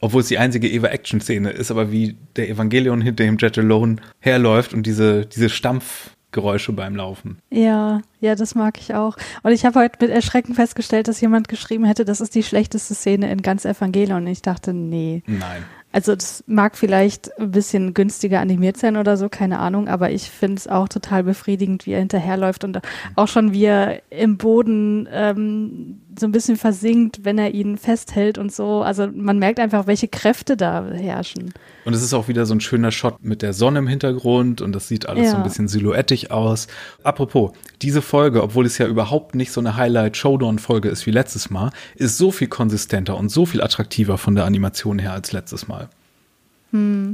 obwohl 0.00 0.20
es 0.20 0.28
die 0.28 0.38
einzige 0.38 0.68
Eva-Action-Szene 0.68 1.50
ist, 1.50 1.72
aber 1.72 1.90
wie 1.90 2.16
der 2.36 2.48
Evangelion 2.48 3.00
hinter 3.00 3.24
dem 3.24 3.38
Jet 3.38 3.58
Alone 3.58 3.96
herläuft 4.20 4.74
und 4.74 4.84
diese, 4.86 5.26
diese 5.26 5.48
Stampfgeräusche 5.48 6.72
beim 6.72 6.94
Laufen. 6.94 7.38
Ja, 7.50 8.02
ja, 8.20 8.36
das 8.36 8.54
mag 8.54 8.78
ich 8.78 8.94
auch. 8.94 9.16
Und 9.42 9.52
ich 9.52 9.64
habe 9.64 9.80
heute 9.80 9.96
mit 10.02 10.10
Erschrecken 10.10 10.54
festgestellt, 10.54 11.08
dass 11.08 11.20
jemand 11.20 11.48
geschrieben 11.48 11.86
hätte, 11.86 12.04
das 12.04 12.20
ist 12.20 12.34
die 12.34 12.42
schlechteste 12.42 12.94
Szene 12.94 13.32
in 13.32 13.40
ganz 13.40 13.64
Evangelion. 13.64 14.24
Und 14.24 14.28
ich 14.28 14.42
dachte, 14.42 14.74
nee. 14.74 15.22
Nein. 15.26 15.64
Also 15.92 16.14
das 16.14 16.44
mag 16.46 16.76
vielleicht 16.76 17.38
ein 17.38 17.52
bisschen 17.52 17.94
günstiger 17.94 18.40
animiert 18.40 18.76
sein 18.76 18.96
oder 18.96 19.16
so, 19.16 19.28
keine 19.28 19.58
Ahnung, 19.58 19.88
aber 19.88 20.10
ich 20.10 20.30
finde 20.30 20.56
es 20.56 20.68
auch 20.68 20.88
total 20.88 21.24
befriedigend, 21.24 21.86
wie 21.86 21.92
er 21.92 22.00
hinterherläuft 22.00 22.64
und 22.64 22.80
auch 23.14 23.28
schon 23.28 23.52
wie 23.52 23.64
er 23.64 24.02
im 24.10 24.36
Boden 24.36 25.08
ähm, 25.10 26.00
so 26.18 26.26
ein 26.26 26.32
bisschen 26.32 26.56
versinkt, 26.56 27.24
wenn 27.24 27.38
er 27.38 27.52
ihn 27.54 27.76
festhält 27.78 28.38
und 28.38 28.52
so. 28.52 28.82
Also 28.82 29.08
man 29.12 29.38
merkt 29.38 29.60
einfach, 29.60 29.86
welche 29.86 30.08
Kräfte 30.08 30.56
da 30.56 30.84
herrschen. 30.92 31.52
Und 31.84 31.94
es 31.94 32.02
ist 32.02 32.14
auch 32.14 32.28
wieder 32.28 32.46
so 32.46 32.54
ein 32.54 32.60
schöner 32.60 32.90
Shot 32.90 33.22
mit 33.22 33.42
der 33.42 33.52
Sonne 33.52 33.78
im 33.80 33.86
Hintergrund 33.86 34.60
und 34.60 34.72
das 34.72 34.88
sieht 34.88 35.08
alles 35.08 35.24
Ja. 35.26 35.30
so 35.32 35.36
ein 35.36 35.42
bisschen 35.42 35.68
silhouettig 35.68 36.30
aus. 36.30 36.66
Apropos, 37.02 37.52
diese 37.82 38.02
Folge, 38.02 38.42
obwohl 38.42 38.66
es 38.66 38.78
ja 38.78 38.86
überhaupt 38.86 39.34
nicht 39.34 39.52
so 39.52 39.60
eine 39.60 39.76
Highlight-Showdown-Folge 39.76 40.88
ist 40.88 41.06
wie 41.06 41.10
letztes 41.12 41.50
Mal, 41.50 41.70
ist 41.94 42.18
so 42.18 42.30
viel 42.30 42.48
konsistenter 42.48 43.16
und 43.16 43.28
so 43.30 43.46
viel 43.46 43.62
attraktiver 43.62 44.18
von 44.18 44.34
der 44.34 44.44
Animation 44.44 44.98
her 44.98 45.12
als 45.12 45.32
letztes 45.32 45.68
Mal. 45.68 45.88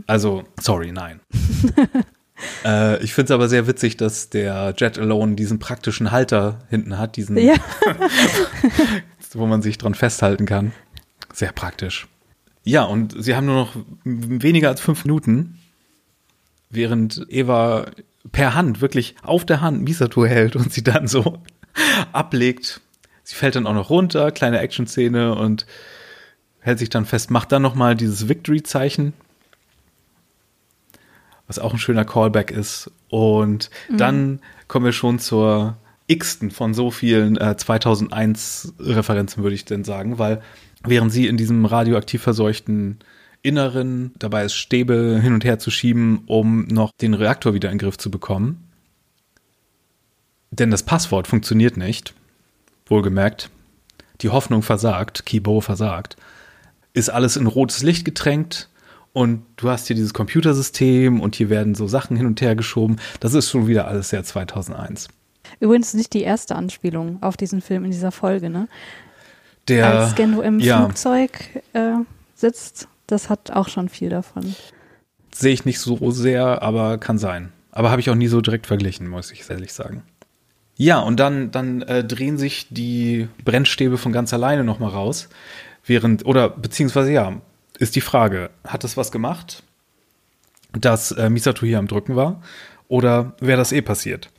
Also, 0.09 0.43
sorry, 0.61 0.91
nein. 0.93 1.21
äh, 2.65 3.03
ich 3.03 3.15
finde 3.15 3.27
es 3.27 3.31
aber 3.33 3.49
sehr 3.49 3.67
witzig, 3.67 3.97
dass 3.97 4.31
der 4.31 4.75
Jet 4.77 4.99
Alone 4.99 5.35
diesen 5.35 5.59
praktischen 5.59 6.11
Halter 6.11 6.61
hinten 6.71 6.99
hat, 6.99 7.17
diesen, 7.17 7.37
Ja, 7.37 7.55
wo 9.33 9.47
man 9.47 9.63
sich 9.63 9.79
dran 9.79 9.95
festhalten 9.95 10.47
kann. 10.47 10.73
Sehr 11.33 11.53
praktisch. 11.53 12.07
Ja, 12.65 12.85
und 12.85 13.15
sie 13.19 13.35
haben 13.35 13.47
nur 13.47 13.57
noch 13.57 13.77
weniger 14.05 14.69
als 14.69 14.81
fünf 14.81 15.05
Minuten, 15.05 15.59
während 16.71 17.27
Eva 17.29 17.87
per 18.31 18.55
Hand, 18.55 18.81
wirklich 18.81 19.17
auf 19.23 19.45
der 19.45 19.61
Hand 19.61 19.83
Misato 19.83 20.25
hält 20.25 20.55
und 20.55 20.73
sie 20.73 20.85
dann 20.85 21.09
so 21.09 21.39
ablegt. 22.13 22.81
Sie 23.25 23.35
fällt 23.35 23.57
dann 23.57 23.67
auch 23.67 23.75
noch 23.75 23.91
runter, 23.91 24.31
kleine 24.31 24.61
Action-Szene 24.61 25.35
und 25.35 25.67
hält 26.61 26.79
sich 26.79 26.91
dann 26.91 27.05
fest, 27.05 27.31
macht 27.31 27.51
dann 27.51 27.63
nochmal 27.63 27.97
dieses 27.97 28.29
Victory-Zeichen, 28.29 29.13
was 31.53 31.59
auch 31.59 31.75
ein 31.75 31.79
schöner 31.79 32.07
Callback 32.07 32.51
ist. 32.51 32.91
Und 33.11 33.69
dann 33.91 34.41
kommen 34.69 34.87
wir 34.87 34.93
schon 34.93 35.19
zur 35.19 35.77
x-ten 36.07 36.51
von 36.51 36.73
so 36.73 36.91
vielen 36.91 37.37
äh, 37.37 37.55
2001-Referenzen, 37.59 39.43
würde 39.43 39.55
ich 39.55 39.67
denn 39.67 39.85
sagen, 39.85 40.19
weil 40.19 40.41
während 40.83 41.13
sie 41.13 41.27
in 41.27 41.37
diesem 41.37 41.67
radioaktiv 41.67 42.23
verseuchten 42.23 43.01
Inneren 43.43 44.13
dabei 44.19 44.45
ist, 44.45 44.55
Stäbe 44.55 45.21
hin 45.23 45.35
und 45.35 45.45
her 45.45 45.59
zu 45.59 45.71
schieben, 45.71 46.23
um 46.27 46.65
noch 46.69 46.93
den 46.93 47.13
Reaktor 47.13 47.53
wieder 47.53 47.71
in 47.71 47.77
den 47.77 47.85
Griff 47.85 47.99
zu 47.99 48.11
bekommen. 48.11 48.67
Denn 50.51 50.71
das 50.71 50.85
Passwort 50.85 51.27
funktioniert 51.27 51.77
nicht. 51.77 52.15
Wohlgemerkt. 52.87 53.51
Die 54.23 54.31
Hoffnung 54.31 54.63
versagt, 54.63 55.27
Kibo 55.27 55.61
versagt. 55.61 56.17
Ist 56.95 57.11
alles 57.11 57.37
in 57.37 57.47
rotes 57.47 57.83
Licht 57.83 58.07
getränkt 58.07 58.71
und 59.13 59.45
du 59.57 59.69
hast 59.69 59.87
hier 59.87 59.97
dieses 59.97 60.15
Computersystem 60.15 61.21
und 61.21 61.37
hier 61.37 61.51
werden 61.51 61.75
so 61.75 61.87
Sachen 61.87 62.17
hin 62.17 62.27
und 62.27 62.41
her 62.41 62.57
geschoben. 62.57 62.97
Das 63.21 63.35
ist 63.35 63.51
schon 63.51 63.67
wieder 63.67 63.87
alles 63.87 64.09
sehr 64.11 64.25
2001. 64.25 65.09
übrigens 65.61 65.95
nicht 65.95 66.13
die 66.15 66.23
erste 66.23 66.57
Anspielung 66.57 67.23
auf 67.23 67.37
diesen 67.37 67.61
Film 67.61 67.85
in 67.85 67.91
dieser 67.91 68.13
Folge, 68.13 68.51
ne? 68.51 68.69
Der, 69.69 70.01
Als 70.01 70.15
Gendo 70.17 70.41
im 70.43 70.59
ja. 70.59 70.85
Flugzeug 70.85 71.63
äh, 71.73 71.93
sitzt, 72.35 72.89
das 73.07 73.31
hat 73.31 73.53
auch 73.53 73.69
schon 73.69 73.89
viel 73.89 74.09
davon. 74.09 74.57
sehe 75.33 75.53
ich 75.53 75.65
nicht 75.65 75.79
so 75.79 76.11
sehr, 76.11 76.63
aber 76.63 76.99
kann 76.99 77.19
sein. 77.19 77.53
Aber 77.71 77.91
habe 77.91 78.01
ich 78.01 78.11
auch 78.11 78.17
nie 78.17 78.27
so 78.27 78.41
direkt 78.41 78.67
verglichen, 78.67 79.09
muss 79.09 79.31
ich 79.31 79.49
ehrlich 79.49 79.73
sagen. 79.73 80.03
Ja, 80.77 80.99
und 80.99 81.21
dann, 81.21 81.51
dann 81.53 81.83
äh, 81.83 82.03
drehen 82.03 82.39
sich 82.39 82.67
die 82.71 83.29
Brennstäbe 83.45 83.99
von 83.99 84.13
ganz 84.13 84.35
alleine 84.35 84.65
nochmal 84.65 84.91
raus. 84.91 85.29
Während, 85.85 86.27
oder 86.27 86.49
beziehungsweise 86.49 87.13
ja, 87.13 87.41
ist 87.83 87.97
die 87.97 88.01
Frage, 88.01 88.51
hat 88.65 88.85
das 88.85 88.97
was 88.97 89.11
gemacht, 89.11 89.65
dass 90.73 91.11
äh, 91.11 91.29
Misato 91.29 91.67
hier 91.67 91.81
am 91.81 91.89
Drücken 91.89 92.15
war? 92.15 92.41
Oder 92.87 93.35
wäre 93.41 93.59
das 93.59 93.73
eh 93.73 93.83
passiert? 93.83 94.31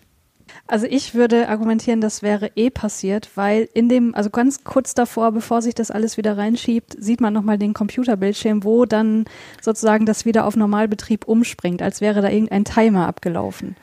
Also 0.68 0.86
ich 0.86 1.14
würde 1.14 1.50
argumentieren, 1.50 2.00
das 2.00 2.22
wäre 2.22 2.52
eh 2.56 2.70
passiert, 2.70 3.30
weil 3.36 3.68
in 3.74 3.90
dem, 3.90 4.16
also 4.16 4.30
ganz 4.30 4.64
kurz 4.64 4.94
davor, 4.94 5.34
bevor 5.34 5.62
sich 5.62 5.76
das 5.76 5.92
alles 5.92 6.16
wieder 6.16 6.38
reinschiebt, 6.38 6.96
sieht 6.98 7.20
man 7.20 7.34
nochmal 7.34 7.58
den 7.58 7.74
Computerbildschirm, 7.74 8.64
wo 8.64 8.86
dann 8.86 9.26
sozusagen 9.62 10.06
das 10.06 10.26
wieder 10.26 10.46
auf 10.46 10.56
Normalbetrieb 10.56 11.26
umspringt, 11.28 11.82
als 11.82 12.00
wäre 12.00 12.22
da 12.22 12.30
irgendein 12.30 12.64
Timer 12.64 13.08
abgelaufen. 13.08 13.76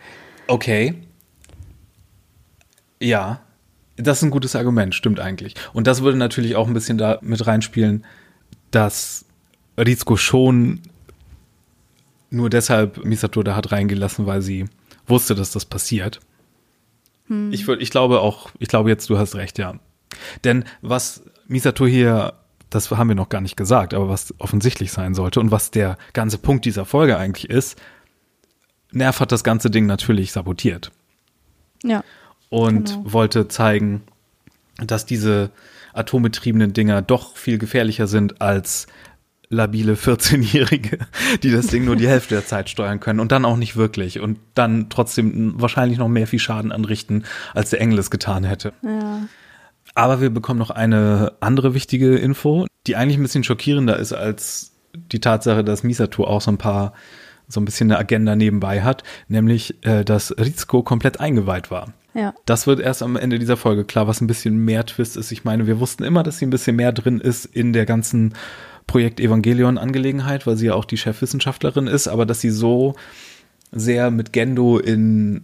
Okay. 0.47 0.95
Ja, 2.99 3.41
das 3.97 4.19
ist 4.19 4.23
ein 4.23 4.31
gutes 4.31 4.57
Argument, 4.57 4.95
stimmt 4.95 5.21
eigentlich. 5.21 5.55
Und 5.75 5.87
das 5.87 6.03
würde 6.03 6.17
natürlich 6.17 6.57
auch 6.57 6.67
ein 6.67 6.75
bisschen 6.75 6.97
da 6.97 7.19
mit 7.21 7.47
reinspielen, 7.47 8.07
dass 8.71 9.27
Rizko 9.81 10.16
schon 10.16 10.81
nur 12.31 12.49
deshalb 12.51 13.05
Misato 13.05 13.43
da 13.43 13.57
hat 13.57 13.72
reingelassen, 13.72 14.26
weil 14.26 14.41
sie 14.43 14.66
wusste, 15.07 15.35
dass 15.35 15.51
das 15.51 15.64
passiert. 15.64 16.20
Ich, 17.51 17.66
würd, 17.66 17.81
ich 17.81 17.91
glaube 17.91 18.20
auch, 18.20 18.51
ich 18.59 18.68
glaube 18.68 18.89
jetzt, 18.91 19.09
du 19.11 19.18
hast 19.18 19.35
recht, 19.37 19.59
ja. 19.59 19.74
Denn 20.45 20.64
was 20.83 21.22
Misato 21.47 21.87
hier, 21.87 22.35
das 22.70 22.91
haben 22.91 23.09
wir 23.09 23.14
noch 23.14 23.28
gar 23.28 23.41
nicht 23.41 23.57
gesagt, 23.57 23.95
aber 23.95 24.09
was 24.09 24.35
offensichtlich 24.39 24.91
sein 24.93 25.14
sollte 25.14 25.39
und 25.41 25.51
was 25.53 25.70
der 25.70 25.97
ganze 26.12 26.39
Punkt 26.39 26.64
dieser 26.64 26.85
Folge 26.85 27.16
eigentlich 27.18 27.49
ist, 27.51 27.81
Nerv 28.93 29.20
hat 29.20 29.31
das 29.33 29.45
ganze 29.45 29.70
Ding 29.70 29.87
natürlich 29.87 30.33
sabotiert 30.33 30.91
Ja. 31.85 32.03
und 32.49 32.89
Genau. 32.91 33.12
wollte 33.12 33.47
zeigen, 33.47 34.03
dass 34.78 35.07
diese 35.07 35.51
atombetriebenen 35.93 36.72
Dinger 36.72 37.01
doch 37.03 37.37
viel 37.37 37.59
gefährlicher 37.59 38.09
sind 38.09 38.41
als 38.41 38.87
labile 39.51 39.94
14-Jährige, 39.94 40.98
die 41.42 41.51
das 41.51 41.66
Ding 41.66 41.84
nur 41.84 41.96
die 41.96 42.09
Hälfte 42.09 42.36
der 42.36 42.46
Zeit 42.46 42.70
steuern 42.70 43.01
können 43.01 43.20
und 43.20 43.32
dann 43.32 43.44
auch 43.44 43.57
nicht 43.57 43.76
wirklich 43.76 44.20
und 44.20 44.38
dann 44.55 44.88
trotzdem 44.88 45.61
wahrscheinlich 45.61 45.98
noch 45.98 46.09
mehr 46.09 46.28
viel 46.28 46.38
Schaden 46.38 46.72
anrichten, 46.72 47.24
als 47.53 47.70
der 47.70 47.80
Engel 47.80 47.98
es 47.98 48.11
getan 48.11 48.44
hätte. 48.44 48.72
Ja. 48.82 49.22
Aber 49.94 50.20
wir 50.20 50.30
bekommen 50.30 50.61
noch 50.61 50.70
eine 50.70 51.32
andere 51.40 51.74
wichtige 51.74 52.16
Info, 52.16 52.66
die 52.86 52.94
eigentlich 52.94 53.18
ein 53.18 53.22
bisschen 53.22 53.44
schockierender 53.44 53.98
ist 53.98 54.12
als 54.12 54.72
die 54.94 55.20
Tatsache, 55.20 55.64
dass 55.64 55.82
Misato 55.82 56.24
auch 56.24 56.40
so 56.40 56.53
ein 56.53 56.59
paar, 56.59 56.92
so 57.48 57.61
ein 57.61 57.64
bisschen 57.64 57.90
eine 57.90 57.98
Agenda 57.98 58.36
nebenbei 58.36 58.82
hat, 58.82 59.03
nämlich, 59.26 59.84
äh, 59.84 60.05
dass 60.05 60.32
Rizko 60.38 60.84
komplett 60.84 61.18
eingeweiht 61.18 61.72
war. 61.72 61.92
Ja. 62.14 62.34
Das 62.44 62.66
wird 62.66 62.80
erst 62.80 63.03
am 63.03 63.16
Ende 63.16 63.38
dieser 63.38 63.57
Folge 63.57 63.84
klar, 63.84 64.07
was 64.07 64.20
ein 64.20 64.26
bisschen 64.26 64.64
mehr 64.64 64.86
Twist 64.86 65.16
ist. 65.16 65.30
Ich 65.32 65.44
meine, 65.44 65.66
wir 65.66 65.80
wussten 65.80 66.05
immer, 66.05 66.22
dass 66.22 66.38
sie 66.38 66.46
ein 66.46 66.51
bisschen 66.51 66.76
mehr 66.76 66.92
drin 66.92 67.20
ist 67.20 67.44
in 67.44 67.72
der 67.72 67.86
ganzen 67.86 68.34
Projekt 68.91 69.20
Evangelion 69.20 69.78
Angelegenheit, 69.78 70.49
weil 70.49 70.57
sie 70.57 70.66
ja 70.66 70.74
auch 70.74 70.84
die 70.84 70.97
Chefwissenschaftlerin 70.97 71.86
ist, 71.86 72.09
aber 72.09 72.26
dass 72.26 72.41
sie 72.41 72.51
so 72.51 72.97
sehr 73.70 74.11
mit 74.11 74.32
Gendo 74.32 74.78
in 74.78 75.43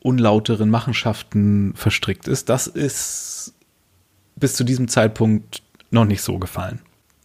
unlauteren 0.00 0.70
Machenschaften 0.70 1.72
verstrickt 1.74 2.28
ist, 2.28 2.48
das 2.48 2.68
ist 2.68 3.54
bis 4.36 4.54
zu 4.54 4.62
diesem 4.62 4.86
Zeitpunkt 4.86 5.64
noch 5.90 6.04
nicht 6.04 6.22
so 6.22 6.38
gefallen. 6.38 6.82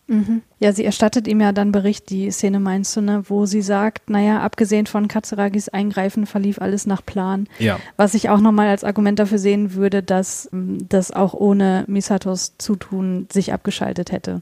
Mhm. 0.08 0.42
Ja, 0.58 0.74
sie 0.74 0.86
erstattet 0.86 1.28
ihm 1.28 1.40
ja 1.40 1.52
dann 1.52 1.72
Bericht, 1.72 2.10
die 2.10 2.32
Szene 2.32 2.60
meinst 2.60 2.96
du, 2.98 3.02
ne, 3.02 3.22
wo 3.28 3.46
sie 3.46 3.62
sagt, 3.62 4.10
naja, 4.10 4.40
abgesehen 4.40 4.88
von 4.88 5.08
Katsuragis 5.08 5.70
Eingreifen 5.70 6.26
verlief 6.26 6.60
alles 6.60 6.88
nach 6.88 7.06
Plan. 7.06 7.48
Ja. 7.60 7.80
Was 7.96 8.16
ich 8.16 8.30
auch 8.30 8.40
nochmal 8.40 8.70
als 8.70 8.84
Argument 8.84 9.20
dafür 9.20 9.38
sehen 9.38 9.76
würde, 9.76 10.02
dass 10.02 10.50
ähm, 10.52 10.80
das 10.90 11.12
auch 11.12 11.36
ohne 11.36 11.84
Misatos 11.86 12.58
Zutun 12.58 13.28
sich 13.32 13.54
abgeschaltet 13.54 14.12
hätte. 14.12 14.40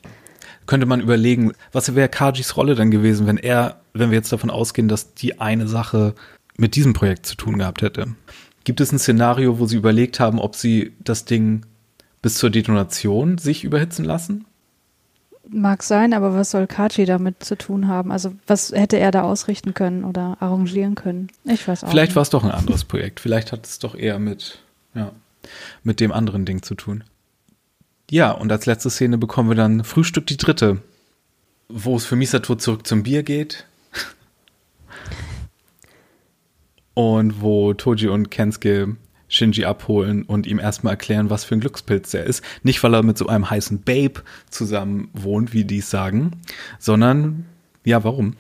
Könnte 0.68 0.86
man 0.86 1.02
überlegen, 1.02 1.54
was 1.72 1.96
wäre 1.96 2.10
Kajis 2.10 2.58
Rolle 2.58 2.76
dann 2.76 2.92
gewesen, 2.92 3.26
wenn 3.26 3.38
er, 3.38 3.80
wenn 3.94 4.12
wir 4.12 4.18
jetzt 4.18 4.32
davon 4.32 4.50
ausgehen, 4.52 4.88
dass 4.88 5.14
die 5.14 5.40
eine 5.40 5.68
Sache 5.68 6.14
mit 6.58 6.76
diesem 6.76 6.94
Projekt 6.94 7.26
zu 7.26 7.36
tun 7.36 7.58
gehabt 7.58 7.82
hätte? 7.82 8.16
Gibt 8.66 8.82
es 8.82 8.92
ein 8.92 9.00
Szenario, 9.00 9.60
wo 9.60 9.66
sie 9.66 9.78
überlegt 9.78 10.20
haben, 10.20 10.40
ob 10.40 10.56
sie 10.56 10.94
das 11.00 11.24
Ding 11.24 11.66
bis 12.22 12.36
zur 12.36 12.50
Detonation 12.50 13.38
sich 13.38 13.64
überhitzen 13.64 14.04
lassen? 14.04 14.46
Mag 15.50 15.84
sein, 15.84 16.14
aber 16.14 16.34
was 16.34 16.52
soll 16.52 16.68
Kaji 16.68 17.06
damit 17.06 17.42
zu 17.42 17.58
tun 17.58 17.88
haben? 17.88 18.12
Also 18.12 18.34
was 18.46 18.74
hätte 18.74 19.00
er 19.00 19.12
da 19.12 19.22
ausrichten 19.22 19.74
können 19.74 20.04
oder 20.04 20.36
arrangieren 20.42 20.96
können? 20.96 21.30
Ich 21.46 21.66
weiß 21.66 21.86
auch 21.86 21.90
Vielleicht 21.90 22.18
war 22.18 22.24
es 22.24 22.30
doch 22.30 22.44
ein 22.44 22.52
anderes 22.52 22.84
Projekt. 22.84 23.22
Vielleicht 23.22 23.54
hat 23.54 23.66
es 23.66 23.80
doch 23.80 23.96
eher 23.96 24.20
mit, 24.20 24.60
ja, 24.94 25.14
mit 25.84 26.02
dem 26.02 26.12
anderen 26.12 26.44
Ding 26.44 26.62
zu 26.62 26.76
tun. 26.76 27.06
Ja, 28.10 28.32
und 28.32 28.52
als 28.52 28.66
letzte 28.66 28.90
Szene 28.90 29.18
bekommen 29.18 29.50
wir 29.50 29.56
dann 29.56 29.84
Frühstück 29.84 30.26
die 30.28 30.38
dritte, 30.38 30.82
wo 31.68 31.98
es 31.98 32.06
für 32.06 32.16
Misato 32.16 32.56
zurück 32.56 32.88
zum 32.88 33.04
Bier 33.04 33.24
geht. 33.24 33.66
Und 36.94 37.42
wo 37.42 37.74
Toji 37.74 38.08
und 38.08 38.32
Kensuke 38.32 38.96
Shinji 39.28 39.66
abholen 39.66 40.24
und 40.24 40.48
ihm 40.48 40.60
erstmal 40.60 40.94
erklären, 40.94 41.30
was 41.30 41.44
für 41.44 41.56
ein 41.56 41.60
Glückspilz 41.60 42.14
er 42.14 42.24
ist. 42.24 42.44
Nicht, 42.64 42.82
weil 42.84 42.94
er 42.94 43.04
mit 43.04 43.18
so 43.18 43.28
einem 43.28 43.50
heißen 43.50 43.82
Babe 43.82 44.24
zusammen 44.50 45.10
wohnt, 45.14 45.54
wie 45.54 45.66
die 45.66 45.80
es 45.80 45.90
sagen, 45.90 46.42
sondern, 46.80 47.46
ja, 47.84 48.04
warum? 48.04 48.36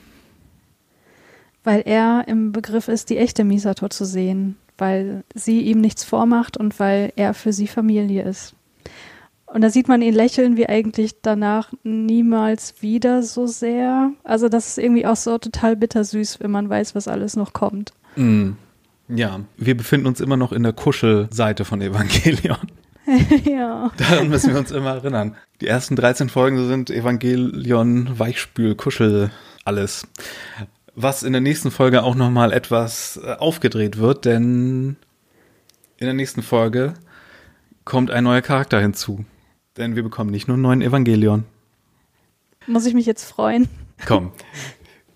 Weil 1.64 1.82
er 1.86 2.24
im 2.28 2.54
Begriff 2.54 2.88
ist, 2.88 3.10
die 3.10 3.18
echte 3.18 3.44
Misato 3.44 3.90
zu 3.90 4.06
sehen, 4.06 4.56
weil 4.78 5.24
sie 5.36 5.62
ihm 5.62 5.82
nichts 5.82 6.06
vormacht 6.06 6.56
und 6.56 6.80
weil 6.80 7.12
er 7.18 7.34
für 7.34 7.52
sie 7.52 7.68
Familie 7.68 8.24
ist. 8.24 8.56
Und 9.48 9.62
da 9.62 9.70
sieht 9.70 9.88
man 9.88 10.02
ihn 10.02 10.14
lächeln, 10.14 10.58
wie 10.58 10.68
eigentlich 10.68 11.22
danach 11.22 11.72
niemals 11.84 12.82
wieder 12.82 13.24
so 13.24 13.48
sehr. 13.48 14.12
Also 14.24 14.50
das 14.50 14.68
ist 14.68 14.78
irgendwie 14.78 15.06
auch 15.06 15.16
so 15.16 15.38
total 15.38 15.78
bittersüß, 15.78 16.42
wenn 16.42 16.52
man 16.52 16.70
weiß, 16.70 16.96
was 16.96 17.08
alles 17.08 17.36
noch 17.36 17.54
kommt. 17.54 17.94
Mm. 18.16 18.52
Ja, 19.08 19.40
wir 19.56 19.78
befinden 19.78 20.06
uns 20.08 20.20
immer 20.20 20.36
noch 20.36 20.52
in 20.52 20.64
der 20.64 20.74
Kuschelseite 20.74 21.64
von 21.64 21.82
Evangelion. 21.82 22.58
ja. 23.46 23.90
Daran 23.96 24.28
müssen 24.28 24.52
wir 24.52 24.60
uns 24.60 24.72
immer 24.72 24.96
erinnern. 24.96 25.38
Die 25.62 25.68
ersten 25.68 25.96
13 25.96 26.28
Folgen 26.28 26.68
sind 26.68 26.90
Evangelion, 26.90 28.20
Weichspül, 28.20 28.76
Kuschel, 28.76 29.32
alles. 29.64 30.06
Was 30.94 31.24
in 31.24 31.32
der 31.32 31.42
nächsten 31.42 31.72
Folge 31.72 32.04
auch 32.04 32.16
nochmal 32.16 32.52
etwas 32.52 33.18
äh, 33.24 33.34
aufgedreht 33.34 33.98
wird, 33.98 34.26
denn 34.26 34.98
in 35.96 36.06
der 36.06 36.14
nächsten 36.14 36.42
Folge 36.42 36.96
kommt 37.86 38.12
ein 38.12 38.26
neuer 38.26 38.42
Charakter 38.42 38.82
hinzu. 38.82 39.24
Denn 39.78 39.96
wir 39.96 40.04
bekommen 40.04 40.32
nicht 40.32 40.48
nur 40.48 40.56
einen 40.56 40.64
neuen 40.64 40.82
Evangelion. 40.82 41.46
Muss 42.66 42.86
ich 42.86 42.94
mich 42.94 43.06
jetzt 43.06 43.24
freuen? 43.24 43.70
Komm, 44.06 44.32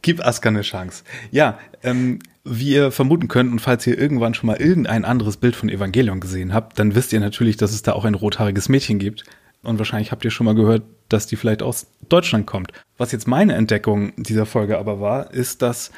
gib 0.01 0.25
Asuka 0.25 0.49
eine 0.49 0.61
Chance. 0.61 1.03
Ja, 1.31 1.59
ähm, 1.83 2.19
wie 2.43 2.73
ihr 2.73 2.91
vermuten 2.91 3.27
könnt 3.27 3.51
und 3.51 3.59
falls 3.59 3.85
ihr 3.85 3.97
irgendwann 3.97 4.33
schon 4.33 4.47
mal 4.47 4.57
irgendein 4.57 5.05
anderes 5.05 5.37
Bild 5.37 5.55
von 5.55 5.69
Evangelion 5.69 6.19
gesehen 6.19 6.53
habt, 6.53 6.79
dann 6.79 6.95
wisst 6.95 7.13
ihr 7.13 7.19
natürlich, 7.19 7.57
dass 7.57 7.71
es 7.71 7.83
da 7.83 7.93
auch 7.93 8.05
ein 8.05 8.15
rothaariges 8.15 8.69
Mädchen 8.69 8.99
gibt. 8.99 9.25
Und 9.63 9.77
wahrscheinlich 9.77 10.11
habt 10.11 10.25
ihr 10.25 10.31
schon 10.31 10.45
mal 10.45 10.55
gehört, 10.55 10.83
dass 11.07 11.27
die 11.27 11.35
vielleicht 11.35 11.61
aus 11.61 11.87
Deutschland 12.09 12.47
kommt. 12.47 12.71
Was 12.97 13.11
jetzt 13.11 13.27
meine 13.27 13.53
Entdeckung 13.53 14.13
dieser 14.15 14.47
Folge 14.47 14.79
aber 14.79 14.99
war, 14.99 15.31
ist, 15.33 15.61
dass 15.61 15.91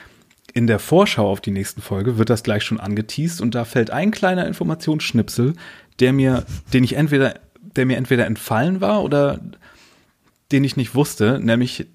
in 0.53 0.68
der 0.68 0.80
Vorschau 0.80 1.30
auf 1.30 1.39
die 1.39 1.51
nächsten 1.51 1.82
Folge 1.82 2.18
wird 2.18 2.30
das 2.30 2.43
gleich 2.43 2.64
schon 2.64 2.80
angeteased 2.80 3.41
und 3.41 3.55
da 3.55 3.64
fällt 3.64 3.89
ein 3.89 4.11
kleiner 4.11 4.45
Informationsschnipsel, 4.47 5.53
der 5.99 6.14
mir, 6.14 6.45
den 6.74 6.84
ich 6.84 6.93
entweder, 6.93 7.39
der 7.76 7.86
mir 7.86 7.97
entweder 7.97 8.26
entfallen 8.26 8.82
war 8.82 9.03
oder 9.03 9.39
den 10.51 10.63
ich 10.63 10.78
nicht 10.78 10.95
wusste, 10.95 11.39
nämlich 11.39 11.88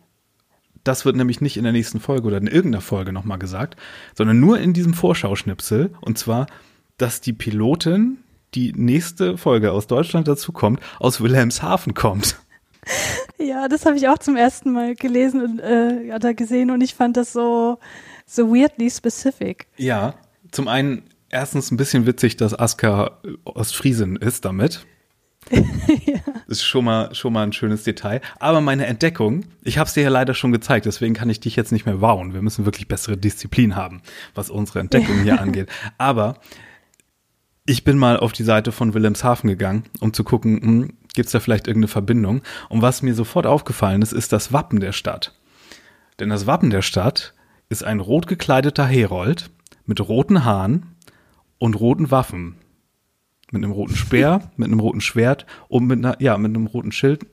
das 0.85 1.05
wird 1.05 1.16
nämlich 1.16 1.41
nicht 1.41 1.57
in 1.57 1.64
der 1.64 1.72
nächsten 1.72 2.01
Folge 2.01 2.26
oder 2.26 2.39
in 2.39 2.47
irgendeiner 2.47 2.81
Folge 2.81 3.12
nochmal 3.12 3.39
gesagt, 3.39 3.76
sondern 4.14 4.41
nur 4.41 4.59
in 4.59 4.72
diesem 4.72 4.95
Vorschauschnipsel. 4.95 5.93
Und 6.01 6.18
zwar, 6.18 6.47
dass 6.97 7.20
die 7.20 7.35
Pilotin, 7.35 8.18
die 8.55 8.72
nächste 8.72 9.37
Folge 9.37 9.72
aus 9.72 9.87
Deutschland 9.87 10.29
dazukommt, 10.29 10.81
aus 10.99 11.20
Wilhelmshaven 11.20 11.95
kommt. 11.95 12.39
Ja, 13.39 13.68
das 13.68 13.85
habe 13.87 13.97
ich 13.97 14.09
auch 14.09 14.18
zum 14.18 14.37
ersten 14.37 14.72
Mal 14.72 14.95
gelesen 14.95 15.43
und 15.43 15.61
äh, 15.61 16.12
oder 16.14 16.33
gesehen 16.33 16.70
und 16.70 16.81
ich 16.81 16.95
fand 16.95 17.16
das 17.16 17.33
so, 17.33 17.79
so 18.26 18.53
weirdly 18.53 18.91
specific. 18.91 19.66
Ja, 19.76 20.14
zum 20.51 20.68
einen 20.68 21.03
erstens 21.29 21.70
ein 21.70 21.76
bisschen 21.76 22.07
witzig, 22.07 22.37
dass 22.37 22.59
Aska 22.59 23.20
Ostfriesin 23.45 24.16
ist 24.16 24.45
damit. 24.45 24.87
ja. 25.51 26.18
Ist 26.47 26.64
schon 26.64 26.84
mal, 26.84 27.14
schon 27.14 27.32
mal 27.32 27.43
ein 27.43 27.53
schönes 27.53 27.84
Detail. 27.84 28.20
Aber 28.39 28.61
meine 28.61 28.86
Entdeckung, 28.86 29.45
ich 29.62 29.78
habe 29.78 29.89
es 29.89 29.95
dir 29.95 30.03
ja 30.03 30.09
leider 30.11 30.34
schon 30.34 30.53
gezeigt, 30.53 30.86
deswegen 30.86 31.14
kann 31.14 31.30
ich 31.30 31.41
dich 31.41 31.57
jetzt 31.57 31.72
nicht 31.72 31.86
mehr 31.86 32.01
wowen. 32.01 32.34
Wir 32.34 32.43
müssen 32.43 32.64
wirklich 32.64 32.89
bessere 32.89 33.16
Disziplin 33.16 33.76
haben, 33.76 34.03
was 34.34 34.51
unsere 34.51 34.80
Entdeckung 34.80 35.22
hier 35.22 35.41
angeht. 35.41 35.68
Aber 35.97 36.39
ich 37.66 37.84
bin 37.84 37.99
mal 37.99 38.18
auf 38.18 38.32
die 38.32 38.45
Seite 38.45 38.72
von 38.72 38.95
Wilhelmshaven 38.95 39.49
gegangen, 39.49 39.84
um 40.01 40.12
zu 40.12 40.24
gucken, 40.24 40.61
hm, 40.61 40.93
gibt 41.14 41.26
es 41.26 41.32
da 41.32 41.41
vielleicht 41.41 41.66
irgendeine 41.66 41.89
Verbindung. 41.89 42.43
Und 42.68 42.82
was 42.82 43.03
mir 43.03 43.14
sofort 43.14 43.47
aufgefallen 43.47 44.03
ist, 44.03 44.12
ist 44.12 44.32
das 44.32 44.53
Wappen 44.53 44.80
der 44.80 44.93
Stadt. 44.93 45.34
Denn 46.18 46.30
das 46.30 46.47
Wappen 46.47 46.70
der 46.70 46.82
Stadt 46.82 47.34
ist 47.68 47.84
ein 47.84 48.01
rot 48.01 48.26
gekleideter 48.26 48.86
Herold 48.86 49.51
mit 49.84 50.01
roten 50.01 50.45
Haaren 50.45 50.95
und 51.59 51.78
roten 51.78 52.11
Waffen. 52.11 52.57
Mit 53.51 53.65
einem 53.65 53.73
roten 53.73 53.97
Speer, 53.97 54.51
mit 54.57 54.69
einem 54.69 54.81
roten 54.81 55.01
Schwert 55.01 55.47
und 55.69 55.87
mit 55.87 55.99
einer, 55.99 56.21
ja, 56.21 56.37
mit 56.39 56.51
einem 56.51 56.67
roten 56.67 56.93
Schild, 56.93 57.27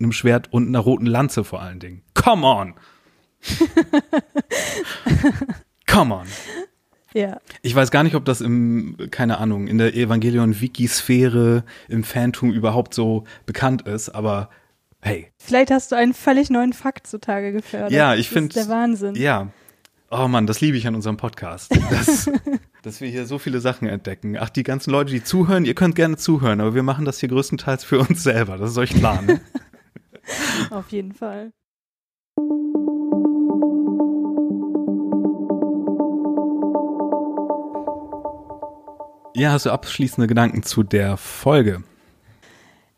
einem 0.00 0.12
Schwert 0.12 0.52
und 0.52 0.68
einer 0.68 0.80
roten 0.80 1.06
Lanze 1.06 1.44
vor 1.44 1.62
allen 1.62 1.80
Dingen. 1.80 2.02
Come 2.14 2.46
on! 2.46 2.74
Come 5.86 6.14
on! 6.14 6.26
Ja. 7.14 7.40
Ich 7.62 7.74
weiß 7.74 7.92
gar 7.92 8.02
nicht, 8.02 8.16
ob 8.16 8.24
das 8.24 8.40
im, 8.40 8.96
keine 9.12 9.38
Ahnung, 9.38 9.68
in 9.68 9.78
der 9.78 9.94
Evangelion-Wiki-Sphäre, 9.94 11.64
im 11.88 12.02
Phantom 12.02 12.52
überhaupt 12.52 12.92
so 12.92 13.24
bekannt 13.46 13.82
ist, 13.82 14.08
aber 14.08 14.50
hey. 15.00 15.30
Vielleicht 15.38 15.70
hast 15.70 15.92
du 15.92 15.96
einen 15.96 16.12
völlig 16.12 16.50
neuen 16.50 16.72
Fakt 16.72 17.06
zutage 17.06 17.52
gefördert. 17.52 17.92
Ja, 17.92 18.16
ich 18.16 18.28
finde. 18.28 18.48
Das 18.48 18.62
ist 18.62 18.68
der 18.68 18.76
Wahnsinn. 18.76 19.14
Ja. 19.14 19.50
Oh 20.16 20.28
Mann, 20.28 20.46
das 20.46 20.60
liebe 20.60 20.76
ich 20.76 20.86
an 20.86 20.94
unserem 20.94 21.16
Podcast. 21.16 21.76
Das, 21.90 22.30
dass 22.82 23.00
wir 23.00 23.08
hier 23.08 23.26
so 23.26 23.40
viele 23.40 23.58
Sachen 23.58 23.88
entdecken. 23.88 24.36
Ach, 24.38 24.48
die 24.48 24.62
ganzen 24.62 24.92
Leute, 24.92 25.10
die 25.10 25.24
zuhören, 25.24 25.64
ihr 25.64 25.74
könnt 25.74 25.96
gerne 25.96 26.16
zuhören, 26.16 26.60
aber 26.60 26.76
wir 26.76 26.84
machen 26.84 27.04
das 27.04 27.18
hier 27.18 27.28
größtenteils 27.28 27.82
für 27.82 27.98
uns 27.98 28.22
selber. 28.22 28.56
Das 28.56 28.70
ist 28.70 28.78
euch 28.78 28.94
klar, 28.94 29.22
ne? 29.22 29.40
Auf 30.70 30.90
jeden 30.90 31.10
Fall. 31.10 31.50
Ja, 39.34 39.50
hast 39.50 39.66
du 39.66 39.70
abschließende 39.70 40.28
Gedanken 40.28 40.62
zu 40.62 40.84
der 40.84 41.16
Folge? 41.16 41.82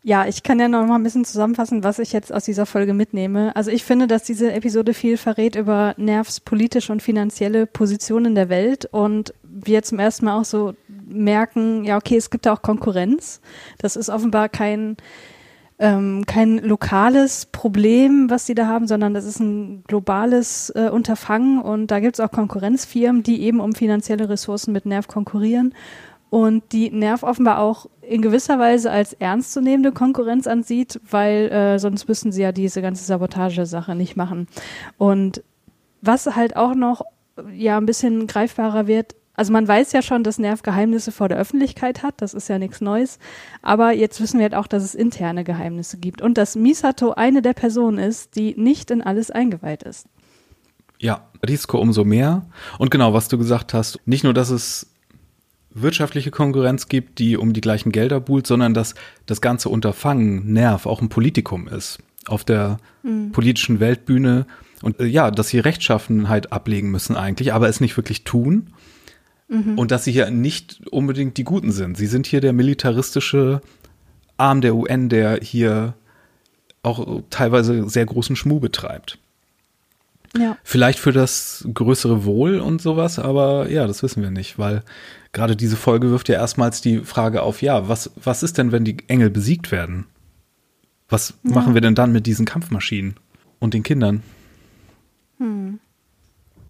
Ja, 0.07 0.25
ich 0.25 0.41
kann 0.41 0.57
ja 0.57 0.69
noch 0.69 0.85
mal 0.85 0.95
ein 0.95 1.03
bisschen 1.03 1.25
zusammenfassen, 1.25 1.83
was 1.83 1.99
ich 1.99 2.13
jetzt 2.13 2.33
aus 2.33 2.45
dieser 2.45 2.65
Folge 2.65 2.93
mitnehme. 2.93 3.53
Also 3.57 3.71
ich 3.71 3.83
finde, 3.83 4.07
dass 4.07 4.23
diese 4.23 4.53
Episode 4.53 4.93
viel 4.93 5.17
verrät 5.17 5.57
über 5.57 5.95
Nervs 5.97 6.39
politische 6.39 6.93
und 6.93 7.01
finanzielle 7.01 7.65
Position 7.65 8.23
in 8.23 8.33
der 8.33 8.47
Welt 8.47 8.85
und 8.85 9.33
wir 9.43 9.83
zum 9.83 9.99
ersten 9.99 10.23
Mal 10.23 10.39
auch 10.39 10.45
so 10.45 10.75
merken, 10.87 11.83
ja, 11.83 11.97
okay, 11.97 12.15
es 12.15 12.29
gibt 12.29 12.45
da 12.45 12.53
auch 12.53 12.61
Konkurrenz. 12.61 13.41
Das 13.79 13.97
ist 13.97 14.07
offenbar 14.07 14.47
kein, 14.47 14.95
ähm, 15.77 16.25
kein 16.25 16.59
lokales 16.59 17.45
Problem, 17.47 18.29
was 18.29 18.45
die 18.45 18.55
da 18.55 18.65
haben, 18.65 18.87
sondern 18.87 19.13
das 19.13 19.25
ist 19.25 19.41
ein 19.41 19.83
globales 19.87 20.69
äh, 20.69 20.89
Unterfangen 20.89 21.61
und 21.61 21.91
da 21.91 21.99
gibt 21.99 22.17
es 22.17 22.25
auch 22.25 22.31
Konkurrenzfirmen, 22.31 23.23
die 23.23 23.41
eben 23.41 23.59
um 23.59 23.75
finanzielle 23.75 24.29
Ressourcen 24.29 24.71
mit 24.71 24.85
Nerv 24.85 25.09
konkurrieren 25.09 25.73
und 26.29 26.71
die 26.71 26.91
Nerv 26.91 27.23
offenbar 27.23 27.59
auch 27.59 27.87
in 28.07 28.21
gewisser 28.21 28.59
Weise 28.59 28.91
als 28.91 29.13
ernstzunehmende 29.13 29.91
Konkurrenz 29.91 30.47
ansieht, 30.47 30.99
weil 31.09 31.49
äh, 31.49 31.79
sonst 31.79 32.07
müssten 32.07 32.31
sie 32.31 32.41
ja 32.41 32.51
diese 32.51 32.81
ganze 32.81 33.03
Sabotage-Sache 33.03 33.95
nicht 33.95 34.15
machen. 34.15 34.47
Und 34.97 35.43
was 36.01 36.35
halt 36.35 36.55
auch 36.55 36.75
noch 36.75 37.01
ja 37.53 37.77
ein 37.77 37.85
bisschen 37.85 38.27
greifbarer 38.27 38.87
wird, 38.87 39.15
also 39.35 39.53
man 39.53 39.67
weiß 39.67 39.91
ja 39.91 40.01
schon, 40.01 40.23
dass 40.23 40.39
Nerv 40.39 40.63
Geheimnisse 40.63 41.11
vor 41.11 41.29
der 41.29 41.37
Öffentlichkeit 41.37 42.01
hat, 42.01 42.15
das 42.17 42.33
ist 42.33 42.49
ja 42.49 42.57
nichts 42.57 42.81
Neues, 42.81 43.19
aber 43.61 43.91
jetzt 43.91 44.19
wissen 44.19 44.39
wir 44.39 44.45
halt 44.45 44.55
auch, 44.55 44.65
dass 44.65 44.83
es 44.83 44.95
interne 44.95 45.43
Geheimnisse 45.43 45.97
gibt 45.97 46.23
und 46.23 46.39
dass 46.39 46.55
Misato 46.55 47.11
eine 47.11 47.43
der 47.43 47.53
Personen 47.53 47.99
ist, 47.99 48.35
die 48.35 48.55
nicht 48.57 48.89
in 48.89 49.03
alles 49.03 49.29
eingeweiht 49.29 49.83
ist. 49.83 50.07
Ja, 50.97 51.27
Risiko 51.47 51.77
umso 51.77 52.03
mehr. 52.03 52.47
Und 52.79 52.89
genau, 52.89 53.13
was 53.13 53.27
du 53.27 53.37
gesagt 53.37 53.75
hast, 53.75 53.99
nicht 54.05 54.23
nur, 54.23 54.33
dass 54.33 54.49
es 54.49 54.87
wirtschaftliche 55.69 56.31
Konkurrenz 56.31 56.87
gibt, 56.87 57.19
die 57.19 57.37
um 57.37 57.53
die 57.53 57.61
gleichen 57.61 57.91
Gelder 57.91 58.19
buhlt, 58.19 58.47
sondern 58.47 58.73
dass 58.73 58.95
das 59.25 59.41
ganze 59.41 59.69
Unterfangen, 59.69 60.51
Nerv, 60.51 60.85
auch 60.85 61.01
ein 61.01 61.09
Politikum 61.09 61.67
ist. 61.67 61.99
auf 62.27 62.43
der 62.43 62.79
mhm. 63.03 63.31
politischen 63.31 63.79
Weltbühne 63.79 64.45
und 64.81 64.99
äh, 64.99 65.05
ja, 65.05 65.31
dass 65.31 65.49
sie 65.49 65.59
Rechtschaffenheit 65.59 66.51
ablegen 66.51 66.91
müssen 66.91 67.15
eigentlich, 67.15 67.53
aber 67.53 67.69
es 67.69 67.79
nicht 67.79 67.95
wirklich 67.97 68.23
tun. 68.23 68.73
Mhm. 69.47 69.77
Und 69.77 69.91
dass 69.91 70.03
sie 70.03 70.11
hier 70.11 70.29
nicht 70.29 70.81
unbedingt 70.91 71.37
die 71.37 71.45
Guten 71.45 71.71
sind. 71.71 71.97
Sie 71.97 72.07
sind 72.07 72.27
hier 72.27 72.41
der 72.41 72.51
militaristische 72.51 73.61
Arm 74.35 74.61
der 74.61 74.75
UN, 74.75 75.07
der 75.09 75.39
hier 75.41 75.93
auch 76.83 77.21
teilweise 77.29 77.89
sehr 77.89 78.05
großen 78.05 78.35
Schmuh 78.35 78.59
betreibt. 78.59 79.17
Ja. 80.37 80.57
Vielleicht 80.63 80.99
für 80.99 81.13
das 81.13 81.67
größere 81.73 82.25
Wohl 82.25 82.59
und 82.59 82.81
sowas, 82.81 83.17
aber 83.19 83.69
ja, 83.69 83.87
das 83.87 84.03
wissen 84.03 84.21
wir 84.21 84.29
nicht, 84.29 84.59
weil 84.59 84.83
gerade 85.37 85.55
diese 85.55 85.77
Folge 85.77 86.09
wirft 86.09 86.29
ja 86.29 86.35
erstmals 86.35 86.81
die 86.81 87.01
Frage 87.01 87.43
auf, 87.43 87.61
ja, 87.61 87.87
was, 87.87 88.11
was 88.21 88.41
ist 88.41 88.57
denn, 88.57 88.71
wenn 88.71 88.83
die 88.83 88.97
Engel 89.07 89.29
besiegt 89.29 89.71
werden? 89.71 90.07
Was 91.07 91.35
ja. 91.43 91.51
machen 91.51 91.75
wir 91.75 91.81
denn 91.81 91.93
dann 91.93 92.11
mit 92.11 92.25
diesen 92.25 92.47
Kampfmaschinen 92.47 93.15
und 93.59 93.75
den 93.75 93.83
Kindern? 93.83 94.23
Hm. 95.37 95.79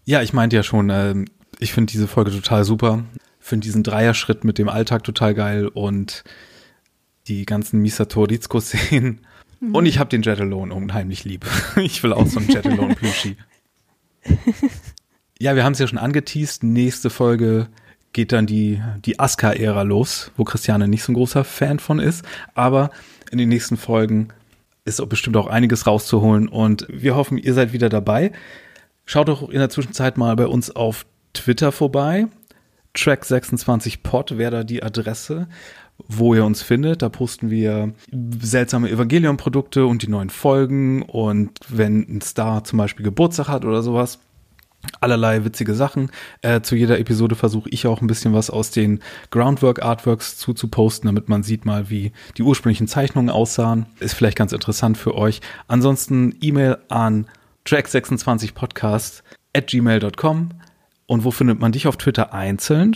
Ja, 0.04 0.22
ich 0.22 0.34
meinte 0.34 0.58
ja 0.58 0.64
schon, 0.64 0.90
äh, 0.90 1.16
ich 1.60 1.72
finde 1.72 1.92
diese 1.92 2.10
Folge 2.10 2.32
total 2.32 2.66
super. 2.66 3.06
Finde 3.40 3.64
diesen 3.64 3.84
Dreierschritt 3.84 4.44
mit 4.44 4.58
dem 4.58 4.68
Alltag 4.68 5.06
total 5.06 5.34
geil 5.34 5.68
und 5.68 6.26
die 7.28 7.46
ganzen 7.46 7.82
Misato-Rizko-Szenen. 7.82 9.22
Mhm. 9.62 9.76
Und 9.76 9.86
ich 9.86 9.98
habe 9.98 10.10
den 10.10 10.24
Jet 10.24 10.42
Alone 10.42 10.74
unheimlich 10.74 11.24
lieb. 11.24 11.46
ich 11.78 12.04
will 12.04 12.12
auch 12.12 12.28
so 12.28 12.40
einen 12.40 12.50
Jet 12.50 12.66
Alone 12.66 12.96
Plushie. 12.96 13.38
ja, 15.40 15.56
wir 15.56 15.64
haben 15.64 15.74
es 15.74 15.80
ja 15.80 15.88
schon 15.88 15.98
angeteased. 15.98 16.64
Nächste 16.64 17.10
Folge 17.10 17.70
geht 18.18 18.32
dann 18.32 18.48
die, 18.48 18.82
die 19.06 19.20
Aska-Ära 19.20 19.84
los, 19.84 20.32
wo 20.38 20.44
Christiane 20.44 20.88
nicht 20.88 21.04
so 21.04 21.12
ein 21.12 21.16
großer 21.16 21.44
Fan 21.44 21.78
von 21.78 22.00
ist. 22.00 22.26
Aber 22.56 22.90
in 23.30 23.38
den 23.38 23.48
nächsten 23.48 23.78
Folgen 23.78 24.30
ist 24.86 25.08
bestimmt 25.08 25.38
auch 25.38 25.46
einiges 25.46 25.86
rauszuholen 25.86 26.48
und 26.48 26.88
wir 26.90 27.16
hoffen, 27.16 27.38
ihr 27.38 27.54
seid 27.54 27.74
wieder 27.74 27.90
dabei. 27.90 28.32
Schaut 29.06 29.28
doch 29.28 29.48
in 29.48 29.60
der 29.60 29.70
Zwischenzeit 29.70 30.18
mal 30.18 30.36
bei 30.36 30.48
uns 30.48 30.76
auf 30.76 31.06
Twitter 31.34 31.72
vorbei. 31.72 32.26
Track26pod 32.96 34.40
wäre 34.40 34.52
da 34.52 34.64
die 34.64 34.82
Adresse, 34.82 35.48
wo 36.08 36.34
ihr 36.34 36.44
uns 36.44 36.64
findet. 36.64 37.04
Da 37.04 37.10
posten 37.10 37.52
wir 37.52 37.94
seltsame 38.42 38.90
Evangelion-Produkte 38.90 39.86
und 39.86 40.02
die 40.02 40.10
neuen 40.10 40.32
Folgen 40.32 41.04
und 41.04 41.52
wenn 41.70 42.00
ein 42.10 42.22
Star 42.22 42.64
zum 42.64 42.78
Beispiel 42.78 43.04
Geburtstag 43.04 43.48
hat 43.48 43.64
oder 43.64 43.84
sowas, 43.84 44.18
allerlei 45.02 45.44
witzige 45.44 45.74
Sachen. 45.74 46.12
Äh, 46.42 46.62
zu 46.62 46.76
jeder 46.76 47.00
Episode 47.00 47.36
versuche 47.36 47.70
ich 47.70 47.88
auch 47.88 48.02
ein 48.02 48.08
bisschen 48.08 48.34
was 48.34 48.50
aus 48.50 48.72
den 48.72 49.02
Groundwork-Artworks 49.32 50.38
zuzuposten, 50.38 51.08
damit 51.08 51.30
man 51.30 51.44
sieht 51.44 51.66
mal, 51.66 51.90
wie 51.90 52.12
die 52.38 52.44
ursprünglichen 52.44 52.88
Zeichnungen 52.88 53.30
aussahen. 53.30 53.86
Ist 54.00 54.14
vielleicht 54.14 54.38
ganz 54.38 54.52
interessant 54.52 54.98
für 54.98 55.16
euch. 55.16 55.42
Ansonsten 55.68 56.36
E-Mail 56.42 56.78
an 56.90 57.28
track26podcast 57.66 59.24
at 59.56 59.68
gmail.com. 59.68 60.50
Und 61.06 61.24
wo 61.24 61.32
findet 61.32 61.60
man 61.60 61.72
dich 61.72 61.88
auf 61.88 61.98
Twitter 61.98 62.34
einzeln? 62.34 62.96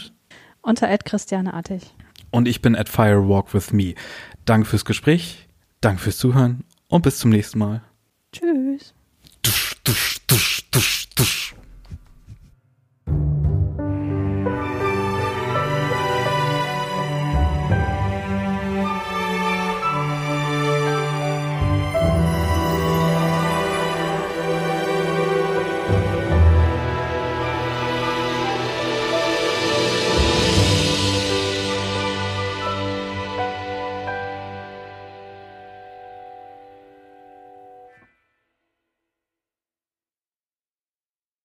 Unter 0.61 0.95
Christiane 0.97 1.53
Artig. 1.53 1.95
Und 2.29 2.47
ich 2.47 2.61
bin 2.61 2.75
at 2.75 2.89
Firewalk 2.89 3.53
with 3.53 3.73
me. 3.73 3.95
Danke 4.45 4.67
fürs 4.67 4.85
Gespräch, 4.85 5.47
danke 5.81 6.01
fürs 6.01 6.17
Zuhören 6.17 6.63
und 6.87 7.01
bis 7.03 7.19
zum 7.19 7.29
nächsten 7.31 7.59
Mal. 7.59 7.81
Tschüss. 8.31 8.93